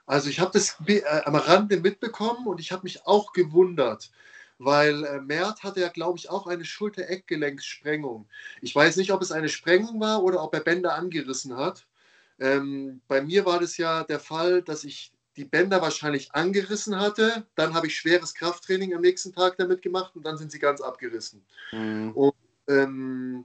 [0.06, 4.10] Also ich habe das äh, am Rande mitbekommen und ich habe mich auch gewundert,
[4.58, 8.28] weil äh, Mert hatte ja, glaube ich, auch eine Schulter-Eckgelenkssprengung.
[8.60, 11.86] Ich weiß nicht, ob es eine Sprengung war oder ob er Bänder angerissen hat.
[12.38, 17.46] Ähm, bei mir war das ja der Fall, dass ich die Bänder wahrscheinlich angerissen hatte.
[17.54, 20.80] Dann habe ich schweres Krafttraining am nächsten Tag damit gemacht und dann sind sie ganz
[20.80, 21.44] abgerissen.
[21.72, 22.12] Mhm.
[22.12, 22.34] Und
[22.68, 23.44] ähm,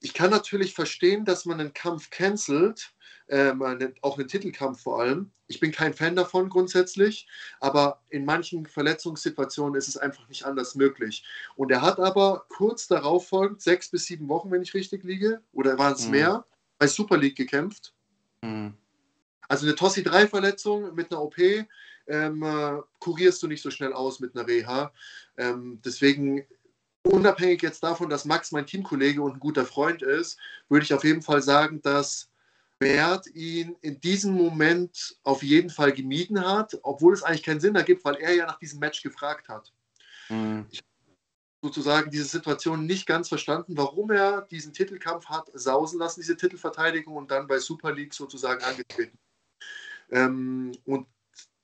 [0.00, 2.92] ich kann natürlich verstehen, dass man einen Kampf cancelt,
[3.28, 3.62] ähm,
[4.02, 5.30] auch einen Titelkampf vor allem.
[5.46, 7.26] Ich bin kein Fan davon grundsätzlich,
[7.58, 11.24] aber in manchen Verletzungssituationen ist es einfach nicht anders möglich.
[11.56, 15.40] Und er hat aber kurz darauf folgend, sechs bis sieben Wochen, wenn ich richtig liege,
[15.52, 16.10] oder waren es mhm.
[16.10, 16.46] mehr,
[16.78, 17.94] bei Super League gekämpft.
[18.42, 18.74] Mhm.
[19.48, 24.36] Also eine Tossi-3-Verletzung mit einer OP ähm, äh, kurierst du nicht so schnell aus mit
[24.36, 24.92] einer Reha.
[25.36, 26.44] Ähm, deswegen,
[27.02, 30.38] unabhängig jetzt davon, dass Max mein Teamkollege und ein guter Freund ist,
[30.68, 32.28] würde ich auf jeden Fall sagen, dass
[32.78, 37.76] Bert ihn in diesem Moment auf jeden Fall gemieden hat, obwohl es eigentlich keinen Sinn
[37.76, 39.72] ergibt, weil er ja nach diesem Match gefragt hat.
[40.28, 40.66] Mhm.
[40.70, 40.82] Ich
[41.64, 47.16] sozusagen diese Situation nicht ganz verstanden, warum er diesen Titelkampf hat sausen lassen, diese Titelverteidigung
[47.16, 49.18] und dann bei Super League sozusagen angetreten.
[50.10, 51.06] Ähm, und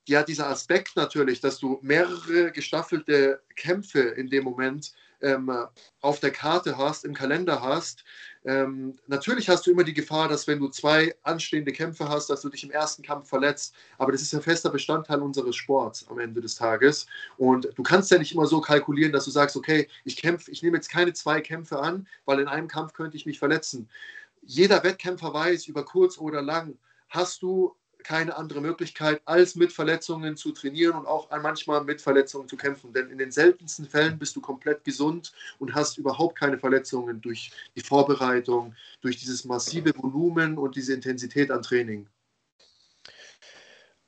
[0.09, 5.53] ja, dieser Aspekt natürlich, dass du mehrere gestaffelte Kämpfe in dem Moment ähm,
[6.01, 8.05] auf der Karte hast, im Kalender hast.
[8.45, 12.41] Ähm, natürlich hast du immer die Gefahr, dass wenn du zwei anstehende Kämpfe hast, dass
[12.41, 13.75] du dich im ersten Kampf verletzt.
[13.99, 17.07] Aber das ist ein fester Bestandteil unseres Sports am Ende des Tages.
[17.37, 20.63] Und du kannst ja nicht immer so kalkulieren, dass du sagst, okay, ich kämpfe, ich
[20.63, 23.89] nehme jetzt keine zwei Kämpfe an, weil in einem Kampf könnte ich mich verletzen.
[24.43, 26.79] Jeder Wettkämpfer weiß, über kurz oder lang
[27.11, 32.49] hast du keine andere Möglichkeit, als mit Verletzungen zu trainieren und auch manchmal mit Verletzungen
[32.49, 32.93] zu kämpfen.
[32.93, 37.51] Denn in den seltensten Fällen bist du komplett gesund und hast überhaupt keine Verletzungen durch
[37.77, 42.07] die Vorbereitung, durch dieses massive Volumen und diese Intensität an Training.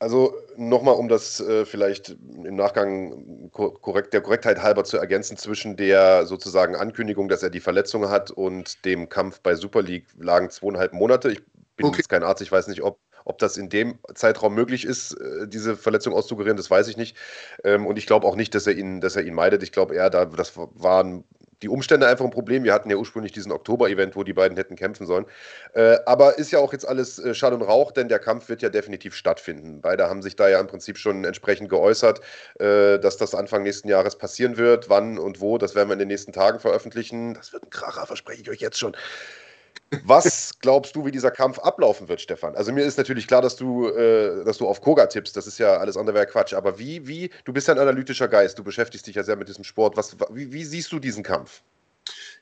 [0.03, 5.76] Also nochmal, um das äh, vielleicht im Nachgang korrekt, der Korrektheit halber zu ergänzen, zwischen
[5.76, 10.50] der sozusagen Ankündigung, dass er die Verletzung hat und dem Kampf bei Super League lagen
[10.50, 11.30] zweieinhalb Monate.
[11.30, 11.40] Ich
[11.76, 11.98] bin okay.
[11.98, 15.46] jetzt kein Arzt, ich weiß nicht, ob ob das in dem Zeitraum möglich ist, äh,
[15.46, 17.16] diese Verletzung auszukurieren, das weiß ich nicht.
[17.62, 19.62] Ähm, und ich glaube auch nicht, dass er ihn, dass er ihn meidet.
[19.62, 21.22] Ich glaube eher, da, das waren
[21.63, 22.65] die Umstände einfach ein Problem.
[22.65, 25.27] Wir hatten ja ursprünglich diesen Oktober-Event, wo die beiden hätten kämpfen sollen.
[25.75, 28.63] Äh, aber ist ja auch jetzt alles äh, Schall und Rauch, denn der Kampf wird
[28.63, 29.81] ja definitiv stattfinden.
[29.81, 32.21] Beide haben sich da ja im Prinzip schon entsprechend geäußert,
[32.59, 34.89] dass das Anfang nächsten Jahres passieren wird.
[34.89, 37.35] Wann und wo, das werden wir in den nächsten Tagen veröffentlichen.
[37.35, 38.97] Das wird ein Kracher, verspreche ich euch jetzt schon.
[40.05, 42.55] Was glaubst du, wie dieser Kampf ablaufen wird, Stefan?
[42.57, 45.37] Also mir ist natürlich klar, dass du, äh, dass du auf Koga tippst.
[45.37, 46.55] Das ist ja alles andere wäre Quatsch.
[46.55, 48.59] Aber wie, wie, du bist ja ein analytischer Geist.
[48.59, 49.97] Du beschäftigst dich ja sehr mit diesem Sport.
[49.97, 51.62] Was, wie, wie siehst du diesen Kampf?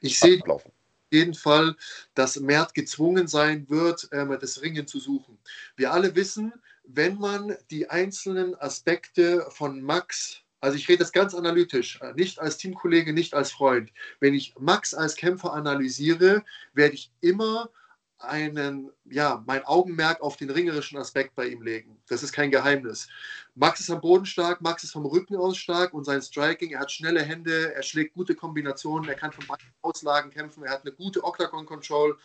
[0.01, 0.65] Ich sehe auf
[1.11, 1.75] jeden Fall,
[2.15, 5.37] dass Mert gezwungen sein wird, ähm, das Ringen zu suchen.
[5.77, 6.53] Wir alle wissen,
[6.85, 12.59] wenn man die einzelnen Aspekte von Max also ich rede das ganz analytisch, nicht als
[12.59, 13.91] Teamkollege, nicht als Freund.
[14.21, 16.45] Wenn ich Max als Kämpfer analysiere,
[16.75, 17.71] werde ich immer
[18.19, 21.97] einen, ja, mein Augenmerk auf den ringerischen Aspekt bei ihm legen.
[22.09, 23.09] Das ist kein Geheimnis.
[23.55, 26.81] Max ist am Boden stark, Max ist vom Rücken aus stark und sein Striking, er
[26.81, 30.83] hat schnelle Hände, er schlägt gute Kombinationen, er kann von beiden Auslagen kämpfen, er hat
[30.83, 32.19] eine gute Octagon-Control.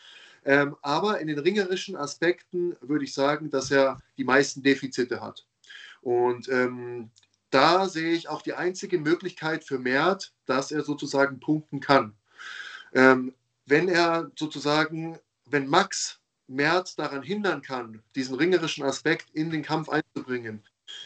[0.43, 5.45] Ähm, aber in den ringerischen Aspekten würde ich sagen, dass er die meisten Defizite hat.
[6.01, 7.09] Und ähm,
[7.55, 12.13] da sehe ich auch die einzige Möglichkeit für Mert, dass er sozusagen punkten kann.
[12.93, 13.33] Ähm,
[13.65, 19.89] wenn er sozusagen wenn Max Mert daran hindern kann, diesen ringerischen Aspekt in den Kampf
[19.89, 20.63] einzubringen,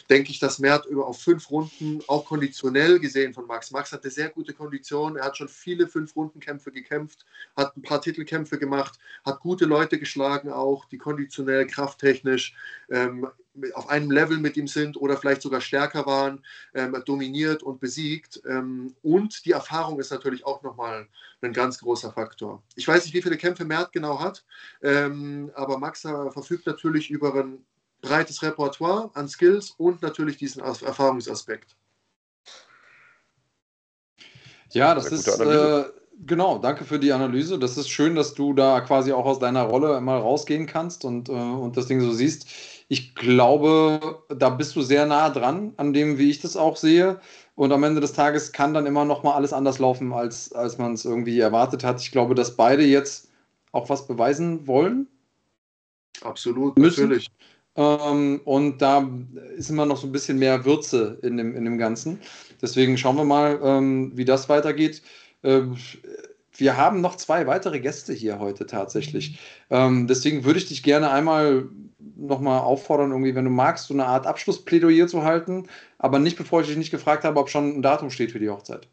[0.08, 3.70] denke ich, dass Mert über auf fünf Runden auch konditionell gesehen von Max.
[3.70, 7.24] Max hatte sehr gute Kondition, er hat schon viele Fünf-Runden-Kämpfe gekämpft,
[7.56, 12.54] hat ein paar Titelkämpfe gemacht, hat gute Leute geschlagen auch, die konditionell, krafttechnisch
[12.90, 13.28] ähm,
[13.74, 18.40] auf einem Level mit ihm sind oder vielleicht sogar stärker waren, ähm, dominiert und besiegt.
[18.48, 21.08] Ähm, und die Erfahrung ist natürlich auch nochmal
[21.42, 22.62] ein ganz großer Faktor.
[22.76, 24.44] Ich weiß nicht, wie viele Kämpfe Mert genau hat,
[24.82, 27.64] ähm, aber Max verfügt natürlich über ein
[28.00, 31.76] breites Repertoire an Skills und natürlich diesen Erfahrungsaspekt.
[34.72, 35.84] Ja, das ist äh,
[36.26, 37.58] genau, danke für die Analyse.
[37.58, 41.28] Das ist schön, dass du da quasi auch aus deiner Rolle mal rausgehen kannst und,
[41.28, 42.46] äh, und das Ding so siehst.
[42.88, 47.20] Ich glaube, da bist du sehr nah dran an dem, wie ich das auch sehe.
[47.54, 50.78] Und am Ende des Tages kann dann immer noch mal alles anders laufen, als, als
[50.78, 52.00] man es irgendwie erwartet hat.
[52.00, 53.28] Ich glaube, dass beide jetzt
[53.72, 55.06] auch was beweisen wollen.
[56.22, 57.02] Absolut, müssen.
[57.02, 57.30] natürlich.
[57.80, 59.08] Ähm, und da
[59.56, 62.20] ist immer noch so ein bisschen mehr Würze in dem, in dem Ganzen.
[62.60, 65.02] Deswegen schauen wir mal, ähm, wie das weitergeht.
[65.42, 65.76] Ähm,
[66.54, 69.38] wir haben noch zwei weitere Gäste hier heute tatsächlich.
[69.70, 71.68] Ähm, deswegen würde ich dich gerne einmal
[72.16, 75.66] nochmal auffordern, irgendwie, wenn du magst, so eine Art Abschlussplädoyer zu halten,
[75.96, 78.50] aber nicht, bevor ich dich nicht gefragt habe, ob schon ein Datum steht für die
[78.50, 78.88] Hochzeit.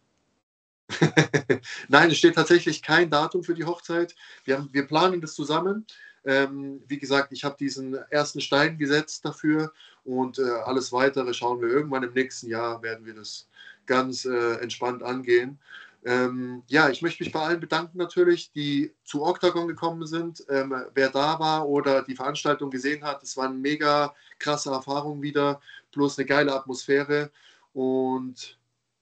[1.89, 4.15] Nein, es steht tatsächlich kein Datum für die Hochzeit.
[4.45, 5.85] Wir, haben, wir planen das zusammen.
[6.27, 9.71] Ähm, wie gesagt, ich habe diesen ersten Stein gesetzt dafür
[10.03, 13.47] und äh, alles weitere schauen wir irgendwann im nächsten Jahr, werden wir das
[13.85, 15.57] ganz äh, entspannt angehen.
[16.03, 20.45] Ähm, ja, ich möchte mich bei allen bedanken natürlich, die zu Octagon gekommen sind.
[20.49, 25.21] Ähm, wer da war oder die Veranstaltung gesehen hat, es war eine mega krasse Erfahrung
[25.21, 25.61] wieder,
[25.93, 27.31] plus eine geile Atmosphäre.
[27.71, 28.59] Und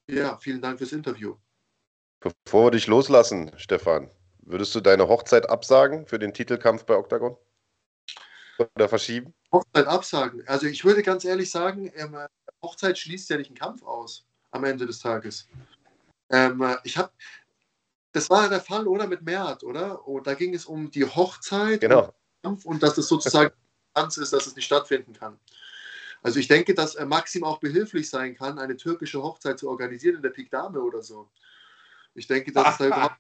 [0.08, 1.36] ja, vielen Dank fürs Interview.
[2.20, 4.12] Bevor wir dich loslassen, Stefan,
[4.46, 7.36] Würdest du deine Hochzeit absagen für den Titelkampf bei Octagon?
[8.76, 9.34] Oder verschieben?
[9.52, 10.48] Hochzeit absagen.
[10.48, 12.16] Also ich würde ganz ehrlich sagen, ähm,
[12.62, 15.48] Hochzeit schließt ja nicht einen Kampf aus am Ende des Tages.
[16.30, 17.12] Ähm, ich habe,
[18.12, 20.08] das war der Fall, oder mit Mert, oder?
[20.08, 22.14] Und da ging es um die Hochzeit genau.
[22.44, 23.52] und, und dass es sozusagen
[23.96, 25.40] Tanz ist, dass es nicht stattfinden kann.
[26.22, 30.18] Also ich denke, dass äh, Maxim auch behilflich sein kann, eine türkische Hochzeit zu organisieren
[30.18, 31.30] in der Pik Dame oder so.
[32.16, 33.18] Ich denke, dass es da überhaupt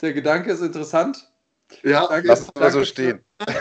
[0.00, 1.30] Der Gedanke ist interessant.
[1.82, 3.24] Ja, danke, lass mal so stehen.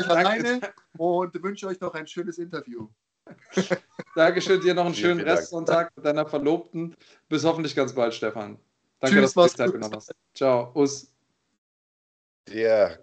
[0.00, 0.60] Ich alleine
[0.96, 2.88] und wünsche euch noch ein schönes Interview.
[4.14, 6.94] Dankeschön, dir noch einen schönen Restsonntag mit deiner Verlobten.
[7.28, 8.60] Bis hoffentlich ganz bald, Stefan.
[9.00, 10.14] Danke, Tschüss, dass du Zeit genommen hast.
[10.34, 11.10] Ciao, Us.
[12.46, 13.00] Der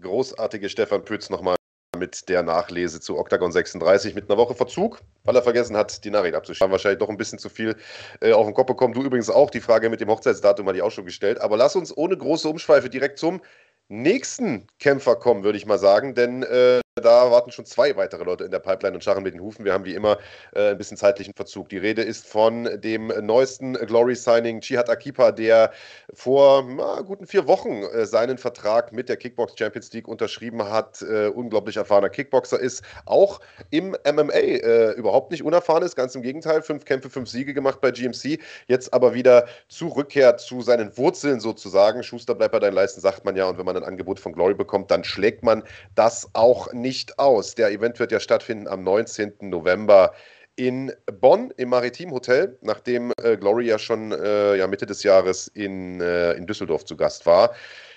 [0.00, 1.56] großartige Stefan Pütz nochmal
[1.96, 6.10] mit der Nachlese zu Octagon 36 mit einer Woche Verzug, weil er vergessen hat, die
[6.10, 6.72] Nachricht abzuschreiben.
[6.72, 7.76] Wahrscheinlich doch ein bisschen zu viel
[8.20, 8.94] äh, auf den Kopf bekommen.
[8.94, 11.40] Du übrigens auch, die Frage mit dem Hochzeitsdatum hatte ich auch schon gestellt.
[11.40, 13.40] Aber lass uns ohne große Umschweife direkt zum
[13.88, 16.14] nächsten Kämpfer kommen, würde ich mal sagen.
[16.14, 19.42] Denn äh, da warten schon zwei weitere Leute in der Pipeline und scharren mit den
[19.42, 19.66] Hufen.
[19.66, 20.16] Wir haben wie immer
[20.54, 21.68] äh, ein bisschen zeitlichen Verzug.
[21.68, 25.72] Die Rede ist von dem neuesten Glory-Signing Chihat Akipa, der
[26.14, 31.02] vor na, guten vier Wochen äh, seinen Vertrag mit der Kickbox Champions League unterschrieben hat.
[31.02, 32.82] Äh, unglaublich erfahrener Kickboxer ist.
[33.04, 35.96] Auch im MMA äh, überhaupt nicht unerfahren ist.
[35.96, 36.62] Ganz im Gegenteil.
[36.62, 38.38] Fünf Kämpfe, fünf Siege gemacht bei GMC.
[38.68, 42.02] Jetzt aber wieder zurückkehrt zu seinen Wurzeln sozusagen.
[42.02, 43.46] Schuster bleibt bei deinen Leisten, sagt man ja.
[43.46, 45.62] Und wenn man ein Angebot von Glory bekommt, dann schlägt man
[45.94, 47.56] das auch nicht nicht aus.
[47.56, 49.32] Der Event wird ja stattfinden am 19.
[49.40, 50.12] November
[50.54, 55.48] in Bonn im Maritim Hotel, nachdem äh, Glory ja schon äh, ja, Mitte des Jahres
[55.48, 57.50] in, äh, in Düsseldorf zu Gast war.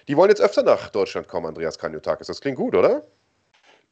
[0.08, 2.26] Die wollen jetzt öfter nach Deutschland kommen, Andreas Kanyotakis.
[2.26, 3.04] Das klingt gut, oder?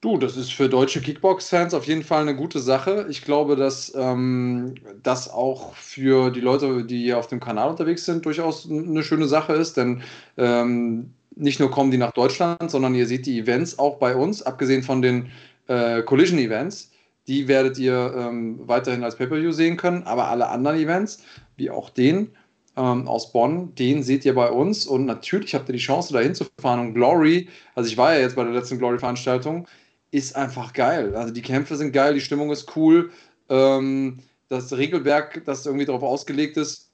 [0.01, 3.05] Du, das ist für deutsche Kickbox-Fans auf jeden Fall eine gute Sache.
[3.07, 8.25] Ich glaube, dass ähm, das auch für die Leute, die auf dem Kanal unterwegs sind,
[8.25, 10.01] durchaus eine schöne Sache ist, denn
[10.37, 14.41] ähm, nicht nur kommen die nach Deutschland, sondern ihr seht die Events auch bei uns,
[14.41, 15.31] abgesehen von den
[15.67, 16.91] äh, Collision-Events.
[17.27, 21.23] Die werdet ihr ähm, weiterhin als Pay-Per-View sehen können, aber alle anderen Events,
[21.57, 22.31] wie auch den,
[22.77, 26.19] ähm, aus Bonn, den seht ihr bei uns und natürlich habt ihr die Chance, da
[26.19, 26.79] hinzufahren.
[26.79, 29.67] Und Glory, also ich war ja jetzt bei der letzten Glory-Veranstaltung,
[30.11, 31.15] ist einfach geil.
[31.15, 33.11] Also die Kämpfe sind geil, die Stimmung ist cool.
[33.49, 34.19] Ähm,
[34.49, 36.91] das Regelwerk, das irgendwie darauf ausgelegt ist,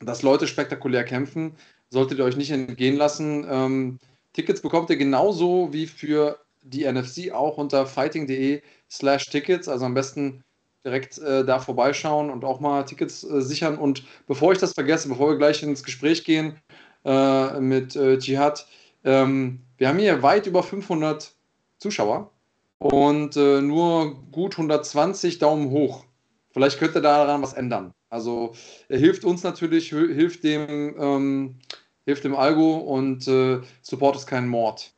[0.00, 1.56] dass Leute spektakulär kämpfen,
[1.92, 3.46] solltet ihr euch nicht entgehen lassen.
[3.48, 3.98] Ähm,
[4.32, 9.68] Tickets bekommt ihr genauso wie für die NFC auch unter fighting.de slash Tickets.
[9.68, 10.42] Also am besten
[10.86, 13.76] direkt äh, da vorbeischauen und auch mal Tickets äh, sichern.
[13.76, 16.56] Und bevor ich das vergesse, bevor wir gleich ins Gespräch gehen
[17.04, 18.66] äh, mit äh, Jihad,
[19.04, 21.30] ähm, wir haben hier weit über 500
[21.78, 22.30] Zuschauer
[22.78, 26.04] und äh, nur gut 120 Daumen hoch.
[26.52, 27.92] Vielleicht könnte daran was ändern.
[28.08, 28.52] Also
[28.88, 31.56] er hilft uns natürlich, hilft dem, ähm,
[32.04, 34.92] hilft dem Algo und äh, Support ist kein Mord.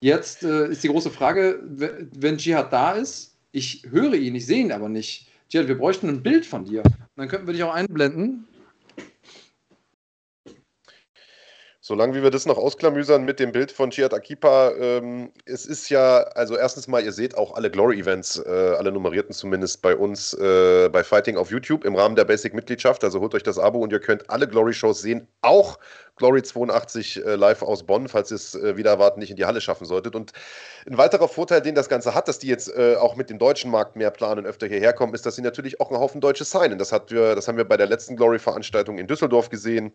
[0.00, 4.60] Jetzt äh, ist die große Frage, wenn Jihad da ist, ich höre ihn, ich sehe
[4.60, 5.28] ihn aber nicht.
[5.48, 6.82] Jihad, wir bräuchten ein Bild von dir.
[7.16, 8.46] Dann könnten wir dich auch einblenden.
[11.88, 15.88] Solange wie wir das noch ausklamüsern mit dem Bild von Chiat Akipa, ähm, es ist
[15.88, 20.34] ja, also erstens mal, ihr seht auch alle Glory-Events, äh, alle nummerierten zumindest bei uns
[20.34, 23.04] äh, bei Fighting auf YouTube im Rahmen der Basic-Mitgliedschaft.
[23.04, 25.78] Also holt euch das Abo und ihr könnt alle Glory-Shows sehen, auch
[26.16, 29.44] Glory 82 äh, live aus Bonn, falls ihr es äh, wieder erwarten nicht in die
[29.44, 30.16] Halle schaffen solltet.
[30.16, 30.32] Und
[30.88, 33.70] ein weiterer Vorteil, den das Ganze hat, dass die jetzt äh, auch mit dem deutschen
[33.70, 36.78] Markt mehr planen öfter hierher kommen, ist, dass sie natürlich auch einen Haufen Deutsche signen.
[36.78, 39.92] Das, hat wir, das haben wir bei der letzten Glory-Veranstaltung in Düsseldorf gesehen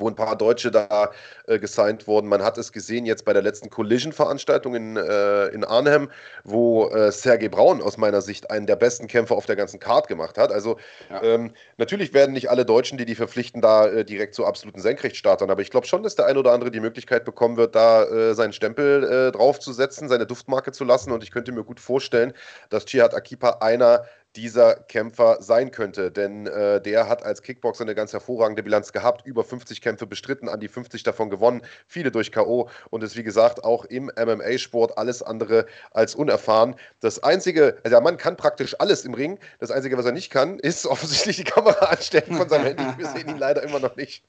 [0.00, 1.10] wo ein paar Deutsche da
[1.46, 2.28] äh, gesigned wurden.
[2.28, 6.10] Man hat es gesehen jetzt bei der letzten Collision-Veranstaltung in, äh, in Arnhem,
[6.44, 10.08] wo äh, Sergei Braun aus meiner Sicht einen der besten Kämpfer auf der ganzen Card
[10.08, 10.50] gemacht hat.
[10.50, 10.78] Also
[11.10, 11.22] ja.
[11.22, 15.50] ähm, natürlich werden nicht alle Deutschen, die die verpflichten, da äh, direkt zu absoluten Senkrechtstartern,
[15.50, 18.34] aber ich glaube schon, dass der ein oder andere die Möglichkeit bekommen wird, da äh,
[18.34, 22.32] seinen Stempel äh, draufzusetzen, seine Duftmarke zu lassen und ich könnte mir gut vorstellen,
[22.70, 24.04] dass Chihat Akipa einer
[24.36, 26.10] dieser Kämpfer sein könnte.
[26.10, 30.48] Denn äh, der hat als Kickboxer eine ganz hervorragende Bilanz gehabt, über 50 Kämpfe bestritten,
[30.48, 32.68] an die 50 davon gewonnen, viele durch K.O.
[32.90, 36.76] und ist wie gesagt auch im MMA-Sport alles andere als unerfahren.
[37.00, 39.38] Das Einzige, also der Mann kann praktisch alles im Ring.
[39.58, 42.84] Das Einzige, was er nicht kann, ist offensichtlich die Kamera anstellen von seinem Handy.
[42.98, 44.24] Wir sehen ihn leider immer noch nicht.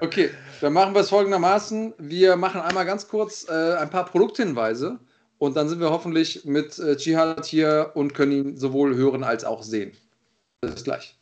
[0.00, 0.30] okay,
[0.60, 1.94] dann machen wir es folgendermaßen.
[1.98, 4.98] Wir machen einmal ganz kurz äh, ein paar Produkthinweise.
[5.40, 9.42] Und dann sind wir hoffentlich mit äh, Jihad hier und können ihn sowohl hören als
[9.44, 9.92] auch sehen.
[10.60, 11.18] Bis gleich.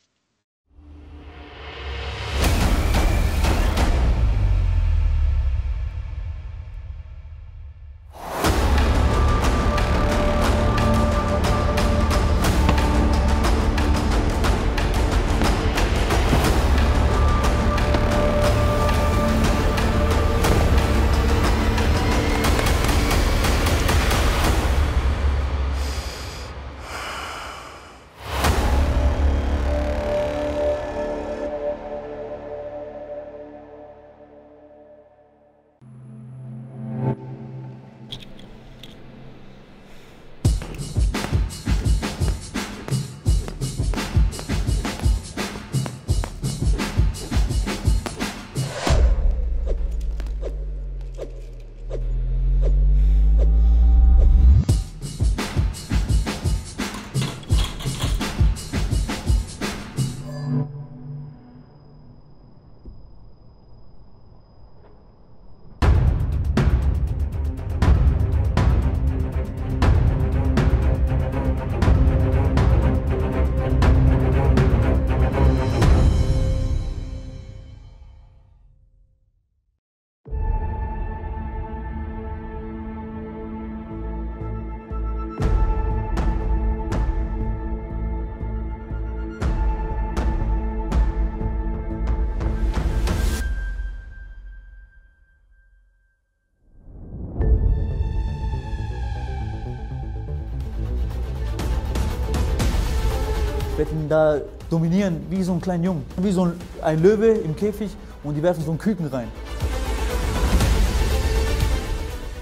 [104.08, 104.40] Da
[104.70, 106.04] dominieren wie so ein kleiner Jungen.
[106.16, 106.52] Wie so ein,
[106.82, 107.90] ein Löwe im Käfig
[108.22, 109.28] und die werfen so einen Küken rein.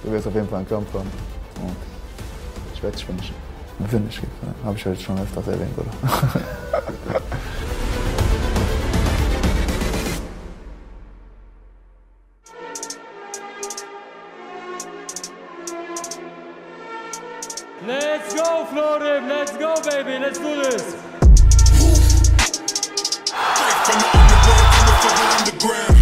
[0.03, 1.11] Du wirst auf jeden Fall einen Kampf haben.
[1.63, 1.77] Und
[2.75, 3.35] ich werde dich finishen.
[3.89, 4.23] Finish
[4.65, 5.91] habe ich heute schon öfters erwähnt, oder?
[17.87, 19.29] Let's go, Florim!
[19.29, 20.19] Let's go, baby!
[20.19, 21.16] Let's do this!
[23.87, 24.67] From the underground,
[24.99, 25.97] from the underground.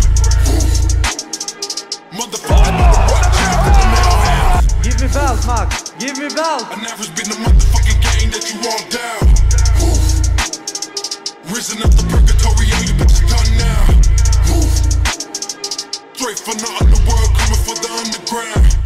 [4.82, 5.68] Give me bells, Mark.
[5.98, 6.64] Give me bells.
[6.64, 9.28] I never's been the motherfucking gang that you all down.
[11.52, 13.84] Risen up the purgatory, all you bitches done now.
[16.14, 18.83] Straight from the underworld, coming for the underground.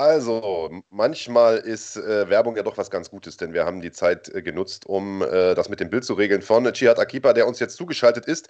[0.00, 4.30] Also, manchmal ist äh, Werbung ja doch was ganz Gutes, denn wir haben die Zeit
[4.30, 7.58] äh, genutzt, um äh, das mit dem Bild zu regeln von Chihat Akipa, der uns
[7.58, 8.48] jetzt zugeschaltet ist.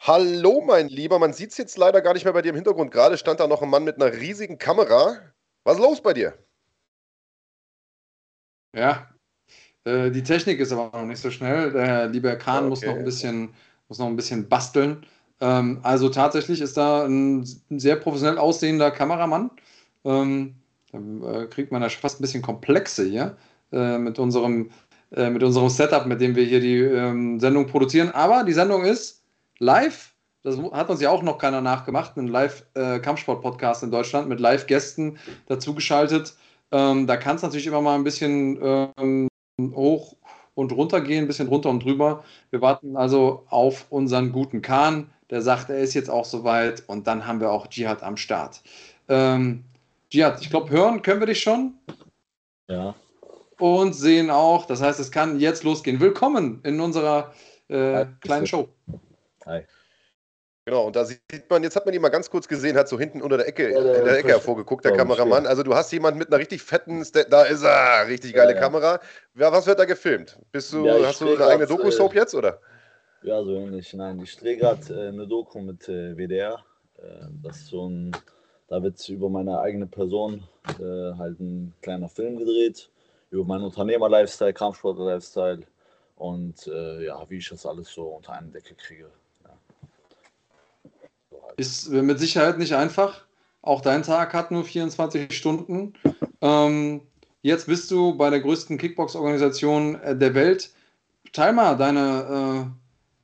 [0.00, 2.90] Hallo, mein Lieber, man sieht es jetzt leider gar nicht mehr bei dir im Hintergrund.
[2.90, 5.16] Gerade stand da noch ein Mann mit einer riesigen Kamera.
[5.64, 6.34] Was ist los bei dir?
[8.74, 9.08] Ja,
[9.84, 11.72] äh, die Technik ist aber noch nicht so schnell.
[11.72, 12.68] Der liebe Herr Kahn Okay.
[12.68, 13.54] muss, noch ein bisschen,
[13.88, 15.06] muss noch ein bisschen basteln.
[15.40, 19.50] Ähm, also tatsächlich ist da ein, ein sehr professionell aussehender Kameramann.
[20.04, 20.56] Ähm,
[20.92, 23.36] da äh, kriegt man ja schon fast ein bisschen Komplexe hier
[23.72, 24.70] äh, mit, unserem,
[25.12, 28.10] äh, mit unserem Setup, mit dem wir hier die ähm, Sendung produzieren.
[28.10, 29.22] Aber die Sendung ist
[29.58, 30.14] live.
[30.42, 32.16] Das hat uns ja auch noch keiner nachgemacht.
[32.16, 36.36] Ein Live-Kampfsport-Podcast in Deutschland mit Live-Gästen dazugeschaltet.
[36.70, 40.14] Ähm, da kann es natürlich immer mal ein bisschen ähm, hoch
[40.54, 42.24] und runter gehen, ein bisschen runter und drüber.
[42.50, 47.06] Wir warten also auf unseren guten Kahn, der sagt, er ist jetzt auch soweit und
[47.08, 48.62] dann haben wir auch Dschihad am Start.
[49.08, 49.64] Ähm,
[50.16, 51.74] Dschihad, ich glaube, hören können wir dich schon
[52.70, 52.94] Ja,
[53.58, 54.64] und sehen auch.
[54.64, 56.00] Das heißt, es kann jetzt losgehen.
[56.00, 57.34] Willkommen in unserer
[57.68, 58.66] äh, Hi, kleinen Show.
[59.44, 59.66] hi.
[60.64, 62.98] Genau, und da sieht man, jetzt hat man ihn mal ganz kurz gesehen, hat so
[62.98, 65.40] hinten unter der Ecke, Ja, der- in der Ecke hervorgeguckt, der Kameramann.
[65.42, 65.50] steht.
[65.50, 68.56] Also du hast jemanden mit einer richtig fetten, Sta da ist er, richtig geile Ja,
[68.56, 68.60] ja.
[68.62, 69.00] Kamera.
[69.34, 70.38] Ja, was wird da gefilmt?
[70.50, 72.58] Bist du, hast du eine eigene grad, Doku-Soap äh, jetzt, oder?
[73.20, 73.92] Ja, so ähnlich.
[73.92, 76.64] Nein, ich drehe gerade äh, eine Doku mit äh, WDR.
[76.96, 78.16] Äh, das ist so ein,
[78.68, 80.42] da wird über meine eigene Person
[80.80, 82.90] äh, halt ein kleiner Film gedreht,
[83.30, 85.60] über meinen Unternehmer-Lifestyle, Kampfsport-Lifestyle
[86.16, 89.10] und äh, ja, wie ich das alles so unter eine Decke kriege.
[89.44, 89.50] Ja.
[91.30, 91.54] So halt.
[91.58, 93.24] Ist äh, mit Sicherheit nicht einfach.
[93.62, 95.94] Auch dein Tag hat nur 24 Stunden.
[96.40, 97.02] Ähm,
[97.42, 100.72] jetzt bist du bei der größten Kickbox-Organisation äh, der Welt.
[101.32, 102.70] Teil mal deine,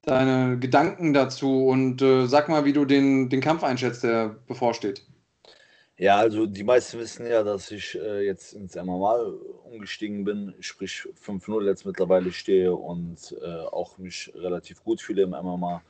[0.05, 4.37] äh, deine Gedanken dazu und äh, sag mal, wie du den, den Kampf einschätzt, der
[4.47, 5.03] bevorsteht.
[6.03, 9.21] Ja, also die meisten wissen ja, dass ich äh, jetzt ins MMA
[9.71, 15.31] umgestiegen bin, sprich 5-0 jetzt mittlerweile stehe und äh, auch mich relativ gut fühle im
[15.31, 15.81] MMA.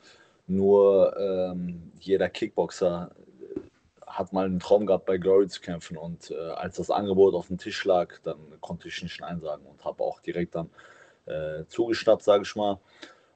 [0.45, 3.09] Nur ähm, jeder Kickboxer
[3.41, 3.59] äh,
[4.05, 7.47] hat mal einen Traum gehabt, bei Glory zu kämpfen und äh, als das Angebot auf
[7.47, 10.69] dem Tisch lag, dann konnte ich nicht Nein sagen und habe auch direkt dann
[11.25, 12.77] äh, zugeschnappt, sage ich mal.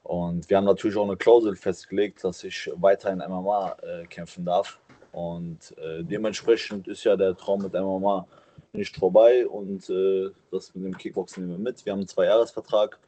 [0.04, 4.44] Und wir haben natürlich auch eine Klausel festgelegt, dass ich weiter in MMA äh, kämpfen
[4.44, 4.78] darf.
[5.12, 8.26] Und äh, dementsprechend ist ja der Traum mit MMA
[8.72, 11.84] nicht vorbei und äh, das mit dem Kickboxen nehmen wir mit.
[11.84, 12.98] Wir haben einen Zweijahresvertrag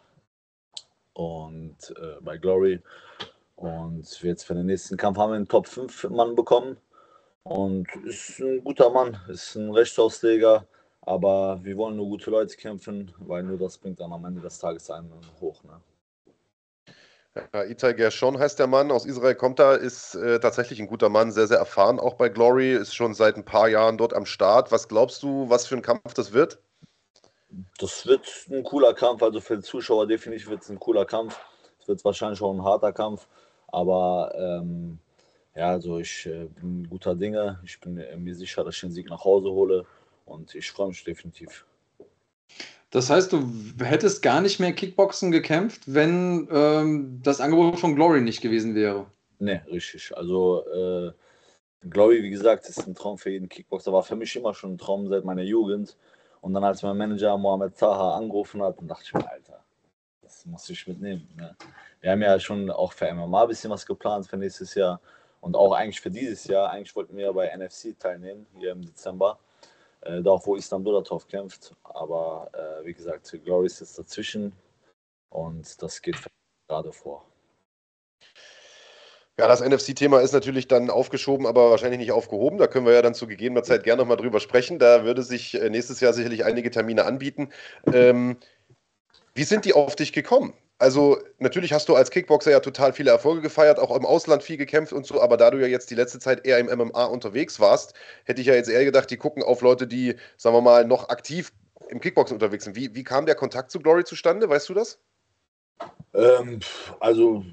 [1.12, 2.80] und äh, bei Glory.
[3.56, 6.78] Und jetzt für den nächsten Kampf haben wir einen Top 5 Mann bekommen.
[7.42, 10.66] Und ist ein guter Mann, ist ein Rechtsausleger,
[11.00, 14.58] aber wir wollen nur gute Leute kämpfen, weil nur das bringt dann am Ende des
[14.58, 15.10] Tages einen
[15.40, 15.62] hoch.
[15.64, 15.80] Ne?
[17.36, 21.08] Ja, Itai Gershon heißt der Mann, aus Israel kommt er, ist äh, tatsächlich ein guter
[21.08, 24.26] Mann, sehr, sehr erfahren, auch bei Glory, ist schon seit ein paar Jahren dort am
[24.26, 24.72] Start.
[24.72, 26.58] Was glaubst du, was für ein Kampf das wird?
[27.78, 31.38] Das wird ein cooler Kampf, also für die Zuschauer definitiv wird es ein cooler Kampf.
[31.80, 33.28] Es wird wahrscheinlich auch ein harter Kampf,
[33.68, 34.98] aber ähm,
[35.54, 37.60] ja, also ich äh, bin guter Dinge.
[37.64, 39.86] Ich bin äh, mir sicher, dass ich den Sieg nach Hause hole
[40.26, 41.64] und ich freue mich definitiv.
[42.90, 43.48] Das heißt, du
[43.80, 49.06] hättest gar nicht mehr Kickboxen gekämpft, wenn ähm, das Angebot von Glory nicht gewesen wäre.
[49.38, 50.16] Ne, richtig.
[50.16, 51.12] Also äh,
[51.88, 53.92] Glory, wie gesagt, ist ein Traum für jeden Kickboxer.
[53.92, 55.96] War für mich immer schon ein Traum seit meiner Jugend.
[56.40, 59.62] Und dann, als mein Manager Mohamed Taha angerufen hat, dachte ich mir, Alter,
[60.22, 61.28] das muss ich mitnehmen.
[61.36, 61.56] Ne?
[62.00, 65.00] Wir haben ja schon auch für MMA ein bisschen was geplant für nächstes Jahr
[65.40, 66.70] und auch eigentlich für dieses Jahr.
[66.70, 69.38] Eigentlich wollten wir ja bei NFC teilnehmen, hier im Dezember,
[70.02, 71.74] äh, da auch wo Islam Dolatov kämpft.
[71.84, 74.52] Aber äh, wie gesagt, Glory ist jetzt dazwischen
[75.30, 76.16] und das geht
[76.68, 77.24] gerade vor.
[79.38, 82.58] Ja, das NFC-Thema ist natürlich dann aufgeschoben, aber wahrscheinlich nicht aufgehoben.
[82.58, 84.78] Da können wir ja dann zu gegebener Zeit gerne nochmal drüber sprechen.
[84.78, 87.48] Da würde sich äh, nächstes Jahr sicherlich einige Termine anbieten.
[87.90, 88.36] Ähm,
[89.34, 90.52] wie sind die auf dich gekommen?
[90.80, 94.56] Also, natürlich hast du als Kickboxer ja total viele Erfolge gefeiert, auch im Ausland viel
[94.56, 97.60] gekämpft und so, aber da du ja jetzt die letzte Zeit eher im MMA unterwegs
[97.60, 97.92] warst,
[98.24, 101.10] hätte ich ja jetzt eher gedacht, die gucken auf Leute, die, sagen wir mal, noch
[101.10, 101.52] aktiv
[101.90, 102.76] im Kickboxen unterwegs sind.
[102.76, 104.48] Wie, wie kam der Kontakt zu Glory zustande?
[104.48, 104.98] Weißt du das?
[106.14, 106.60] Ähm,
[106.98, 107.44] also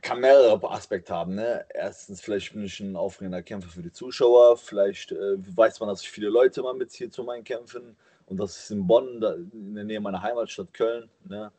[0.00, 1.34] kann mehrere Aspekte haben.
[1.34, 1.66] Ne?
[1.74, 4.56] Erstens, vielleicht bin ich ein aufregender Kämpfer für die Zuschauer.
[4.56, 7.96] Vielleicht äh, weiß man, dass ich viele Leute immer mitziehe zu meinen Kämpfen.
[8.26, 9.22] Und das ist in Bonn,
[9.52, 11.08] in der Nähe meiner Heimatstadt Köln.
[11.24, 11.52] Ne?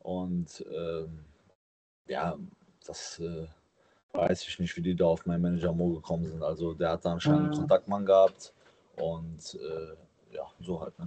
[0.00, 1.24] Und ähm,
[2.06, 2.36] ja,
[2.86, 3.46] das äh,
[4.12, 6.42] weiß ich nicht, wie die da auf meinen Manager Mo gekommen sind.
[6.42, 8.52] Also der hat da anscheinend einen Kontaktmann gehabt.
[8.96, 10.98] Und äh, ja, so halt.
[10.98, 11.06] Ne?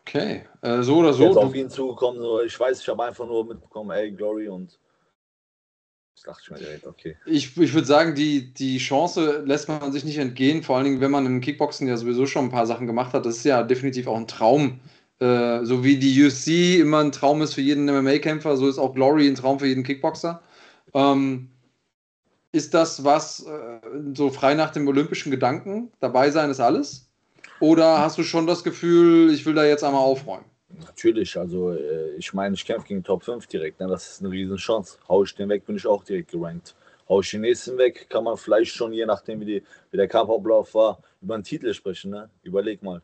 [0.00, 1.24] Okay, äh, so oder so.
[1.24, 4.48] Jetzt Du, auf ihn zugekommen, so, ich weiß, ich habe einfach nur mitbekommen, ey, Glory
[4.48, 4.78] und
[6.18, 7.16] Das dachte ich mir direkt, okay.
[7.26, 11.00] Ich, ich würde sagen, die, die Chance lässt man sich nicht entgehen, vor allen Dingen,
[11.00, 13.24] wenn man im Kickboxen ja sowieso schon ein paar Sachen gemacht hat.
[13.24, 14.80] Das ist ja definitiv auch ein Traum.
[15.20, 18.94] Äh, so wie die UFC immer ein Traum ist für jeden MMA-Kämpfer, so ist auch
[18.94, 20.42] Glory ein Traum für jeden Kickboxer.
[20.92, 21.50] Ähm,
[22.50, 23.80] ist das was, äh,
[24.14, 27.08] so frei nach dem olympischen Gedanken, dabei sein ist alles?
[27.60, 30.44] Oder hast du schon das Gefühl, ich will da jetzt einmal aufräumen?
[30.84, 33.88] Natürlich, also äh, ich meine, ich kämpfe gegen Top 5 direkt, ne?
[33.88, 34.98] das ist eine riesen Chance.
[35.08, 36.74] Hau ich den weg, bin ich auch direkt gerankt.
[37.08, 40.08] Hau ich den nächsten weg, kann man vielleicht schon, je nachdem wie, die, wie der
[40.08, 42.30] Kampfablauf war, über einen Titel sprechen, ne?
[42.42, 43.02] überleg mal.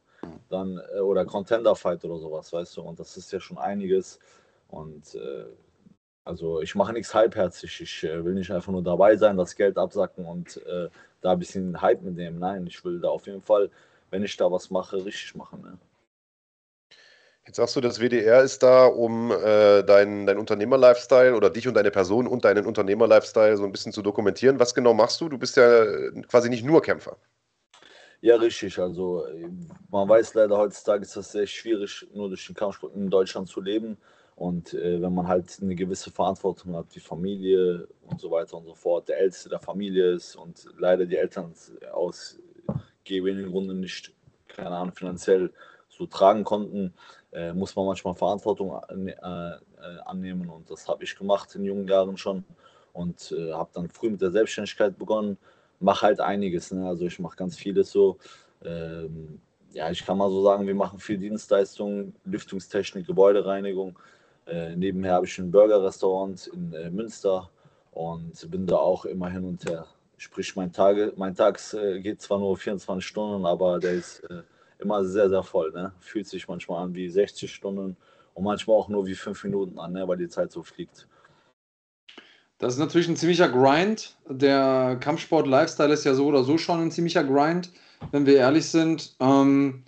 [0.48, 4.18] Dann, äh, oder Contender-Fight oder sowas, weißt du, und das ist ja schon einiges.
[4.68, 5.46] Und äh,
[6.24, 9.76] also ich mache nichts halbherzig, ich äh, will nicht einfach nur dabei sein, das Geld
[9.76, 10.88] absacken und äh,
[11.20, 12.38] da ein bisschen Hype mitnehmen.
[12.38, 13.70] Nein, ich will da auf jeden Fall,
[14.10, 15.62] wenn ich da was mache, richtig machen.
[15.62, 15.78] Ne?
[17.46, 21.74] Jetzt sagst du, das WDR ist da, um äh, deinen dein Unternehmer-Lifestyle oder dich und
[21.74, 24.58] deine Person und deinen Unternehmer-Lifestyle so ein bisschen zu dokumentieren.
[24.58, 25.28] Was genau machst du?
[25.28, 27.18] Du bist ja äh, quasi nicht nur Kämpfer.
[28.22, 28.78] Ja, richtig.
[28.78, 29.26] Also
[29.90, 33.60] man weiß leider heutzutage ist das sehr schwierig, nur durch den Kampfsport in Deutschland zu
[33.60, 33.98] leben.
[34.36, 38.64] Und äh, wenn man halt eine gewisse Verantwortung hat, die Familie und so weiter und
[38.64, 41.52] so fort, der Älteste der Familie ist und leider die Eltern
[41.92, 42.38] aus
[43.04, 44.14] gewinnen Gründen nicht,
[44.48, 45.52] keine Ahnung, finanziell
[45.88, 46.94] so tragen konnten,
[47.34, 49.58] äh, muss man manchmal Verantwortung an, äh,
[50.04, 52.44] annehmen und das habe ich gemacht in jungen Jahren schon
[52.92, 55.36] und äh, habe dann früh mit der Selbstständigkeit begonnen.
[55.80, 56.86] Mache halt einiges, ne?
[56.86, 58.18] also ich mache ganz vieles so.
[58.64, 59.40] Ähm,
[59.72, 63.98] ja, ich kann mal so sagen, wir machen viel Dienstleistungen, Lüftungstechnik, Gebäudereinigung.
[64.46, 67.50] Äh, nebenher habe ich ein Burger-Restaurant in äh, Münster
[67.90, 69.86] und bin da auch immer hin und her.
[70.16, 74.22] Sprich, mein, Tage, mein Tag äh, geht zwar nur 24 Stunden, aber der ist
[74.78, 75.72] immer sehr, sehr voll.
[75.72, 75.92] Ne?
[76.00, 77.96] Fühlt sich manchmal an wie 60 Stunden
[78.34, 80.06] und manchmal auch nur wie fünf Minuten an, ne?
[80.06, 81.06] weil die Zeit so fliegt.
[82.58, 84.16] Das ist natürlich ein ziemlicher Grind.
[84.28, 87.70] Der Kampfsport-Lifestyle ist ja so oder so schon ein ziemlicher Grind,
[88.12, 89.16] wenn wir ehrlich sind.
[89.20, 89.82] Ähm,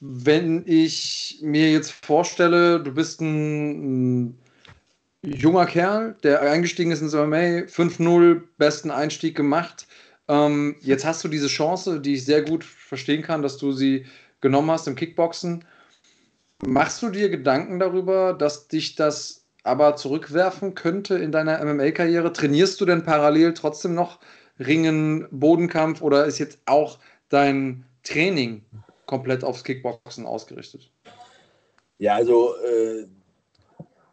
[0.00, 4.38] wenn ich mir jetzt vorstelle, du bist ein, ein
[5.22, 9.86] junger Kerl, der eingestiegen ist ins MMA, 5-0, besten Einstieg gemacht.
[10.30, 14.06] Ähm, jetzt hast du diese Chance, die ich sehr gut verstehen kann, dass du sie
[14.40, 15.64] genommen hast im Kickboxen.
[16.64, 22.32] Machst du dir Gedanken darüber, dass dich das aber zurückwerfen könnte in deiner MMA-Karriere?
[22.32, 24.20] Trainierst du denn parallel trotzdem noch
[24.60, 28.64] Ringen, Bodenkampf oder ist jetzt auch dein Training
[29.06, 30.92] komplett aufs Kickboxen ausgerichtet?
[31.98, 33.06] Ja, also äh,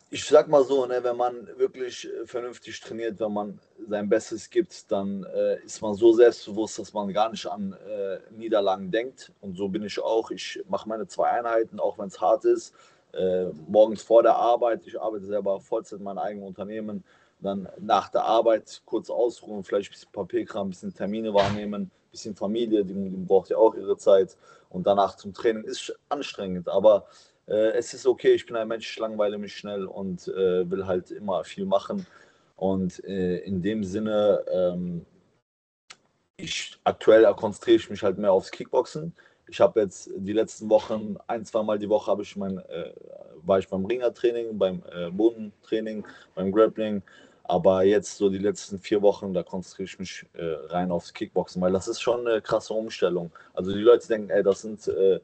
[0.10, 3.60] ich sag mal so, ne, wenn man wirklich äh, vernünftig trainiert, wenn man
[3.90, 8.20] sein Bestes gibt, dann äh, ist man so selbstbewusst, dass man gar nicht an äh,
[8.32, 9.32] Niederlagen denkt.
[9.42, 10.32] Und so bin ich auch.
[10.32, 12.74] Ich mache meine zwei Einheiten, auch wenn es hart ist.
[13.14, 17.04] Äh, morgens vor der Arbeit, ich arbeite selber Vollzeit in meinem eigenen Unternehmen.
[17.40, 21.92] Dann nach der Arbeit kurz ausruhen, vielleicht ein bisschen Papierkram, ein bisschen Termine wahrnehmen, ein
[22.12, 24.38] bisschen Familie, die, die braucht ja auch ihre Zeit.
[24.70, 27.06] Und danach zum Training ist anstrengend, aber
[27.48, 30.86] äh, es ist okay, ich bin ein Mensch, ich langweile mich schnell und äh, will
[30.86, 32.06] halt immer viel machen.
[32.56, 35.06] Und äh, in dem Sinne, ähm,
[36.38, 39.14] ich, aktuell konzentriere ich mich halt mehr aufs Kickboxen.
[39.48, 42.94] Ich habe jetzt die letzten Wochen, ein, zweimal die Woche ich mein, äh,
[43.44, 46.06] war ich beim Ringertraining, beim äh, Bodentraining,
[46.36, 47.02] beim Grappling.
[47.44, 51.62] Aber jetzt so die letzten vier Wochen, da konzentriere ich mich äh, rein aufs Kickboxen,
[51.62, 53.32] weil das ist schon eine krasse Umstellung.
[53.54, 55.22] Also die Leute denken, ey, das sind äh,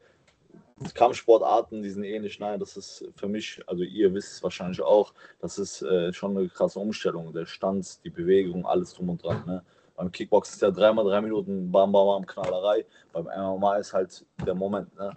[0.94, 2.40] Kampfsportarten, die sind ähnlich.
[2.40, 6.38] Nein, das ist für mich, also ihr wisst es wahrscheinlich auch, das ist äh, schon
[6.38, 7.34] eine krasse Umstellung.
[7.34, 9.44] Der Stand, die Bewegung, alles drum und dran.
[9.46, 9.64] Ne?
[9.96, 12.86] Beim Kickbox ist ja dreimal drei Minuten Bam Bam Bam Knallerei.
[13.12, 14.96] Beim MMA ist halt der Moment.
[14.96, 15.14] Ne?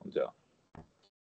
[0.00, 0.32] Und ja.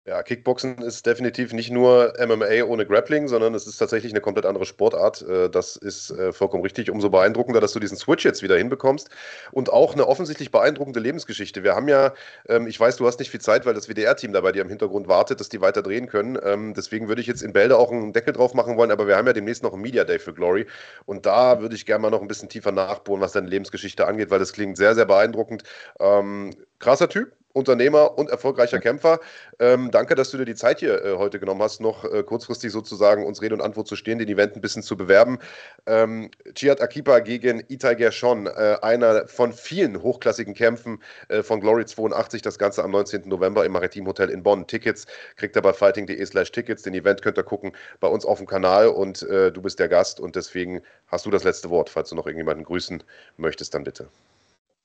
[0.09, 4.47] Ja, Kickboxen ist definitiv nicht nur MMA ohne Grappling, sondern es ist tatsächlich eine komplett
[4.47, 5.21] andere Sportart.
[5.21, 6.91] Äh, das ist äh, vollkommen richtig.
[6.91, 9.11] Umso beeindruckender, dass du diesen Switch jetzt wieder hinbekommst.
[9.53, 11.63] Und auch eine offensichtlich beeindruckende Lebensgeschichte.
[11.63, 12.15] Wir haben ja,
[12.49, 14.71] ähm, ich weiß, du hast nicht viel Zeit, weil das WDR-Team da bei dir im
[14.71, 16.39] Hintergrund wartet, dass die weiter drehen können.
[16.43, 19.17] Ähm, deswegen würde ich jetzt in Bälde auch einen Deckel drauf machen wollen, aber wir
[19.19, 20.65] haben ja demnächst noch einen Media Day für Glory.
[21.05, 24.31] Und da würde ich gerne mal noch ein bisschen tiefer nachbohren, was deine Lebensgeschichte angeht,
[24.31, 25.65] weil das klingt sehr, sehr beeindruckend.
[26.01, 29.21] Ähm, krasser Typ, Unternehmer und erfolgreicher Kämpfer.
[29.59, 32.71] Ähm, danke, dass du dir die Zeit hier äh, heute genommen hast, noch äh, kurzfristig
[32.71, 35.39] sozusagen uns Rede und Antwort zu stehen, den Event ein bisschen zu bewerben.
[35.87, 41.87] Ähm, Chiat Akipa gegen Itai Gershon, äh, einer von vielen hochklassigen Kämpfen äh, von Glory
[41.87, 43.23] 82, das Ganze am 19.
[43.27, 44.67] November im Maritim Hotel in Bonn.
[44.67, 45.07] Tickets
[45.37, 46.83] kriegt ihr bei fighting.de slash Tickets.
[46.83, 49.89] Den Event könnt ihr gucken bei uns auf dem Kanal und äh, du bist der
[49.89, 51.91] Gast und deswegen hast du das letzte Wort.
[51.91, 53.03] Falls du noch irgendjemanden grüßen
[53.37, 54.09] möchtest, dann bitte.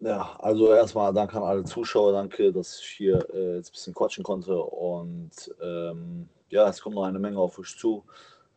[0.03, 3.93] Ja, also erstmal danke an alle Zuschauer, danke, dass ich hier äh, jetzt ein bisschen
[3.93, 4.53] quatschen konnte.
[4.61, 5.31] Und
[5.61, 8.03] ähm, ja, es kommt noch eine Menge auf euch zu.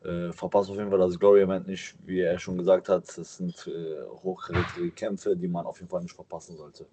[0.03, 3.05] Äh, verpasst auf jeden Fall das Glory-Event nicht, wie er schon gesagt hat.
[3.17, 6.85] Das sind äh, hochkarätige Kämpfe, die man auf jeden Fall nicht verpassen sollte.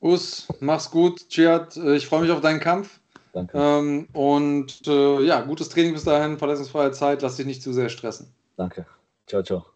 [0.00, 1.76] Us, mach's gut, Chiat.
[1.76, 3.00] Äh, ich freue mich auf deinen Kampf.
[3.32, 3.58] Danke.
[3.58, 7.20] Ähm, und äh, ja, gutes Training bis dahin, verletzungsfreie Zeit.
[7.22, 8.32] Lass dich nicht zu sehr stressen.
[8.56, 8.86] Danke.
[9.26, 9.66] Ciao, ciao.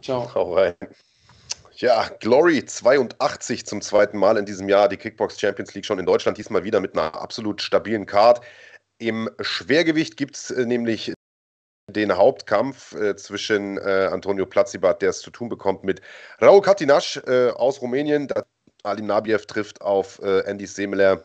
[0.00, 0.34] Ciao.
[0.34, 0.74] Hau rein.
[1.80, 6.06] Ja, Glory 82 zum zweiten Mal in diesem Jahr, die Kickbox Champions League schon in
[6.06, 8.40] Deutschland, diesmal wieder mit einer absolut stabilen Card.
[8.98, 11.12] Im Schwergewicht gibt es äh, nämlich
[11.88, 16.00] den Hauptkampf äh, zwischen äh, Antonio Platzibat, der es zu tun bekommt, mit
[16.42, 18.26] Raul Katinasch äh, aus Rumänien.
[18.82, 21.22] Alim Nabiev trifft auf äh, Andy Semeler.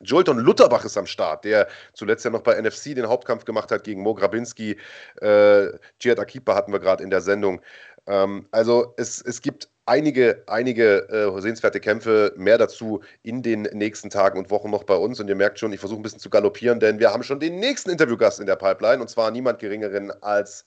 [0.00, 3.84] Jolton Lutterbach ist am Start, der zuletzt ja noch bei NFC den Hauptkampf gemacht hat
[3.84, 4.76] gegen Mo Grabinski.
[5.20, 5.66] Äh,
[6.00, 7.60] Jihad Akipa hatten wir gerade in der Sendung.
[8.08, 14.10] Ähm, also es, es gibt einige, einige äh, sehenswerte Kämpfe, mehr dazu in den nächsten
[14.10, 15.20] Tagen und Wochen noch bei uns.
[15.20, 17.60] Und ihr merkt schon, ich versuche ein bisschen zu galoppieren, denn wir haben schon den
[17.60, 20.66] nächsten Interviewgast in der Pipeline und zwar niemand geringeren als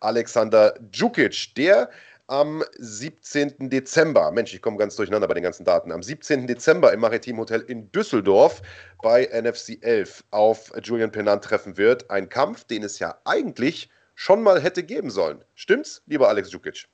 [0.00, 1.90] Alexander Djukic, der
[2.26, 3.70] am 17.
[3.70, 6.46] Dezember, Mensch, ich komme ganz durcheinander bei den ganzen Daten, am 17.
[6.46, 8.62] Dezember im Maritim Hotel in Düsseldorf
[9.02, 12.08] bei NFC 11 auf Julian Pennant treffen wird.
[12.08, 13.90] Ein Kampf, den es ja eigentlich
[14.20, 15.42] schon mal hätte geben sollen.
[15.54, 16.86] Stimmt's, lieber Alex Djukic?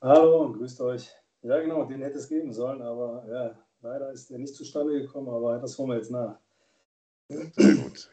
[0.00, 1.08] Hallo grüßt euch.
[1.42, 5.28] Ja, genau, den hätte es geben sollen, aber ja, leider ist der nicht zustande gekommen,
[5.28, 6.36] aber das holen wir jetzt nach.
[7.28, 8.10] Sehr gut.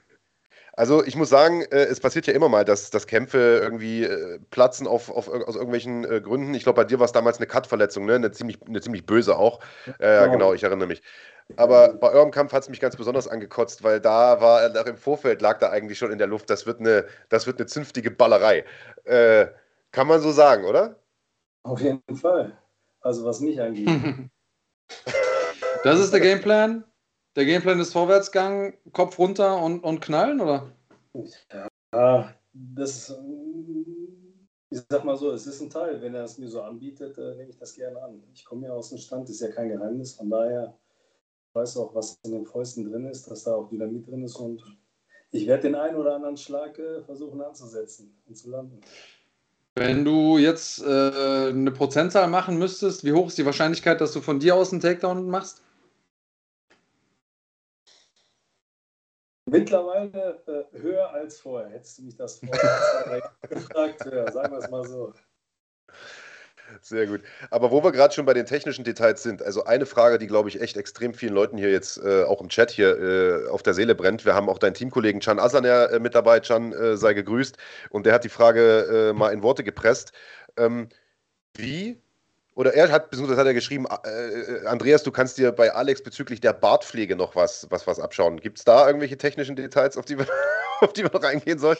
[0.77, 4.39] Also ich muss sagen, äh, es passiert ja immer mal, dass, dass Kämpfe irgendwie äh,
[4.51, 6.53] platzen auf, auf, aus irgendwelchen äh, Gründen.
[6.53, 8.13] Ich glaube, bei dir war es damals eine Cut-Verletzung, ne?
[8.13, 9.59] eine, ziemlich, eine ziemlich böse auch.
[9.99, 10.33] Ja, genau.
[10.33, 11.01] genau, ich erinnere mich.
[11.55, 14.97] Aber bei eurem Kampf hat es mich ganz besonders angekotzt, weil da war, nach im
[14.97, 18.11] Vorfeld lag da eigentlich schon in der Luft, das wird eine, das wird eine zünftige
[18.11, 18.63] Ballerei.
[19.05, 19.47] Äh,
[19.91, 20.99] kann man so sagen, oder?
[21.63, 22.55] Auf jeden Fall.
[23.01, 23.89] Also was mich angeht.
[25.83, 26.83] das ist der Gameplan?
[27.37, 30.71] Der Gameplan ist Vorwärtsgang, Kopf runter und, und knallen, oder?
[31.93, 33.15] Ja, das,
[34.71, 36.01] ich sag mal so, es ist ein Teil.
[36.01, 38.23] Wenn er es mir so anbietet, äh, nehme ich das gerne an.
[38.33, 40.13] Ich komme ja aus dem Stand, ist ja kein Geheimnis.
[40.13, 40.75] Von daher
[41.53, 44.37] weiß auch, was in den Fäusten drin ist, dass da auch Dynamit drin ist.
[44.37, 44.63] Und
[45.29, 48.81] ich werde den einen oder anderen Schlag äh, versuchen anzusetzen und zu landen.
[49.75, 54.21] Wenn du jetzt äh, eine Prozentzahl machen müsstest, wie hoch ist die Wahrscheinlichkeit, dass du
[54.21, 55.61] von dir aus einen Takedown machst?
[59.49, 61.69] Mittlerweile äh, höher als vorher.
[61.69, 65.13] Hättest du mich das vorher gefragt, höher, sagen wir es mal so.
[66.81, 67.21] Sehr gut.
[67.49, 70.49] Aber wo wir gerade schon bei den technischen Details sind, also eine Frage, die, glaube
[70.49, 73.73] ich, echt extrem vielen Leuten hier jetzt äh, auch im Chat hier äh, auf der
[73.73, 74.25] Seele brennt.
[74.25, 76.41] Wir haben auch deinen Teamkollegen Can Asaner äh, mit dabei.
[76.41, 77.57] Can, äh, sei gegrüßt.
[77.89, 80.11] Und der hat die Frage äh, mal in Worte gepresst.
[80.57, 80.89] Ähm,
[81.55, 82.01] wie
[82.57, 86.41] oder er hat, beziehungsweise hat er geschrieben, äh, Andreas, du kannst dir bei Alex bezüglich
[86.41, 88.39] der Bartpflege noch was, was, was abschauen.
[88.39, 90.25] Gibt es da irgendwelche technischen Details, auf die wir,
[90.81, 91.77] auf die wir noch eingehen sollen?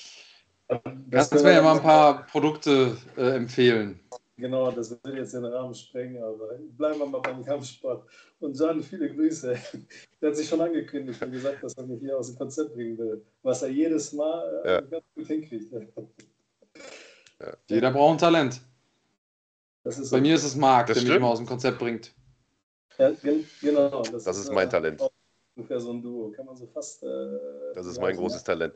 [0.68, 0.82] Das
[1.30, 4.00] Kannst du mir ja mal ein paar Produkte äh, empfehlen?
[4.38, 8.08] Genau, das würde jetzt den Rahmen sprengen, aber bleiben wir mal beim Kampfsport.
[8.40, 9.58] Und Jan, viele Grüße.
[10.22, 13.00] Der hat sich schon angekündigt und gesagt, dass er mich hier aus dem Konzept bringen
[13.00, 14.82] will, was er jedes Mal äh, ja.
[14.82, 15.74] ganz gut hinkriegt.
[15.74, 17.54] Ja.
[17.68, 18.62] Jeder braucht ein Talent.
[19.88, 22.14] Bei so mir ist es Marc, der mich immer aus dem Konzept bringt.
[22.98, 23.12] Ja,
[23.62, 24.02] genau.
[24.02, 25.02] Das, das ist, ist, mein äh, Talent.
[25.56, 26.32] Ungefähr so ein Duo.
[26.32, 27.04] Kann man so fast.
[27.04, 27.08] Äh,
[27.74, 28.76] das ist mein großes Talent.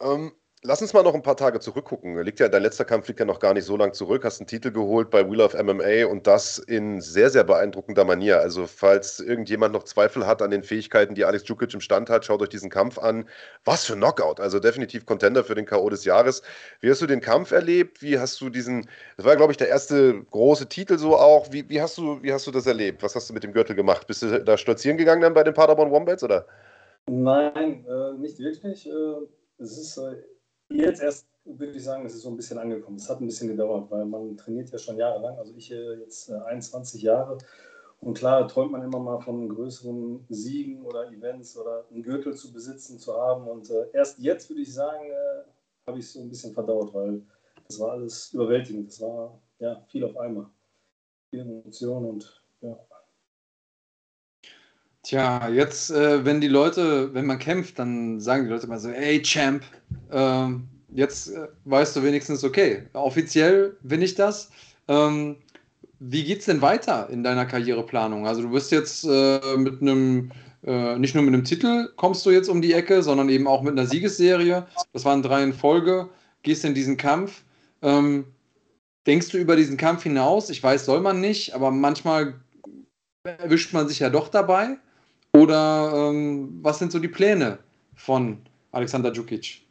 [0.00, 0.32] Ähm,
[0.66, 2.18] Lass uns mal noch ein paar Tage zurückgucken.
[2.22, 4.24] Liegt ja, dein letzter Kampf liegt ja noch gar nicht so lang zurück.
[4.24, 8.40] Hast einen Titel geholt bei Wheel of MMA und das in sehr, sehr beeindruckender Manier.
[8.40, 12.24] Also, falls irgendjemand noch Zweifel hat an den Fähigkeiten, die Alex Djukic im Stand hat,
[12.24, 13.28] schaut euch diesen Kampf an.
[13.66, 14.40] Was für Knockout.
[14.40, 15.90] Also, definitiv Contender für den K.O.
[15.90, 16.40] des Jahres.
[16.80, 18.00] Wie hast du den Kampf erlebt?
[18.00, 18.88] Wie hast du diesen,
[19.18, 21.52] das war, glaube ich, der erste große Titel so auch.
[21.52, 23.02] Wie, wie, hast du, wie hast du das erlebt?
[23.02, 24.06] Was hast du mit dem Gürtel gemacht?
[24.06, 26.46] Bist du da stolzieren gegangen dann bei den Paderborn Wombats, oder?
[27.06, 28.88] Nein, äh, nicht wirklich.
[28.88, 29.26] Äh,
[29.58, 29.98] es ist.
[29.98, 30.33] Äh
[30.70, 32.96] Jetzt erst würde ich sagen, es ist so ein bisschen angekommen.
[32.96, 35.36] Es hat ein bisschen gedauert, weil man trainiert ja schon jahrelang.
[35.38, 37.38] Also ich äh, jetzt 21 äh, Jahre.
[38.00, 42.52] Und klar träumt man immer mal von größeren Siegen oder Events oder einen Gürtel zu
[42.52, 43.46] besitzen, zu haben.
[43.48, 45.04] Und äh, erst jetzt würde ich sagen,
[45.86, 47.22] habe ich es so ein bisschen verdauert, weil
[47.66, 48.88] das war alles überwältigend.
[48.88, 50.46] Das war ja viel auf einmal.
[51.30, 52.78] Viel Emotion und ja.
[55.04, 58.88] Tja, jetzt, äh, wenn die Leute, wenn man kämpft, dann sagen die Leute immer so,
[58.88, 59.62] ey Champ,
[60.10, 60.46] äh,
[60.94, 64.50] jetzt äh, weißt du wenigstens, okay, offiziell bin ich das.
[64.88, 65.36] Ähm,
[65.98, 68.26] wie geht's denn weiter in deiner Karriereplanung?
[68.26, 70.32] Also du bist jetzt äh, mit einem,
[70.64, 73.60] äh, nicht nur mit einem Titel kommst du jetzt um die Ecke, sondern eben auch
[73.60, 74.66] mit einer Siegesserie.
[74.94, 76.08] Das waren drei in Folge.
[76.42, 77.44] Gehst in diesen Kampf.
[77.82, 78.24] Ähm,
[79.06, 80.48] denkst du über diesen Kampf hinaus?
[80.48, 82.34] Ich weiß, soll man nicht, aber manchmal
[83.22, 84.78] erwischt man sich ja doch dabei.
[85.34, 87.58] Oder ähm, was sind so die Pläne
[87.96, 88.38] von
[88.70, 89.62] Alexander Djukic?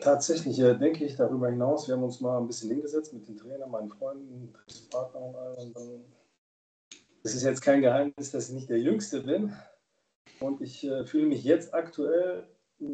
[0.00, 1.88] Tatsächlich äh, denke ich darüber hinaus.
[1.88, 4.52] Wir haben uns mal ein bisschen hingesetzt mit den Trainern, meinen Freunden,
[4.90, 6.04] Partnern und allem.
[7.22, 9.54] Es ist jetzt kein Geheimnis, dass ich nicht der Jüngste bin.
[10.40, 12.46] Und ich äh, fühle mich jetzt aktuell,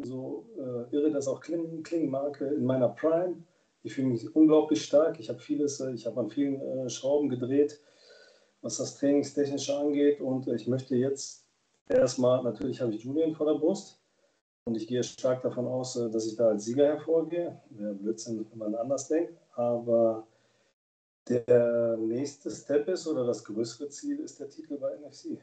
[0.03, 3.43] so äh, irre das auch klingen, klingen mag, in meiner Prime.
[3.83, 5.19] Ich fühle mich unglaublich stark.
[5.19, 7.81] Ich habe vieles, äh, ich habe an vielen äh, Schrauben gedreht,
[8.65, 10.19] was das Trainingstechnische angeht.
[10.19, 11.45] Und äh, ich möchte jetzt
[11.87, 14.01] erstmal, natürlich habe ich Julian vor der Brust.
[14.67, 17.61] Und ich gehe stark davon aus, äh, dass ich da als Sieger hervorgehe.
[17.69, 19.33] Wäre Blödsinn, wenn man anders denkt.
[19.53, 20.27] Aber
[21.29, 25.37] der nächste Step ist oder das größere Ziel ist der Titel bei NFC.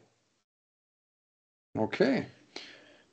[1.78, 2.26] Okay.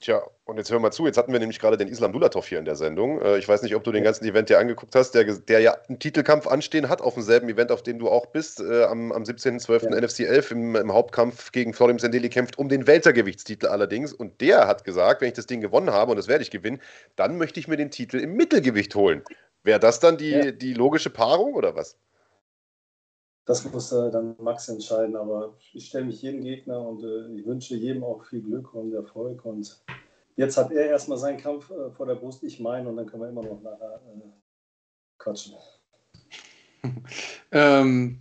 [0.02, 2.60] Tja, und jetzt hör mal zu, jetzt hatten wir nämlich gerade den Islam Dulatov hier
[2.60, 3.22] in der Sendung.
[3.22, 5.76] Äh, ich weiß nicht, ob du den ganzen Event dir angeguckt hast, der, der ja
[5.90, 9.24] einen Titelkampf anstehen hat, auf demselben Event, auf dem du auch bist, äh, am, am
[9.24, 9.92] 17.12.
[9.92, 10.00] Ja.
[10.00, 14.14] NFC 11 im, im, Hauptkampf gegen Florim Sendeli kämpft um den Weltergewichtstitel allerdings.
[14.14, 16.82] Und der hat gesagt, wenn ich das Ding gewonnen habe, und das werde ich gewinnen,
[17.18, 19.22] dann möchte ich mir den Titel im Mittelgewicht holen.
[19.64, 20.52] Wäre das dann die, ja.
[20.52, 21.98] die logische Paarung oder was?
[23.50, 25.16] Das muss äh, dann Max entscheiden.
[25.16, 28.94] Aber ich stelle mich jedem Gegner und äh, ich wünsche jedem auch viel Glück und
[28.94, 29.44] Erfolg.
[29.44, 29.84] Und
[30.36, 33.24] jetzt hat er erstmal seinen Kampf äh, vor der Brust, ich meinen, und dann können
[33.24, 34.00] wir immer noch nachher
[35.18, 35.56] quatschen.
[37.52, 38.20] ähm,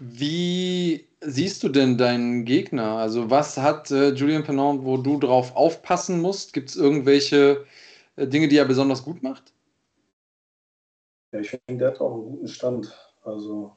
[0.00, 2.96] wie siehst du denn deinen Gegner?
[2.96, 6.52] Also, was hat äh, Julian Pennant, wo du drauf aufpassen musst?
[6.52, 7.64] Gibt es irgendwelche
[8.16, 9.52] äh, Dinge, die er besonders gut macht?
[11.30, 12.92] Ja, ich finde, der hat auch einen guten Stand.
[13.22, 13.76] Also,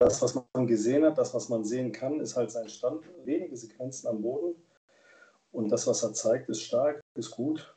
[0.00, 3.04] das, was man gesehen hat, das, was man sehen kann, ist halt sein Stand.
[3.24, 4.54] Wenige Sequenzen am Boden.
[5.52, 7.76] Und das, was er zeigt, ist stark, ist gut.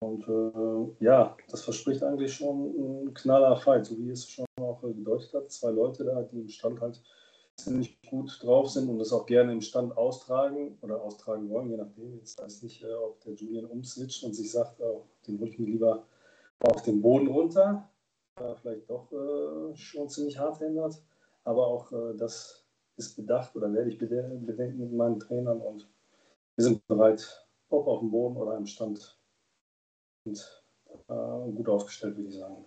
[0.00, 4.82] Und äh, ja, das verspricht eigentlich schon ein knaller Fight, so wie es schon auch
[4.82, 5.52] äh, gedeutet hat.
[5.52, 7.00] Zwei Leute da, die im Stand halt
[7.56, 11.76] ziemlich gut drauf sind und das auch gerne im Stand austragen oder austragen wollen, je
[11.76, 12.16] nachdem.
[12.18, 15.58] Jetzt weiß nicht, äh, ob der Julian umswitcht und sich sagt, oh, den hole ich
[15.58, 16.04] lieber
[16.58, 17.88] auf den Boden runter
[18.36, 21.02] vielleicht doch äh, schon ziemlich hart ändert.
[21.44, 22.64] Aber auch äh, das
[22.96, 25.88] ist bedacht oder werde ich bedenken mit meinen Trainern und
[26.56, 29.18] wir sind bereit, ob auf dem Boden oder im Stand
[30.24, 30.62] und
[31.08, 32.64] äh, gut aufgestellt, würde ich sagen.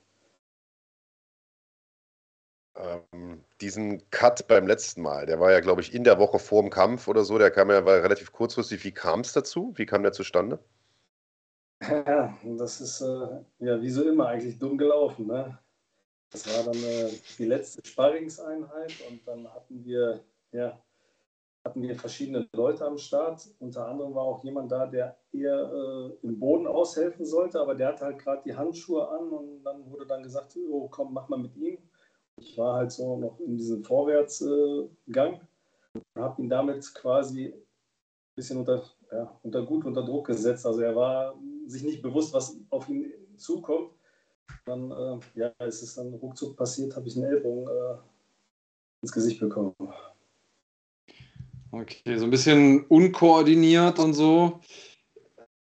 [2.75, 6.61] Ähm, diesen Cut beim letzten Mal, der war ja, glaube ich, in der Woche vor
[6.61, 8.83] dem Kampf oder so, der kam ja war relativ kurzfristig.
[8.83, 9.73] Wie kam es dazu?
[9.77, 10.59] Wie kam der zustande?
[11.81, 15.27] Ja, das ist äh, ja wie so immer eigentlich dumm gelaufen.
[15.27, 15.57] Ne?
[16.31, 20.81] Das war dann äh, die letzte Sparringseinheit und dann hatten wir, ja,
[21.63, 23.47] hatten wir verschiedene Leute am Start.
[23.59, 27.89] Unter anderem war auch jemand da, der eher äh, im Boden aushelfen sollte, aber der
[27.89, 31.39] hatte halt gerade die Handschuhe an und dann wurde dann gesagt, oh komm, mach mal
[31.39, 31.77] mit ihm.
[32.37, 35.41] Ich war halt so noch in diesem Vorwärtsgang
[35.93, 37.63] und habe ihn damit quasi ein
[38.35, 40.65] bisschen unter, ja, unter gut unter Druck gesetzt.
[40.65, 41.35] Also er war
[41.67, 43.91] sich nicht bewusst, was auf ihn zukommt.
[44.65, 47.97] Dann äh, ja, ist es dann ruckzuck passiert, habe ich einen Ellbogen äh,
[49.01, 49.73] ins Gesicht bekommen.
[51.71, 54.61] Okay, so ein bisschen unkoordiniert und so.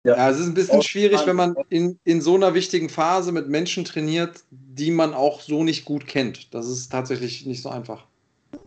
[0.03, 3.31] Ja, ja es ist ein bisschen schwierig, wenn man in, in so einer wichtigen Phase
[3.31, 6.53] mit Menschen trainiert, die man auch so nicht gut kennt.
[6.53, 8.05] Das ist tatsächlich nicht so einfach.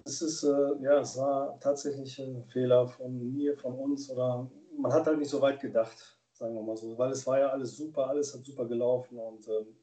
[0.05, 4.93] Es ist, äh, ja, es war tatsächlich ein Fehler von mir, von uns oder man
[4.93, 7.77] hat halt nicht so weit gedacht sagen wir mal so, weil es war ja alles
[7.77, 9.77] super, alles hat super gelaufen und ähm,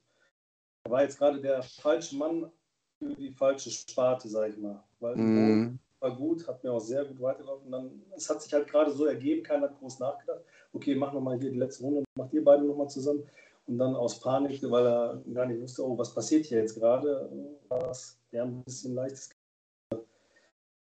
[0.88, 2.50] war jetzt gerade der falsche Mann
[2.98, 4.82] für die falsche Sparte, sag ich mal.
[5.00, 5.80] Weil mm.
[6.00, 7.72] war gut, hat mir auch sehr gut weitergelaufen.
[7.72, 10.42] Dann, es hat sich halt gerade so ergeben, keiner hat groß nachgedacht.
[10.72, 13.28] Okay, mach nochmal hier die letzte Runde, macht ihr beide nochmal zusammen.
[13.68, 17.30] Und dann aus Panik, weil er gar nicht wusste, oh, was passiert hier jetzt gerade,
[17.68, 19.32] war es ja ein bisschen leichtes.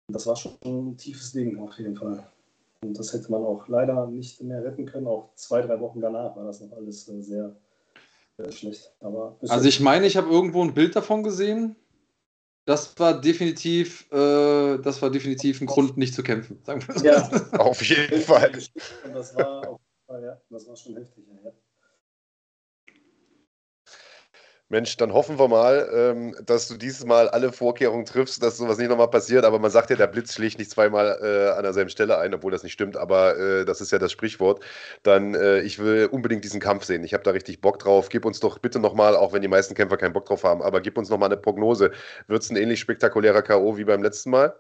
[0.08, 2.24] Das war schon ein tiefes Ding auf jeden Fall.
[2.82, 5.06] Und das hätte man auch leider nicht mehr retten können.
[5.06, 7.56] Auch zwei, drei Wochen danach war das noch alles äh, sehr,
[8.38, 8.94] sehr schlecht.
[9.00, 11.76] Aber also ich meine, ich habe irgendwo ein Bild davon gesehen.
[12.64, 16.60] Das war definitiv, äh, das war definitiv ein Grund, nicht zu kämpfen.
[16.62, 17.04] Sagen wir so.
[17.04, 17.28] Ja,
[17.58, 18.52] auf jeden Fall.
[19.04, 21.24] Und das war, auf, ja, das war schon heftig.
[21.44, 21.52] Ja.
[24.70, 28.78] Mensch, dann hoffen wir mal, ähm, dass du dieses Mal alle Vorkehrungen triffst, dass sowas
[28.78, 29.44] nicht nochmal passiert.
[29.44, 32.52] Aber man sagt ja, der Blitz schlägt nicht zweimal äh, an derselben Stelle ein, obwohl
[32.52, 32.96] das nicht stimmt.
[32.96, 34.62] Aber äh, das ist ja das Sprichwort.
[35.02, 37.02] Dann, äh, ich will unbedingt diesen Kampf sehen.
[37.02, 38.10] Ich habe da richtig Bock drauf.
[38.10, 40.80] Gib uns doch bitte nochmal, auch wenn die meisten Kämpfer keinen Bock drauf haben, aber
[40.80, 41.90] gib uns nochmal eine Prognose.
[42.28, 43.76] Wird es ein ähnlich spektakulärer K.O.
[43.76, 44.54] wie beim letzten Mal?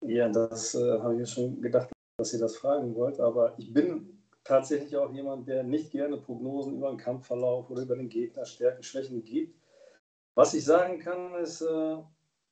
[0.00, 3.20] Ja, das äh, habe ich schon gedacht, dass ihr das fragen wollt.
[3.20, 7.96] Aber ich bin tatsächlich auch jemand, der nicht gerne Prognosen über den Kampfverlauf oder über
[7.96, 9.60] den Gegner, Stärken, Schwächen gibt.
[10.34, 11.96] Was ich sagen kann, ist, äh,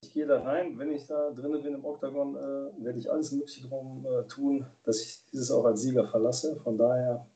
[0.02, 0.78] ich gehe da rein.
[0.78, 4.66] Wenn ich da drinnen bin im Oktagon, äh, werde ich alles Mögliche darum äh, tun,
[4.82, 6.56] dass ich dieses auch als Sieger verlasse.
[6.56, 7.26] Von daher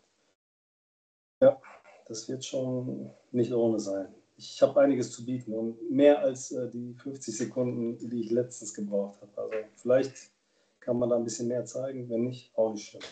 [2.08, 4.12] das wird schon nicht ohne sein.
[4.36, 9.20] Ich habe einiges zu bieten und mehr als die 50 Sekunden, die ich letztens gebraucht
[9.20, 9.32] habe.
[9.36, 10.32] Also vielleicht
[10.80, 13.02] kann man da ein bisschen mehr zeigen, wenn nicht, auch nicht schlimm.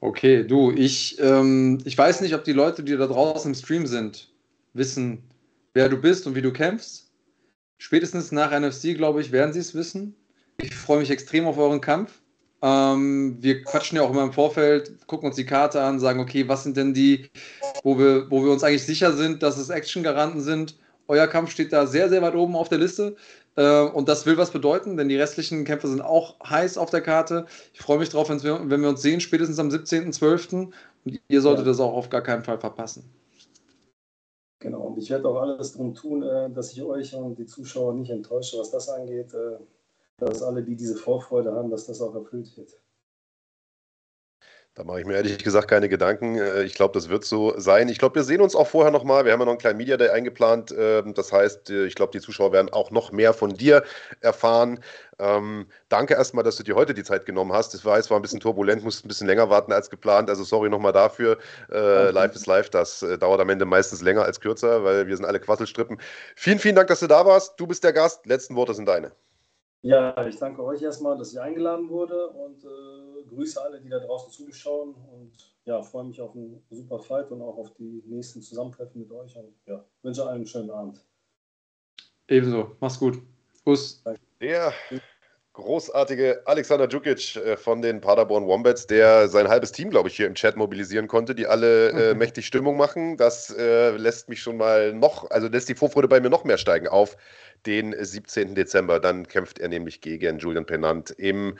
[0.00, 3.86] Okay, du, ich, ähm, ich weiß nicht, ob die Leute, die da draußen im Stream
[3.86, 4.32] sind,
[4.72, 5.24] wissen,
[5.74, 7.10] wer du bist und wie du kämpfst.
[7.78, 10.14] Spätestens nach NFC, glaube ich, werden sie es wissen.
[10.60, 12.20] Ich freue mich extrem auf euren Kampf.
[12.62, 16.48] Ähm, wir quatschen ja auch immer im Vorfeld, gucken uns die Karte an, sagen, okay,
[16.48, 17.30] was sind denn die,
[17.84, 20.76] wo wir, wo wir uns eigentlich sicher sind, dass es Action-Garanten sind.
[21.06, 23.16] Euer Kampf steht da sehr, sehr weit oben auf der Liste.
[23.58, 27.00] Äh, und das will was bedeuten, denn die restlichen Kämpfe sind auch heiß auf der
[27.00, 27.46] Karte.
[27.74, 30.70] Ich freue mich drauf, wir, wenn wir uns sehen, spätestens am 17.12.
[31.04, 31.72] Und ihr solltet ja.
[31.72, 33.10] das auch auf gar keinen Fall verpassen.
[34.60, 37.94] Genau, und ich werde auch alles darum tun, äh, dass ich euch und die Zuschauer
[37.94, 39.34] nicht enttäusche, was das angeht.
[39.34, 39.58] Äh,
[40.18, 42.76] dass alle, die diese Vorfreude haben, dass das auch erfüllt wird.
[44.78, 46.38] Da mache ich mir ehrlich gesagt keine Gedanken.
[46.38, 47.88] Äh, ich glaube, das wird so sein.
[47.88, 49.24] Ich glaube, wir sehen uns auch vorher nochmal.
[49.24, 50.72] Wir haben ja noch einen kleinen Media Day eingeplant.
[50.78, 53.82] Ähm, das heißt, äh, ich glaube, die Zuschauer werden auch noch mehr von dir
[54.20, 54.78] erfahren.
[55.18, 57.74] Ähm, danke erstmal, dass du dir heute die Zeit genommen hast.
[57.74, 60.30] Ich weiß, war ein bisschen turbulent, musst ein bisschen länger warten als geplant.
[60.30, 61.38] Also sorry nochmal dafür.
[61.72, 62.70] Äh, live ist live.
[62.70, 66.00] Das äh, dauert am Ende meistens länger als kürzer, weil wir sind alle Quasselstrippen.
[66.36, 67.58] Vielen, vielen Dank, dass du da warst.
[67.58, 68.26] Du bist der Gast.
[68.26, 69.10] Letzten Worte sind deine.
[69.82, 74.00] Ja, ich danke euch erstmal, dass ich eingeladen wurde und äh, grüße alle, die da
[74.00, 75.32] draußen zuschauen und
[75.64, 79.36] ja, freue mich auf einen super Fight und auch auf die nächsten Zusammentreffen mit euch
[79.36, 81.04] und ja, wünsche allen einen schönen Abend.
[82.26, 83.22] Ebenso, mach's gut.
[83.64, 84.02] Kuss.
[84.40, 84.72] Der
[85.58, 90.26] großartige Alexander Djukic äh, von den Paderborn Wombats, der sein halbes Team, glaube ich, hier
[90.26, 93.16] im Chat mobilisieren konnte, die alle äh, mächtig Stimmung machen.
[93.16, 96.58] Das äh, lässt mich schon mal noch, also lässt die Vorfreude bei mir noch mehr
[96.58, 97.16] steigen auf
[97.66, 98.54] den 17.
[98.54, 99.00] Dezember.
[99.00, 101.56] Dann kämpft er nämlich gegen Julian Pennant im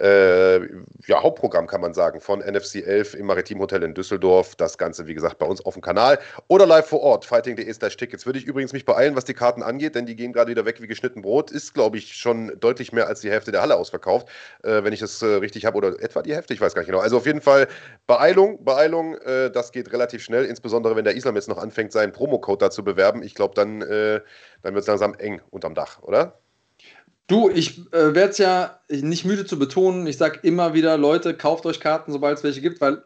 [0.00, 0.60] äh,
[1.06, 4.56] ja, Hauptprogramm, kann man sagen, von NFC 11 im Maritimhotel in Düsseldorf.
[4.56, 6.18] Das Ganze, wie gesagt, bei uns auf dem Kanal
[6.48, 8.26] oder live vor Ort, fighting.de slash Tickets.
[8.26, 10.80] Würde ich übrigens mich beeilen, was die Karten angeht, denn die gehen gerade wieder weg
[10.80, 11.50] wie geschnitten Brot.
[11.50, 14.28] Ist, glaube ich, schon deutlich mehr als die Hälfte der Halle ausverkauft,
[14.62, 15.76] äh, wenn ich das äh, richtig habe.
[15.76, 17.00] Oder etwa die Hälfte, ich weiß gar nicht genau.
[17.00, 17.68] Also auf jeden Fall
[18.06, 19.16] Beeilung, Beeilung.
[19.18, 22.70] Äh, das geht relativ schnell, insbesondere wenn der Islam jetzt noch anfängt, seinen Promocode da
[22.70, 23.22] zu bewerben.
[23.22, 24.20] Ich glaube, dann äh,
[24.62, 26.38] dann wird es langsam eng unterm Dach, oder?
[27.26, 30.06] Du, ich äh, werde es ja nicht müde zu betonen.
[30.06, 33.02] Ich sage immer wieder, Leute, kauft euch Karten, sobald es welche gibt, weil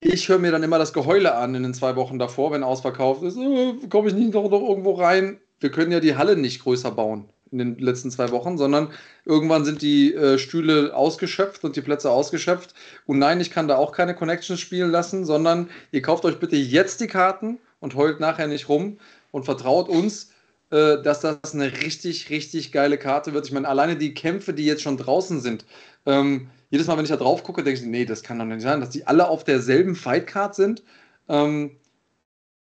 [0.00, 3.22] ich höre mir dann immer das Geheule an in den zwei Wochen davor, wenn ausverkauft
[3.22, 3.36] ist.
[3.36, 5.40] Äh, Komme ich nicht doch noch irgendwo rein?
[5.60, 8.90] Wir können ja die Halle nicht größer bauen in den letzten zwei Wochen, sondern
[9.24, 12.74] irgendwann sind die äh, Stühle ausgeschöpft und die Plätze ausgeschöpft.
[13.06, 16.56] Und nein, ich kann da auch keine Connections spielen lassen, sondern ihr kauft euch bitte
[16.56, 18.98] jetzt die Karten und heult nachher nicht rum
[19.30, 20.32] und vertraut uns
[20.74, 23.46] äh, dass das eine richtig, richtig geile Karte wird.
[23.46, 25.64] Ich meine, alleine die Kämpfe, die jetzt schon draußen sind,
[26.04, 28.62] ähm, jedes Mal, wenn ich da drauf gucke, denke ich, nee, das kann doch nicht
[28.62, 30.82] sein, dass die alle auf derselben Fightcard sind.
[31.28, 31.76] Ähm,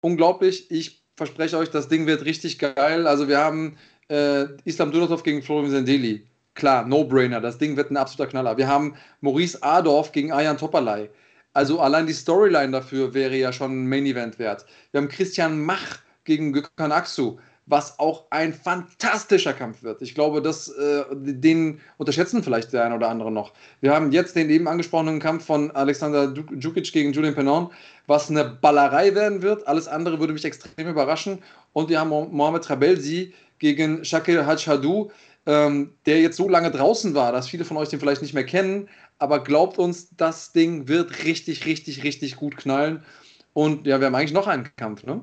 [0.00, 0.70] unglaublich.
[0.70, 3.06] Ich verspreche euch, das Ding wird richtig geil.
[3.06, 3.76] Also wir haben
[4.08, 6.26] äh, Islam Dulatov gegen Florian Sendeli.
[6.54, 7.42] Klar, No-Brainer.
[7.42, 8.56] Das Ding wird ein absoluter Knaller.
[8.56, 11.10] Wir haben Maurice Adorf gegen Ayan Topalay.
[11.52, 14.64] Also allein die Storyline dafür wäre ja schon ein Main-Event wert.
[14.92, 20.00] Wir haben Christian Mach gegen Gökhan Aksu was auch ein fantastischer Kampf wird.
[20.00, 23.52] Ich glaube, das, äh, den unterschätzen vielleicht der eine oder andere noch.
[23.80, 27.70] Wir haben jetzt den eben angesprochenen Kampf von Alexander Djukic gegen Julian Penon,
[28.06, 29.66] was eine Ballerei werden wird.
[29.68, 31.40] Alles andere würde mich extrem überraschen.
[31.74, 35.10] Und wir haben Mohamed Trabelsi gegen Shakir Hajhadou,
[35.46, 38.46] ähm, der jetzt so lange draußen war, dass viele von euch den vielleicht nicht mehr
[38.46, 38.88] kennen.
[39.18, 43.04] Aber glaubt uns, das Ding wird richtig, richtig, richtig gut knallen.
[43.52, 45.22] Und ja, wir haben eigentlich noch einen Kampf, ne?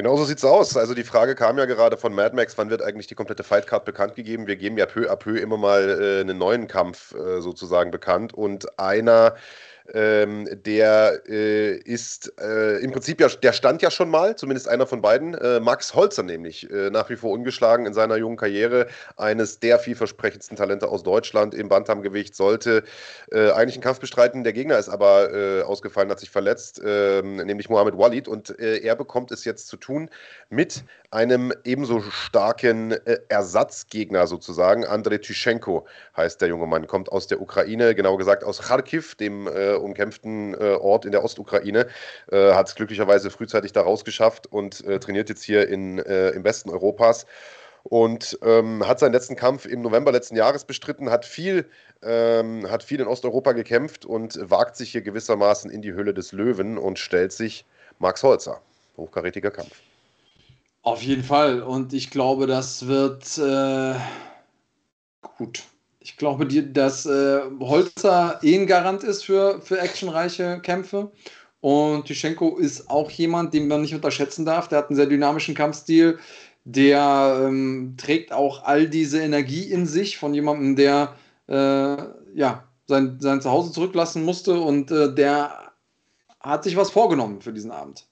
[0.00, 0.78] Genauso sieht es aus.
[0.78, 3.84] Also die Frage kam ja gerade von Mad Max, wann wird eigentlich die komplette Fightcard
[3.84, 4.46] bekannt gegeben?
[4.46, 8.32] Wir geben ja peu à peu immer mal äh, einen neuen Kampf äh, sozusagen bekannt
[8.32, 9.34] und einer
[9.92, 14.86] ähm, der äh, ist äh, im Prinzip ja, der stand ja schon mal, zumindest einer
[14.86, 18.86] von beiden, äh, Max Holzer nämlich, äh, nach wie vor ungeschlagen in seiner jungen Karriere,
[19.16, 22.84] eines der vielversprechendsten Talente aus Deutschland im Bantamgewicht, sollte
[23.32, 27.36] äh, eigentlich einen Kampf bestreiten, der Gegner ist aber äh, ausgefallen, hat sich verletzt, ähm,
[27.36, 28.28] nämlich Mohamed Walid.
[28.28, 30.10] Und er bekommt es jetzt zu tun
[30.48, 32.92] mit einem ebenso starken
[33.28, 35.86] Ersatzgegner sozusagen, Andrei Tyschenko
[36.16, 39.48] heißt der junge Mann, kommt aus der Ukraine, genau gesagt aus Kharkiv, dem
[39.82, 41.86] umkämpften äh, Ort in der Ostukraine,
[42.30, 46.70] äh, hat es glücklicherweise frühzeitig da rausgeschafft und äh, trainiert jetzt hier in, im Westen
[46.70, 47.26] Europas
[47.82, 51.68] und ähm, hat seinen letzten Kampf im November letzten Jahres bestritten, hat viel,
[52.02, 56.32] ähm, hat viel in Osteuropa gekämpft und wagt sich hier gewissermaßen in die Höhle des
[56.32, 57.64] Löwen und stellt sich
[57.98, 58.60] Max Holzer.
[58.96, 59.80] Hochkarätiger Kampf.
[60.82, 61.62] Auf jeden Fall.
[61.62, 63.94] Und ich glaube, das wird äh,
[65.36, 65.62] gut.
[66.02, 71.12] Ich glaube, dass äh, Holzer eh ein Garant ist für, für actionreiche Kämpfe.
[71.60, 74.68] Und Tischenko ist auch jemand, den man nicht unterschätzen darf.
[74.68, 76.18] Der hat einen sehr dynamischen Kampfstil.
[76.64, 81.14] Der ähm, trägt auch all diese Energie in sich von jemandem, der
[81.48, 81.96] äh,
[82.34, 85.72] ja, sein, sein Zuhause zurücklassen musste und äh, der
[86.40, 88.09] hat sich was vorgenommen für diesen Abend.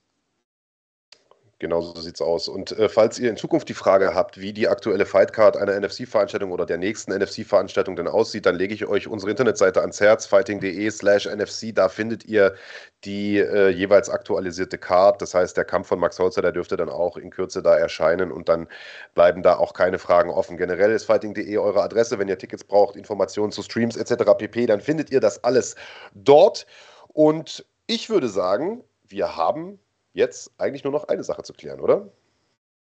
[1.60, 2.46] Genau so sieht es aus.
[2.46, 6.52] Und äh, falls ihr in Zukunft die Frage habt, wie die aktuelle Fightcard einer NFC-Veranstaltung
[6.52, 10.88] oder der nächsten NFC-Veranstaltung denn aussieht, dann lege ich euch unsere Internetseite ans Herz, fighting.de
[10.90, 11.74] slash NFC.
[11.74, 12.54] Da findet ihr
[13.02, 15.20] die äh, jeweils aktualisierte Card.
[15.20, 18.30] Das heißt, der Kampf von Max Holzer, der dürfte dann auch in Kürze da erscheinen
[18.30, 18.68] und dann
[19.14, 20.58] bleiben da auch keine Fragen offen.
[20.58, 22.20] Generell ist fighting.de eure Adresse.
[22.20, 24.32] Wenn ihr Tickets braucht, Informationen zu Streams etc.
[24.38, 25.74] pp., dann findet ihr das alles
[26.14, 26.68] dort.
[27.08, 29.80] Und ich würde sagen, wir haben
[30.18, 32.12] jetzt eigentlich nur noch eine Sache zu klären, oder?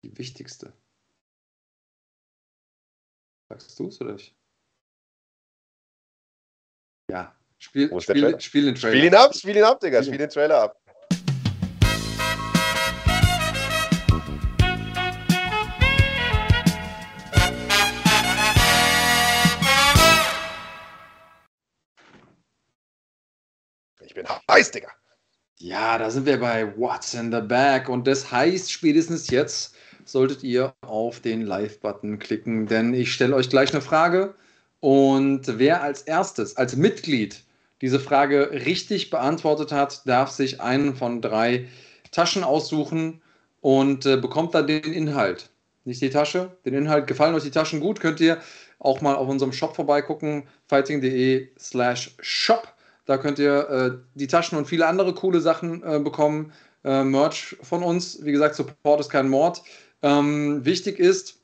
[0.03, 0.73] Die wichtigste.
[3.49, 4.35] Sagst du es oder ich?
[7.09, 7.35] Ja.
[7.57, 8.39] Spiel, spiel, Trailer?
[8.41, 8.93] spiel den Trailer.
[8.93, 10.79] Spiel ihn ab, spiel ihn ab, Digga, spiel den Trailer ab.
[24.01, 24.91] Ich bin heiß, Digga.
[25.59, 29.75] Ja, da sind wir bei What's in the Bag und das heißt, spätestens jetzt
[30.05, 34.35] solltet ihr auf den Live-Button klicken, denn ich stelle euch gleich eine Frage
[34.79, 37.43] und wer als erstes, als Mitglied
[37.81, 41.67] diese Frage richtig beantwortet hat, darf sich einen von drei
[42.11, 43.21] Taschen aussuchen
[43.61, 45.49] und äh, bekommt dann den Inhalt.
[45.85, 47.07] Nicht die Tasche, den Inhalt.
[47.07, 48.39] Gefallen euch die Taschen gut, könnt ihr
[48.79, 52.72] auch mal auf unserem Shop vorbeigucken, fighting.de slash shop.
[53.05, 56.53] Da könnt ihr äh, die Taschen und viele andere coole Sachen äh, bekommen.
[56.83, 58.23] Äh, Merch von uns.
[58.23, 59.61] Wie gesagt, Support ist kein Mord.
[60.01, 61.39] Ähm, wichtig ist,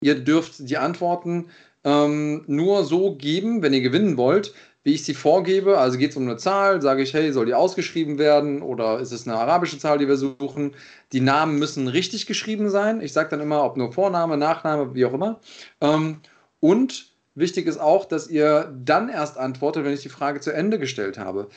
[0.00, 1.46] ihr dürft die Antworten
[1.84, 4.54] ähm, nur so geben, wenn ihr gewinnen wollt,
[4.84, 5.78] wie ich sie vorgebe.
[5.78, 9.12] Also geht es um eine Zahl, sage ich, hey, soll die ausgeschrieben werden oder ist
[9.12, 10.74] es eine arabische Zahl, die wir suchen?
[11.12, 13.00] Die Namen müssen richtig geschrieben sein.
[13.00, 15.40] Ich sage dann immer, ob nur Vorname, Nachname, wie auch immer.
[15.80, 16.20] Ähm,
[16.60, 20.78] und wichtig ist auch, dass ihr dann erst antwortet, wenn ich die Frage zu Ende
[20.78, 21.48] gestellt habe.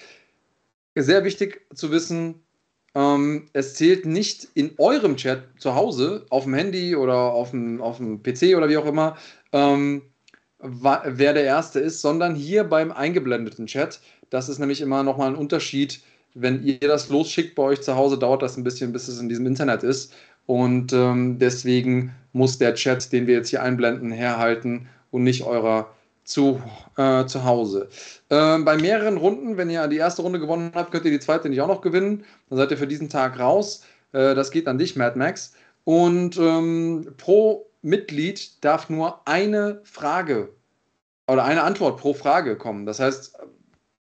[0.95, 2.41] Sehr wichtig zu wissen,
[2.93, 7.81] ähm, es zählt nicht in eurem Chat zu Hause, auf dem Handy oder auf dem,
[7.81, 9.17] auf dem PC oder wie auch immer,
[9.53, 10.01] ähm,
[10.59, 14.01] wer der Erste ist, sondern hier beim eingeblendeten Chat.
[14.29, 16.01] Das ist nämlich immer nochmal ein Unterschied.
[16.33, 19.29] Wenn ihr das losschickt bei euch zu Hause, dauert das ein bisschen, bis es in
[19.29, 20.13] diesem Internet ist.
[20.45, 25.89] Und ähm, deswegen muss der Chat, den wir jetzt hier einblenden, herhalten und nicht eurer
[26.23, 26.61] zu,
[26.97, 27.89] äh, zu Hause.
[28.29, 31.49] Ähm, bei mehreren Runden, wenn ihr die erste Runde gewonnen habt, könnt ihr die zweite
[31.49, 32.23] nicht auch noch gewinnen.
[32.49, 33.83] Dann seid ihr für diesen Tag raus.
[34.13, 35.53] Äh, das geht an dich, Mad Max.
[35.83, 40.49] Und ähm, pro Mitglied darf nur eine Frage
[41.27, 42.85] oder eine Antwort pro Frage kommen.
[42.85, 43.38] Das heißt,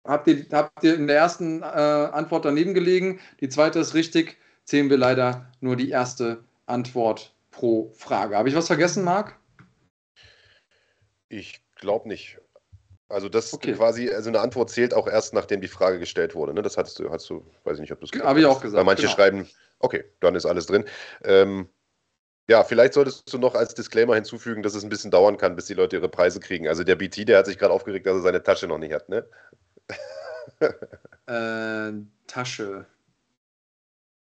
[0.03, 4.37] habt ihr, habt ihr in der ersten äh, Antwort daneben gelegen, die zweite ist richtig,
[4.65, 8.35] zählen wir leider nur die erste Antwort pro Frage.
[8.37, 9.35] Habe ich was vergessen, Marc?
[11.29, 12.39] Ich glaube nicht.
[13.09, 13.73] Also das Okay.
[13.73, 16.53] quasi, also eine Antwort zählt auch erst, nachdem die Frage gestellt wurde.
[16.53, 16.61] Ne?
[16.61, 18.77] Das hattest du, hast du, weiß ich nicht, ob du es Habe ich auch gesagt,
[18.77, 19.13] Weil manche genau.
[19.13, 19.47] schreiben,
[19.79, 20.83] okay, dann ist alles drin.
[21.23, 21.69] Ähm,
[22.49, 25.65] ja, vielleicht solltest du noch als Disclaimer hinzufügen, dass es ein bisschen dauern kann, bis
[25.65, 26.67] die Leute ihre Preise kriegen.
[26.67, 29.09] Also der BT, der hat sich gerade aufgeregt, dass er seine Tasche noch nicht hat,
[29.09, 29.25] ne?
[31.27, 31.91] Äh,
[32.25, 32.85] Tasche.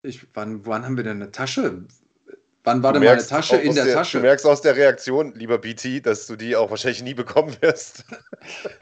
[0.02, 1.86] Ich, wann, wann haben wir denn eine Tasche?
[2.66, 4.20] Wann war Du denn meine Tasche in der, Du Tasche?
[4.20, 8.04] merkst aus der Reaktion, lieber BT, dass du die auch wahrscheinlich nie bekommen wirst.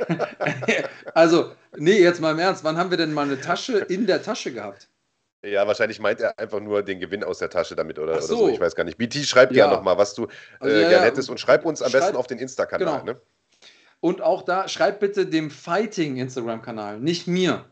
[1.13, 2.63] also, nee, jetzt mal im Ernst.
[2.63, 4.87] Wann haben wir denn mal eine Tasche in der Tasche gehabt?
[5.45, 8.25] Ja, wahrscheinlich meint er einfach nur den Gewinn aus der Tasche damit oder, Ach oder
[8.27, 8.37] so.
[8.37, 8.49] so.
[8.49, 8.97] Ich weiß gar nicht.
[8.97, 9.65] BT, schreib Ja.
[9.65, 10.27] gerne nochmal, was du
[10.59, 11.05] Also, äh, ja, gern ja.
[11.07, 13.01] hättest und schreib uns am Schreib- besten auf den Insta-Kanal.
[13.01, 13.13] Genau.
[13.13, 13.19] Ne?
[13.99, 17.65] Und auch da, schreibt bitte dem Fighting Instagram-Kanal, nicht mir.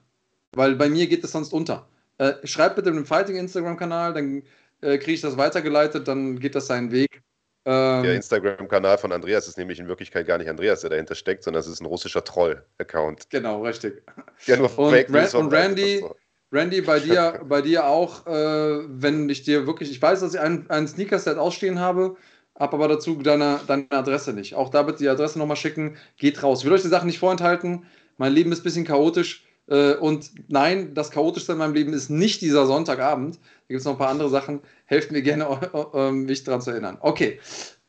[0.54, 1.88] Weil bei mir geht es sonst unter.
[2.18, 4.44] Äh, schreibt bitte dem Fighting Instagram-Kanal, dann
[4.82, 7.22] äh, kriege ich das weitergeleitet, dann geht das seinen Weg.
[7.66, 11.44] Ähm, Der Instagram-Kanal von Andreas ist nämlich in Wirklichkeit gar nicht Andreas, der dahinter steckt,
[11.44, 13.30] sondern es ist ein russischer Troll-Account.
[13.30, 14.04] genau, richtig.
[14.48, 16.16] Der nur Und, Fake Ran und Randy, so.
[16.52, 20.40] Randy, bei dir, bei dir auch, äh, wenn ich dir wirklich, ich weiß, dass ich
[20.40, 22.18] ein, ein Sneaker-Set ausstehen habe,
[22.60, 24.56] habe aber dazu deine, deine Adresse nicht.
[24.56, 26.60] Auch da bitte die Adresse nochmal schicken, geht raus.
[26.60, 27.86] Ich will euch die Sachen nicht vorenthalten.
[28.18, 29.46] Mein Leben ist ein bisschen chaotisch.
[29.72, 33.36] Äh, und nein, das Chaotischste in meinem Leben ist nicht dieser Sonntagabend.
[33.36, 34.60] Da gibt es noch ein paar andere Sachen.
[34.86, 35.46] Helft mir gerne,
[35.94, 36.98] äh, mich daran zu erinnern.
[37.00, 37.40] Okay.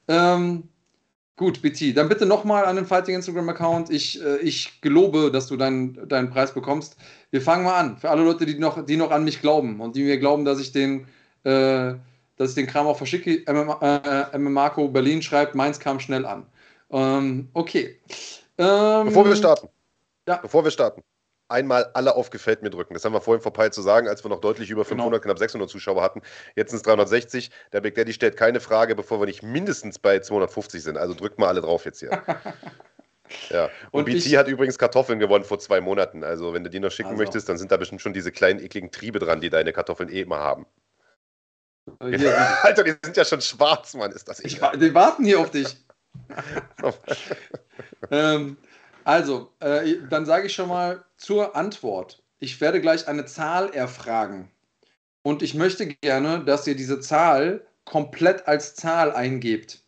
[0.06, 0.68] Ähm,
[1.36, 1.96] gut, BT.
[1.96, 3.90] Dann bitte nochmal an den Fighting Instagram-Account.
[3.90, 6.96] Ich, äh, ich gelobe, dass du deinen, deinen Preis bekommst.
[7.32, 7.96] Wir fangen mal an.
[7.96, 10.60] Für alle Leute, die noch, die noch an mich glauben und die mir glauben, dass
[10.60, 11.08] ich den,
[11.42, 11.94] äh,
[12.36, 13.42] dass ich den Kram auch verschicke.
[13.52, 16.46] MMA, äh, Marco Berlin schreibt, meins kam schnell an.
[16.90, 17.98] Ähm, okay.
[18.56, 19.68] Ähm, Bevor wir starten.
[20.28, 20.36] Ja.
[20.36, 21.02] Bevor wir starten.
[21.52, 22.94] Einmal alle auf Gefällt mir drücken.
[22.94, 25.32] Das haben wir vorhin verpeilt zu sagen, als wir noch deutlich über 500, Genau.
[25.34, 26.22] knapp 600 Zuschauer hatten.
[26.56, 27.50] Jetzt sind es 360.
[27.72, 30.98] Der Big Daddy stellt keine Frage, bevor wir nicht mindestens bei 250 sind.
[30.98, 32.10] Also drückt mal alle drauf jetzt hier.
[33.48, 33.70] Ja.
[33.92, 36.22] Und, Und BT ich- hat übrigens Kartoffeln gewonnen vor zwei Monaten.
[36.22, 37.22] Also wenn du die noch schicken Also.
[37.22, 40.20] möchtest, dann sind da bestimmt schon diese kleinen ekligen Triebe dran, die deine Kartoffeln eh
[40.20, 40.66] immer haben.
[42.02, 44.12] Hier, Alter, die sind ja schon schwarz, Mann.
[44.12, 45.78] Ist das ich, die warten hier auf dich.
[48.10, 48.58] ähm,
[49.04, 52.22] also, äh, dann sage ich schon mal zur Antwort.
[52.38, 54.50] Ich werde gleich eine Zahl erfragen.
[55.22, 59.80] Und ich möchte gerne, dass ihr diese Zahl komplett als Zahl eingebt.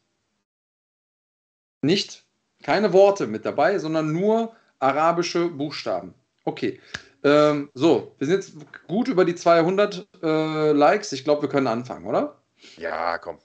[1.82, 2.24] Nicht,
[2.62, 6.14] keine Worte mit dabei, sondern nur arabische Buchstaben.
[6.44, 6.80] Okay.
[7.22, 8.54] Ähm, so, wir sind jetzt
[8.86, 11.12] gut über die 200 äh, Likes.
[11.12, 12.42] Ich glaube, wir können anfangen, oder?
[12.76, 13.38] Ja, komm.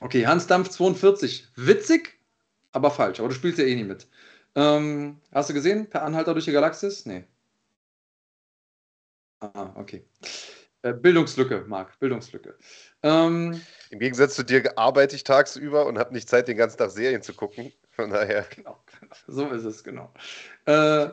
[0.00, 1.48] Okay, Hans Dampf 42.
[1.56, 2.17] Witzig,
[2.72, 3.20] aber falsch.
[3.20, 4.06] Aber du spielst ja eh nie mit.
[4.54, 5.88] Ähm, hast du gesehen?
[5.88, 7.06] Per Anhalter durch die Galaxis?
[7.06, 7.24] Nee.
[9.40, 10.04] Ah, okay.
[10.82, 12.56] Äh, Bildungslücke, Marc, Bildungslücke.
[13.02, 16.90] Ähm, Im Gegensatz zu dir arbeite ich tagsüber und habe nicht Zeit, den ganzen Tag
[16.90, 17.72] Serien zu gucken.
[17.90, 18.46] Von daher.
[18.54, 18.82] genau,
[19.26, 20.12] so ist es, genau.
[20.66, 21.08] Äh,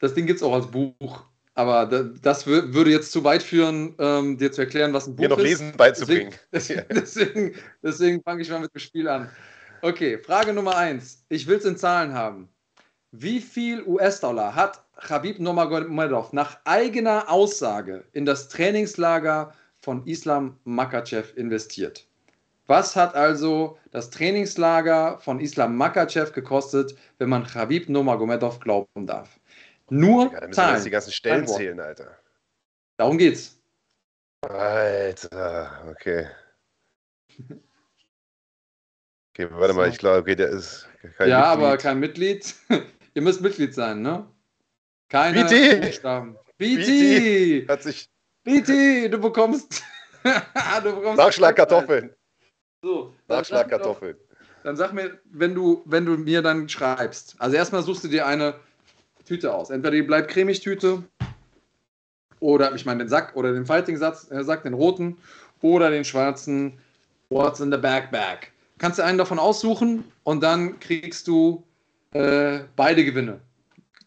[0.00, 1.24] das Ding gibt es auch als Buch.
[1.54, 5.14] Aber da, das wür- würde jetzt zu weit führen, ähm, dir zu erklären, was ein
[5.14, 5.44] Buch Mir noch ist.
[5.44, 6.32] Lesen beizubringen.
[6.50, 9.30] Deswegen, deswegen, deswegen fange ich mal mit dem Spiel an.
[9.84, 11.24] Okay, Frage Nummer eins.
[11.28, 12.48] Ich will es in Zahlen haben.
[13.10, 21.36] Wie viel US-Dollar hat Khabib Nurmagomedov nach eigener Aussage in das Trainingslager von Islam Makachev
[21.36, 22.06] investiert?
[22.68, 29.40] Was hat also das Trainingslager von Islam Makachev gekostet, wenn man Khabib Nurmagomedov glauben darf?
[29.90, 30.74] Nur Ja, Zahlen.
[30.76, 32.16] jetzt die ganzen Stellen zählen, Alter.
[32.98, 33.58] Darum geht's.
[34.42, 36.28] Alter, okay.
[39.34, 40.86] Okay, warte mal, ich glaube, okay, der ist
[41.16, 41.80] kein ja, aber Mitglied.
[41.82, 42.54] kein Mitglied.
[43.14, 44.26] Ihr müsst Mitglied sein, ne?
[45.08, 45.80] Keine BT.
[45.80, 46.36] Buchstaben.
[46.58, 47.68] BT!
[47.68, 48.10] Hat sich
[48.44, 49.82] BT, du bekommst.
[50.22, 52.14] du bekommst Nachschlagkartoffeln.
[52.82, 54.16] So, dann sag mir doch- Nachschlagkartoffeln.
[54.64, 57.34] Dann sag mir, wenn du, wenn du mir dann schreibst.
[57.38, 58.54] Also erstmal suchst du dir eine
[59.26, 59.70] Tüte aus.
[59.70, 61.02] Entweder die bleibt cremig Tüte
[62.38, 65.16] oder ich meine den Sack oder den Fighting Satz, äh, Sack, den roten
[65.62, 66.78] oder den schwarzen
[67.28, 68.52] What's in the Backpack.
[68.82, 71.62] Kannst du einen davon aussuchen und dann kriegst du
[72.14, 73.40] äh, beide Gewinne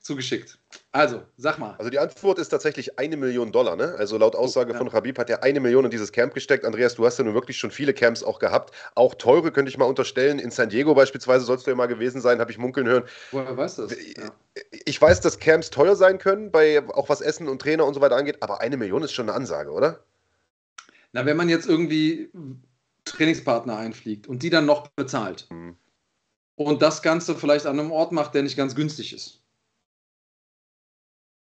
[0.02, 0.60] zugeschickt.
[0.92, 1.76] Also, sag mal.
[1.78, 3.96] Also die Antwort ist tatsächlich eine Million Dollar, ne?
[3.98, 4.78] Also laut Aussage ja.
[4.78, 6.66] von Habib hat er eine Million in dieses Camp gesteckt.
[6.66, 8.76] Andreas, du hast ja nun wirklich schon viele Camps auch gehabt.
[8.96, 10.40] Auch teure könnte ich mal unterstellen.
[10.40, 13.04] In San Diego beispielsweise sollst du ja mal gewesen sein, habe ich munkeln hören.
[13.32, 13.96] Woher weißt du das?
[14.18, 14.30] Ja.
[14.84, 18.02] Ich weiß, dass Camps teuer sein können, bei auch was Essen und Trainer und so
[18.02, 20.02] weiter angeht, aber eine Million ist schon eine Ansage, oder?
[21.14, 22.30] Na, wenn man jetzt irgendwie
[23.16, 25.78] Trainingspartner einfliegt und die dann noch bezahlt Mhm.
[26.56, 29.42] und das Ganze vielleicht an einem Ort macht, der nicht ganz günstig ist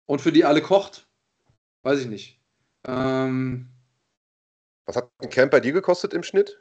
[0.06, 1.08] und für die alle kocht,
[1.84, 2.40] weiß ich nicht.
[2.86, 3.70] Ähm,
[4.86, 6.60] Was hat ein Camp bei dir gekostet im Schnitt?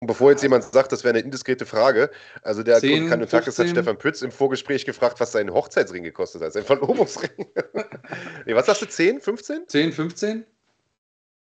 [0.00, 2.10] Und bevor jetzt jemand sagt, das wäre eine indiskrete Frage,
[2.42, 3.68] also der 10, Kanutatis hat 15.
[3.70, 7.30] Stefan Pütz im Vorgespräch gefragt, was sein Hochzeitsring gekostet hat, sein Verlobungsring.
[8.46, 9.66] nee, was sagst du, 10, 15?
[9.66, 10.44] 10, 15?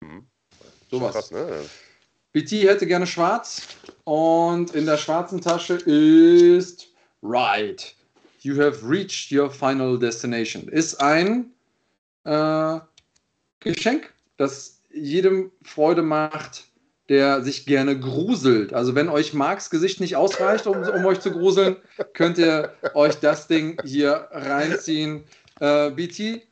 [0.00, 0.26] Mhm.
[0.90, 1.12] Schon Sowas.
[1.12, 1.64] krass, ne?
[2.32, 3.62] BT hätte gerne schwarz
[4.04, 6.88] und in der schwarzen Tasche ist
[7.22, 7.94] Right.
[8.40, 10.68] You have reached your final destination.
[10.68, 11.52] Ist ein
[12.24, 12.78] äh,
[13.60, 16.64] Geschenk, das jedem Freude macht,
[17.08, 18.72] der sich gerne gruselt.
[18.72, 21.76] Also wenn euch Marks Gesicht nicht ausreicht, um, um euch zu gruseln,
[22.14, 25.24] könnt ihr euch das Ding hier reinziehen.
[25.60, 26.46] Äh, BT,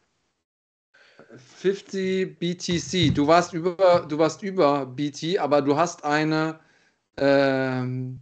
[1.63, 3.13] 50 BTC.
[3.15, 6.61] Du warst über, du warst über BT, aber du hast eine,
[7.17, 8.21] ähm,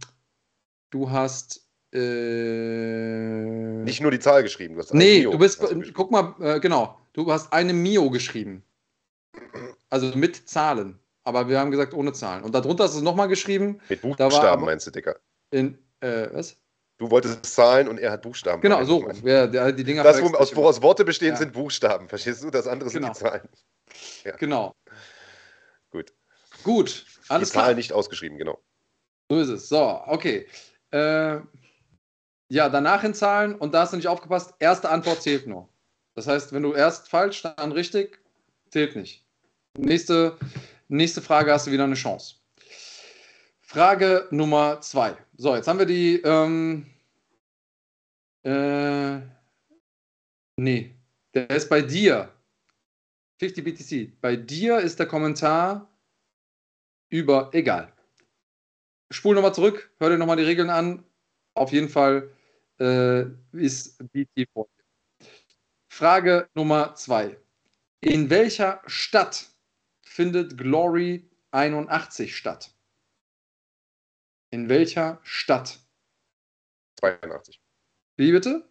[0.89, 1.61] du hast,
[1.93, 4.73] äh, Nicht nur die Zahl geschrieben.
[4.73, 5.91] Du hast nee, Mio du bist, geschrieben.
[5.93, 8.63] guck mal, äh, genau, du hast eine Mio geschrieben.
[9.89, 10.97] Also mit Zahlen.
[11.23, 12.43] Aber wir haben gesagt ohne Zahlen.
[12.43, 15.15] Und darunter hast du es nochmal geschrieben Mit da war Buchstaben aber- meinst du, Dicker.
[15.51, 16.57] in, äh, was?
[16.97, 18.61] Du wolltest Zahlen und er hat Buchstaben.
[18.61, 19.07] Genau, so.
[19.23, 21.35] der, die Dinger Das, wo, aus, woraus Worte bestehen, Ja.
[21.35, 22.09] sind Buchstaben.
[22.09, 22.49] Verstehst du?
[22.49, 23.13] Das andere sind Genau.
[23.13, 23.41] die Zahlen.
[24.23, 24.37] immer.
[24.37, 24.75] Genau.
[25.91, 26.11] Gut.
[26.63, 27.65] Gut, alles die klar.
[27.65, 28.59] Zahlen nicht ausgeschrieben, genau.
[29.29, 29.69] So ist es.
[29.69, 30.47] So, okay.
[30.91, 31.39] Äh,
[32.49, 34.53] ja, danach in Zahlen und da hast du nicht aufgepasst.
[34.59, 35.69] Erste Antwort zählt nur.
[36.15, 38.19] Das heißt, wenn du erst falsch, dann richtig,
[38.71, 39.23] zählt nicht.
[39.77, 40.35] Nächste,
[40.87, 42.37] nächste Frage hast du wieder eine Chance.
[43.67, 45.17] Frage Nummer zwei.
[45.35, 46.21] So, jetzt haben wir die.
[46.21, 46.85] Ähm,
[48.43, 49.19] äh,
[50.55, 50.95] nee,
[51.33, 52.31] der ist bei dir.
[53.39, 54.21] 50 BTC.
[54.21, 55.89] Bei dir ist der Kommentar
[57.09, 57.49] über.
[57.51, 57.91] Egal.
[59.11, 61.03] Spul nochmal zurück, hör dir nochmal die Regeln an.
[61.53, 62.31] Auf jeden Fall
[62.79, 64.69] äh, ist BT vor.
[65.91, 67.37] Frage Nummer zwei.
[67.99, 69.49] In welcher Stadt
[70.03, 72.71] findet Glory 81 statt?
[74.49, 75.79] In welcher Stadt?
[76.99, 77.61] 82.
[78.15, 78.67] Wie bitte?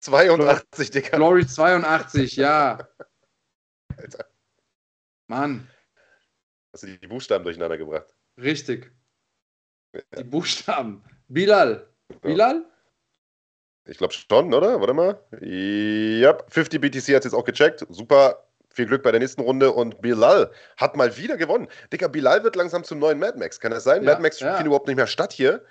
[0.00, 1.16] 82, Digga.
[1.16, 2.88] Glory 82, ja.
[3.96, 4.26] Alter.
[5.26, 5.68] Mann,
[6.72, 8.14] Hast du die Buchstaben durcheinander gebracht?
[8.36, 8.92] richtig.
[10.16, 11.02] Die Buchstaben.
[11.28, 11.88] Bilal.
[12.22, 12.64] Bilal?
[13.86, 14.78] Ich glaube schon, oder?
[14.80, 15.22] Warte mal.
[15.40, 17.86] Ja, 50 BTC hat jetzt auch gecheckt.
[17.88, 18.47] Super.
[18.70, 19.72] Viel Glück bei der nächsten Runde.
[19.72, 21.68] Und Bilal hat mal wieder gewonnen.
[21.92, 23.58] Dicker, Bilal wird langsam zum neuen Mad Max.
[23.60, 24.02] Kann das sein?
[24.02, 24.48] Ja, Mad Max ja.
[24.48, 25.64] findet überhaupt nicht mehr statt hier.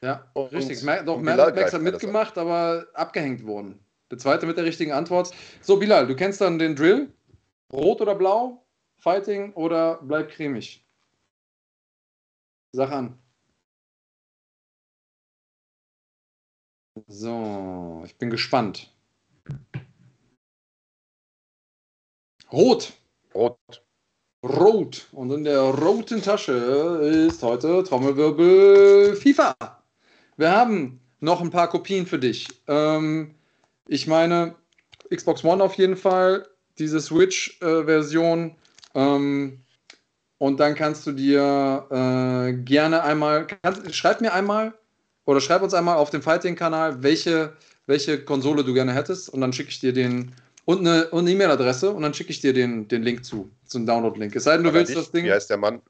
[0.00, 0.82] Ja, Und- richtig.
[0.82, 3.78] Ma- Doch, Mad Max hat mitgemacht, aber abgehängt worden.
[4.10, 5.30] Der zweite mit der richtigen Antwort.
[5.60, 7.12] So, Bilal, du kennst dann den Drill.
[7.72, 8.66] Rot oder blau?
[8.98, 10.84] Fighting oder bleib cremig?
[12.72, 13.18] Sag an.
[17.06, 18.92] So, ich bin gespannt.
[22.52, 22.92] Rot.
[23.34, 23.56] Rot.
[24.44, 25.08] Rot.
[25.12, 29.54] Und in der roten Tasche ist heute Trommelwirbel FIFA.
[30.36, 32.46] Wir haben noch ein paar Kopien für dich.
[32.68, 33.34] Ähm,
[33.88, 34.54] ich meine,
[35.08, 36.46] Xbox One auf jeden Fall,
[36.78, 38.54] diese Switch-Version.
[38.94, 39.60] ähm,
[40.36, 44.74] und dann kannst du dir äh, gerne einmal, kannst, schreib mir einmal
[45.24, 47.56] oder schreib uns einmal auf dem Fighting-Kanal, welche,
[47.86, 49.30] welche Konsole du gerne hättest.
[49.30, 50.34] Und dann schicke ich dir den
[50.64, 54.34] und eine, und E-Mail-Adresse und dann schicke ich dir den, den Link zu, zum Download-Link.
[54.36, 55.24] Es sei denn, du Frage willst dich, das Ding.
[55.24, 55.82] Wie heißt der Mann?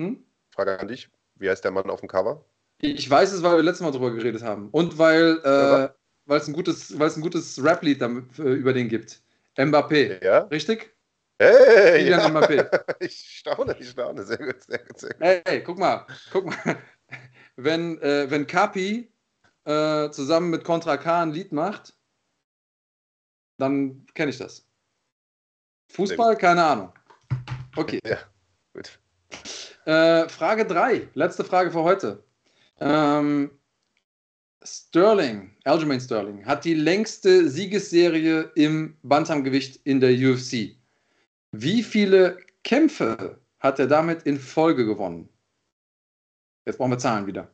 [0.00, 0.24] Hm?
[0.50, 1.08] Frage an dich.
[1.36, 2.44] Wie heißt der Mann auf dem Cover?
[2.80, 4.68] Ich weiß es, weil wir letztes Mal drüber geredet haben.
[4.70, 5.88] Und weil äh,
[6.26, 9.22] weil es ein gutes, weil es ein gutes Rap-Lied äh, über den gibt.
[9.56, 10.22] Mbappé.
[10.22, 10.40] Ja?
[10.40, 10.92] Richtig?
[11.38, 12.28] Hey, Kylian ja.
[12.28, 12.94] Mbappé.
[13.00, 14.24] Ich staune, ich staune.
[14.24, 15.22] Sehr gut, sehr gut, sehr gut.
[15.22, 16.56] Ey, ey, guck mal, guck mal.
[17.58, 19.10] Wenn, äh, wenn Kapi
[19.64, 21.95] äh, zusammen mit Contra K ein Lied macht,
[23.58, 24.66] dann kenne ich das.
[25.92, 26.92] Fußball, keine Ahnung.
[27.76, 28.00] Okay.
[28.06, 28.18] Ja,
[28.72, 28.98] gut.
[29.84, 32.24] Äh, Frage 3, letzte Frage für heute.
[32.80, 33.50] Ähm,
[34.64, 40.76] Sterling, Aljamain Sterling, hat die längste Siegesserie im Bantamgewicht in der UFC.
[41.52, 45.28] Wie viele Kämpfe hat er damit in Folge gewonnen?
[46.66, 47.48] Jetzt brauchen wir Zahlen wieder.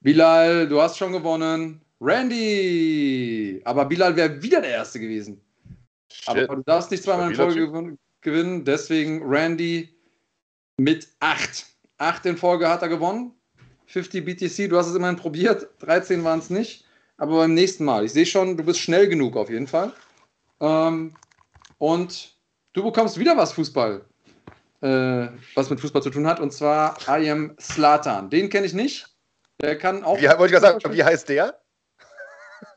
[0.00, 1.84] Bilal, du hast schon gewonnen.
[2.00, 3.60] Randy!
[3.64, 5.40] Aber Bilal wäre wieder der Erste gewesen.
[6.26, 6.50] Aber Shit.
[6.50, 9.94] du darfst nicht zweimal in Folge gewinnen, deswegen Randy
[10.76, 11.66] mit 8.
[11.98, 13.32] 8 in Folge hat er gewonnen.
[13.86, 15.68] 50 BTC, du hast es immerhin probiert.
[15.80, 16.84] 13 waren es nicht.
[17.16, 18.04] Aber beim nächsten Mal.
[18.04, 19.92] Ich sehe schon, du bist schnell genug auf jeden Fall.
[20.60, 21.14] Ähm,
[21.78, 22.34] und
[22.74, 24.04] du bekommst wieder was Fußball,
[24.82, 26.38] äh, was mit Fußball zu tun hat.
[26.38, 28.30] Und zwar I am Slatan.
[28.30, 29.08] Den kenne ich nicht.
[29.60, 30.18] Der kann auch.
[30.20, 31.58] Wie, wollte ich gerade sagen, wie heißt der?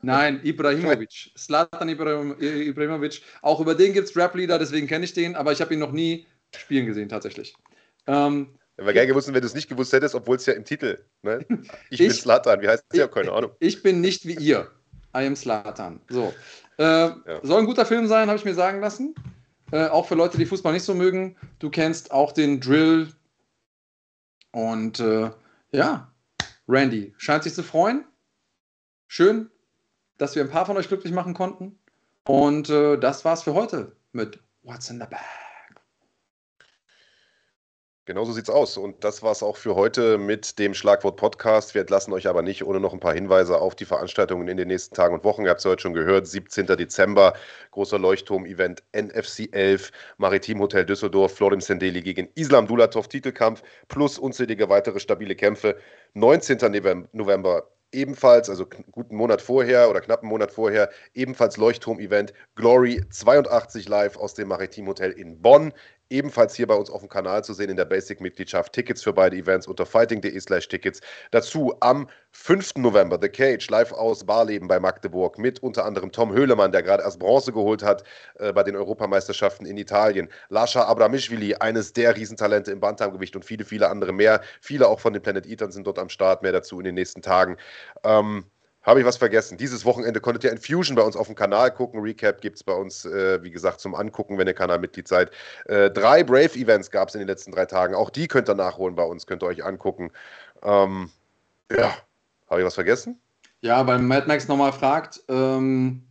[0.02, 1.30] Nein, Ibrahimovic.
[1.36, 3.22] Slatan Ibrahim, Ibrahimovic.
[3.40, 5.92] Auch über den gibt es Rap-Lieder, deswegen kenne ich den, aber ich habe ihn noch
[5.92, 7.54] nie spielen gesehen, tatsächlich.
[8.06, 10.98] Ähm, Wäre geil gewusst, wenn du es nicht gewusst hättest, obwohl es ja im Titel.
[11.22, 11.44] Ne?
[11.90, 12.60] Ich, bin Ich- Slatan.
[12.60, 13.08] Wie heißt der?
[13.08, 13.52] Keine Ahnung.
[13.60, 14.70] ich bin nicht wie ihr.
[15.14, 16.00] I am Slatan.
[16.08, 16.32] So.
[16.78, 17.10] Äh,
[17.42, 19.14] Soll ein guter Film sein, habe ich mir sagen lassen.
[19.70, 21.36] Äh, auch für Leute, die Fußball nicht so mögen.
[21.58, 23.08] Du kennst auch den Drill.
[24.52, 25.30] Und äh,
[25.72, 26.12] ja,
[26.68, 28.04] Randy scheint sich zu freuen.
[29.06, 29.50] Schön,
[30.22, 31.76] dass wir ein paar von euch glücklich machen konnten.
[32.24, 35.18] Und äh, das war's für heute mit What's in the Bag.
[38.04, 38.76] Genau so sieht's aus.
[38.76, 41.74] Und das war's auch für heute mit dem Schlagwort Podcast.
[41.74, 44.68] Wir entlassen euch aber nicht ohne noch ein paar Hinweise auf die Veranstaltungen in den
[44.68, 45.42] nächsten Tagen und Wochen.
[45.42, 46.28] Ihr habt es heute schon gehört.
[46.28, 46.66] 17.
[46.66, 47.34] Dezember,
[47.72, 54.68] großer Leuchtturm-Event NFC 11, Maritim Hotel Düsseldorf, Florim Sendeli gegen Islam Dulatov, Titelkampf plus unzählige
[54.68, 55.76] weitere stabile Kämpfe.
[56.14, 56.58] 19.
[56.58, 63.88] Novem- November ebenfalls, also guten Monat vorher oder knappen Monat vorher, ebenfalls Leuchtturm-Event Glory 82
[63.88, 65.72] live aus dem Maritim Hotel in Bonn.
[66.12, 68.72] Ebenfalls hier bei uns auf dem Kanal zu sehen in der Basic-Mitgliedschaft.
[68.72, 71.00] Tickets für beide Events unter fighting.de slash Tickets.
[71.30, 72.76] Dazu am 5.
[72.76, 77.02] November The Cage live aus Barleben bei Magdeburg mit unter anderem Tom Höhlemann, der gerade
[77.02, 80.28] erst Bronze geholt hat äh, bei den Europameisterschaften in Italien.
[80.50, 84.42] Lascha Abramishvili, eines der Riesentalente im Bantamgewicht und viele, viele andere mehr.
[84.60, 86.42] Viele auch von den Planet Eatern sind dort am Start.
[86.42, 87.56] Mehr dazu in den nächsten Tagen.
[88.04, 88.44] Ähm,
[88.82, 89.58] habe ich was vergessen?
[89.58, 92.00] Dieses Wochenende konntet ihr Infusion bei uns auf dem Kanal gucken.
[92.00, 95.30] Recap gibt es bei uns, äh, wie gesagt, zum Angucken, wenn ihr Kanalmitglied seid.
[95.66, 97.94] Äh, drei Brave-Events gab es in den letzten drei Tagen.
[97.94, 100.10] Auch die könnt ihr nachholen bei uns, könnt ihr euch angucken.
[100.62, 101.10] Ähm,
[101.70, 101.96] ja,
[102.50, 103.20] habe ich was vergessen?
[103.60, 106.02] Ja, weil Mad Max nochmal fragt, ähm,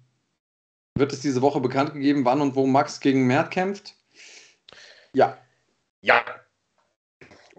[0.96, 3.96] wird es diese Woche bekannt gegeben, wann und wo Max gegen Mert kämpft?
[5.14, 5.38] Ja.
[6.02, 6.24] Ja.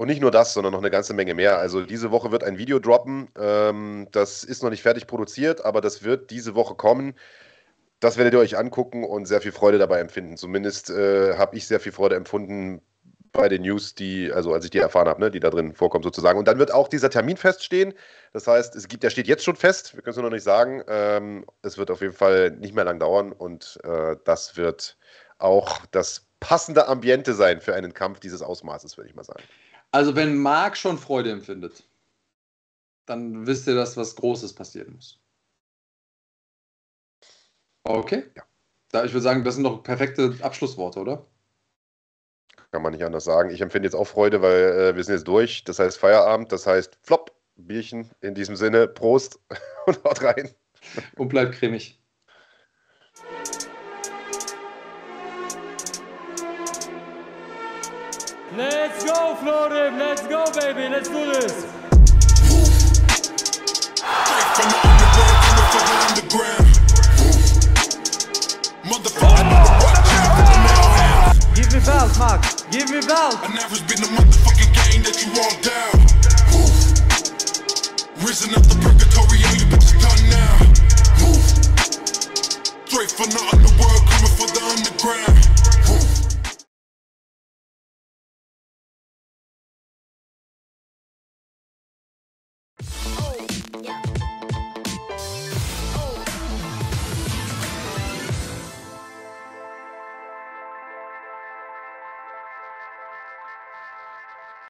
[0.02, 1.58] Und nicht nur das, sondern noch eine ganze Menge mehr.
[1.60, 3.28] Also diese Woche wird ein Video droppen.
[3.38, 7.14] Ähm, das ist noch nicht fertig produziert, aber das wird diese Woche kommen.
[8.00, 10.36] Das werdet ihr euch angucken und sehr viel Freude dabei empfinden.
[10.36, 12.82] Zumindest äh, habe ich sehr viel Freude empfunden
[13.30, 16.02] bei den News, die, also als ich die erfahren habe, ne, die da drin vorkommen
[16.02, 16.36] sozusagen.
[16.36, 17.94] Und dann wird auch dieser Termin feststehen.
[18.32, 20.42] Das heißt, es gibt, der steht jetzt schon fest, wir können es nur noch nicht
[20.42, 20.82] sagen.
[20.88, 24.98] Ähm, es wird auf jeden Fall nicht mehr lang dauern und äh, das wird
[25.38, 29.44] auch das passende Ambiente sein für einen Kampf dieses Ausmaßes, würde ich mal sagen.
[29.92, 31.84] Also wenn Marc schon Freude empfindet,
[33.06, 35.20] dann wisst ihr, dass was Großes passieren muss.
[37.84, 38.24] Okay.
[38.36, 38.42] Ja.
[38.90, 41.26] Da, ich würde sagen, das sind doch perfekte Abschlussworte, oder?
[42.70, 43.50] Kann man nicht anders sagen.
[43.50, 45.64] Ich empfinde jetzt auch Freude, weil äh, wir sind jetzt durch.
[45.64, 48.10] Das heißt Feierabend, das heißt Flop, Bierchen.
[48.20, 49.38] In diesem Sinne, Prost
[49.86, 50.50] und haut rein.
[51.16, 52.01] Und bleibt cremig.
[58.54, 59.98] Let's go, Florim.
[59.98, 60.86] Let's go, baby.
[60.90, 61.64] Let's do this.
[71.54, 72.62] Give me belt, Max.
[72.70, 73.40] Give me belt.
[73.40, 75.96] I never been the motherfucking gang that you all down.
[78.20, 80.56] Risen up the purgatory, all you bitches done now.
[82.84, 85.51] Straight from the underworld, coming for the underground.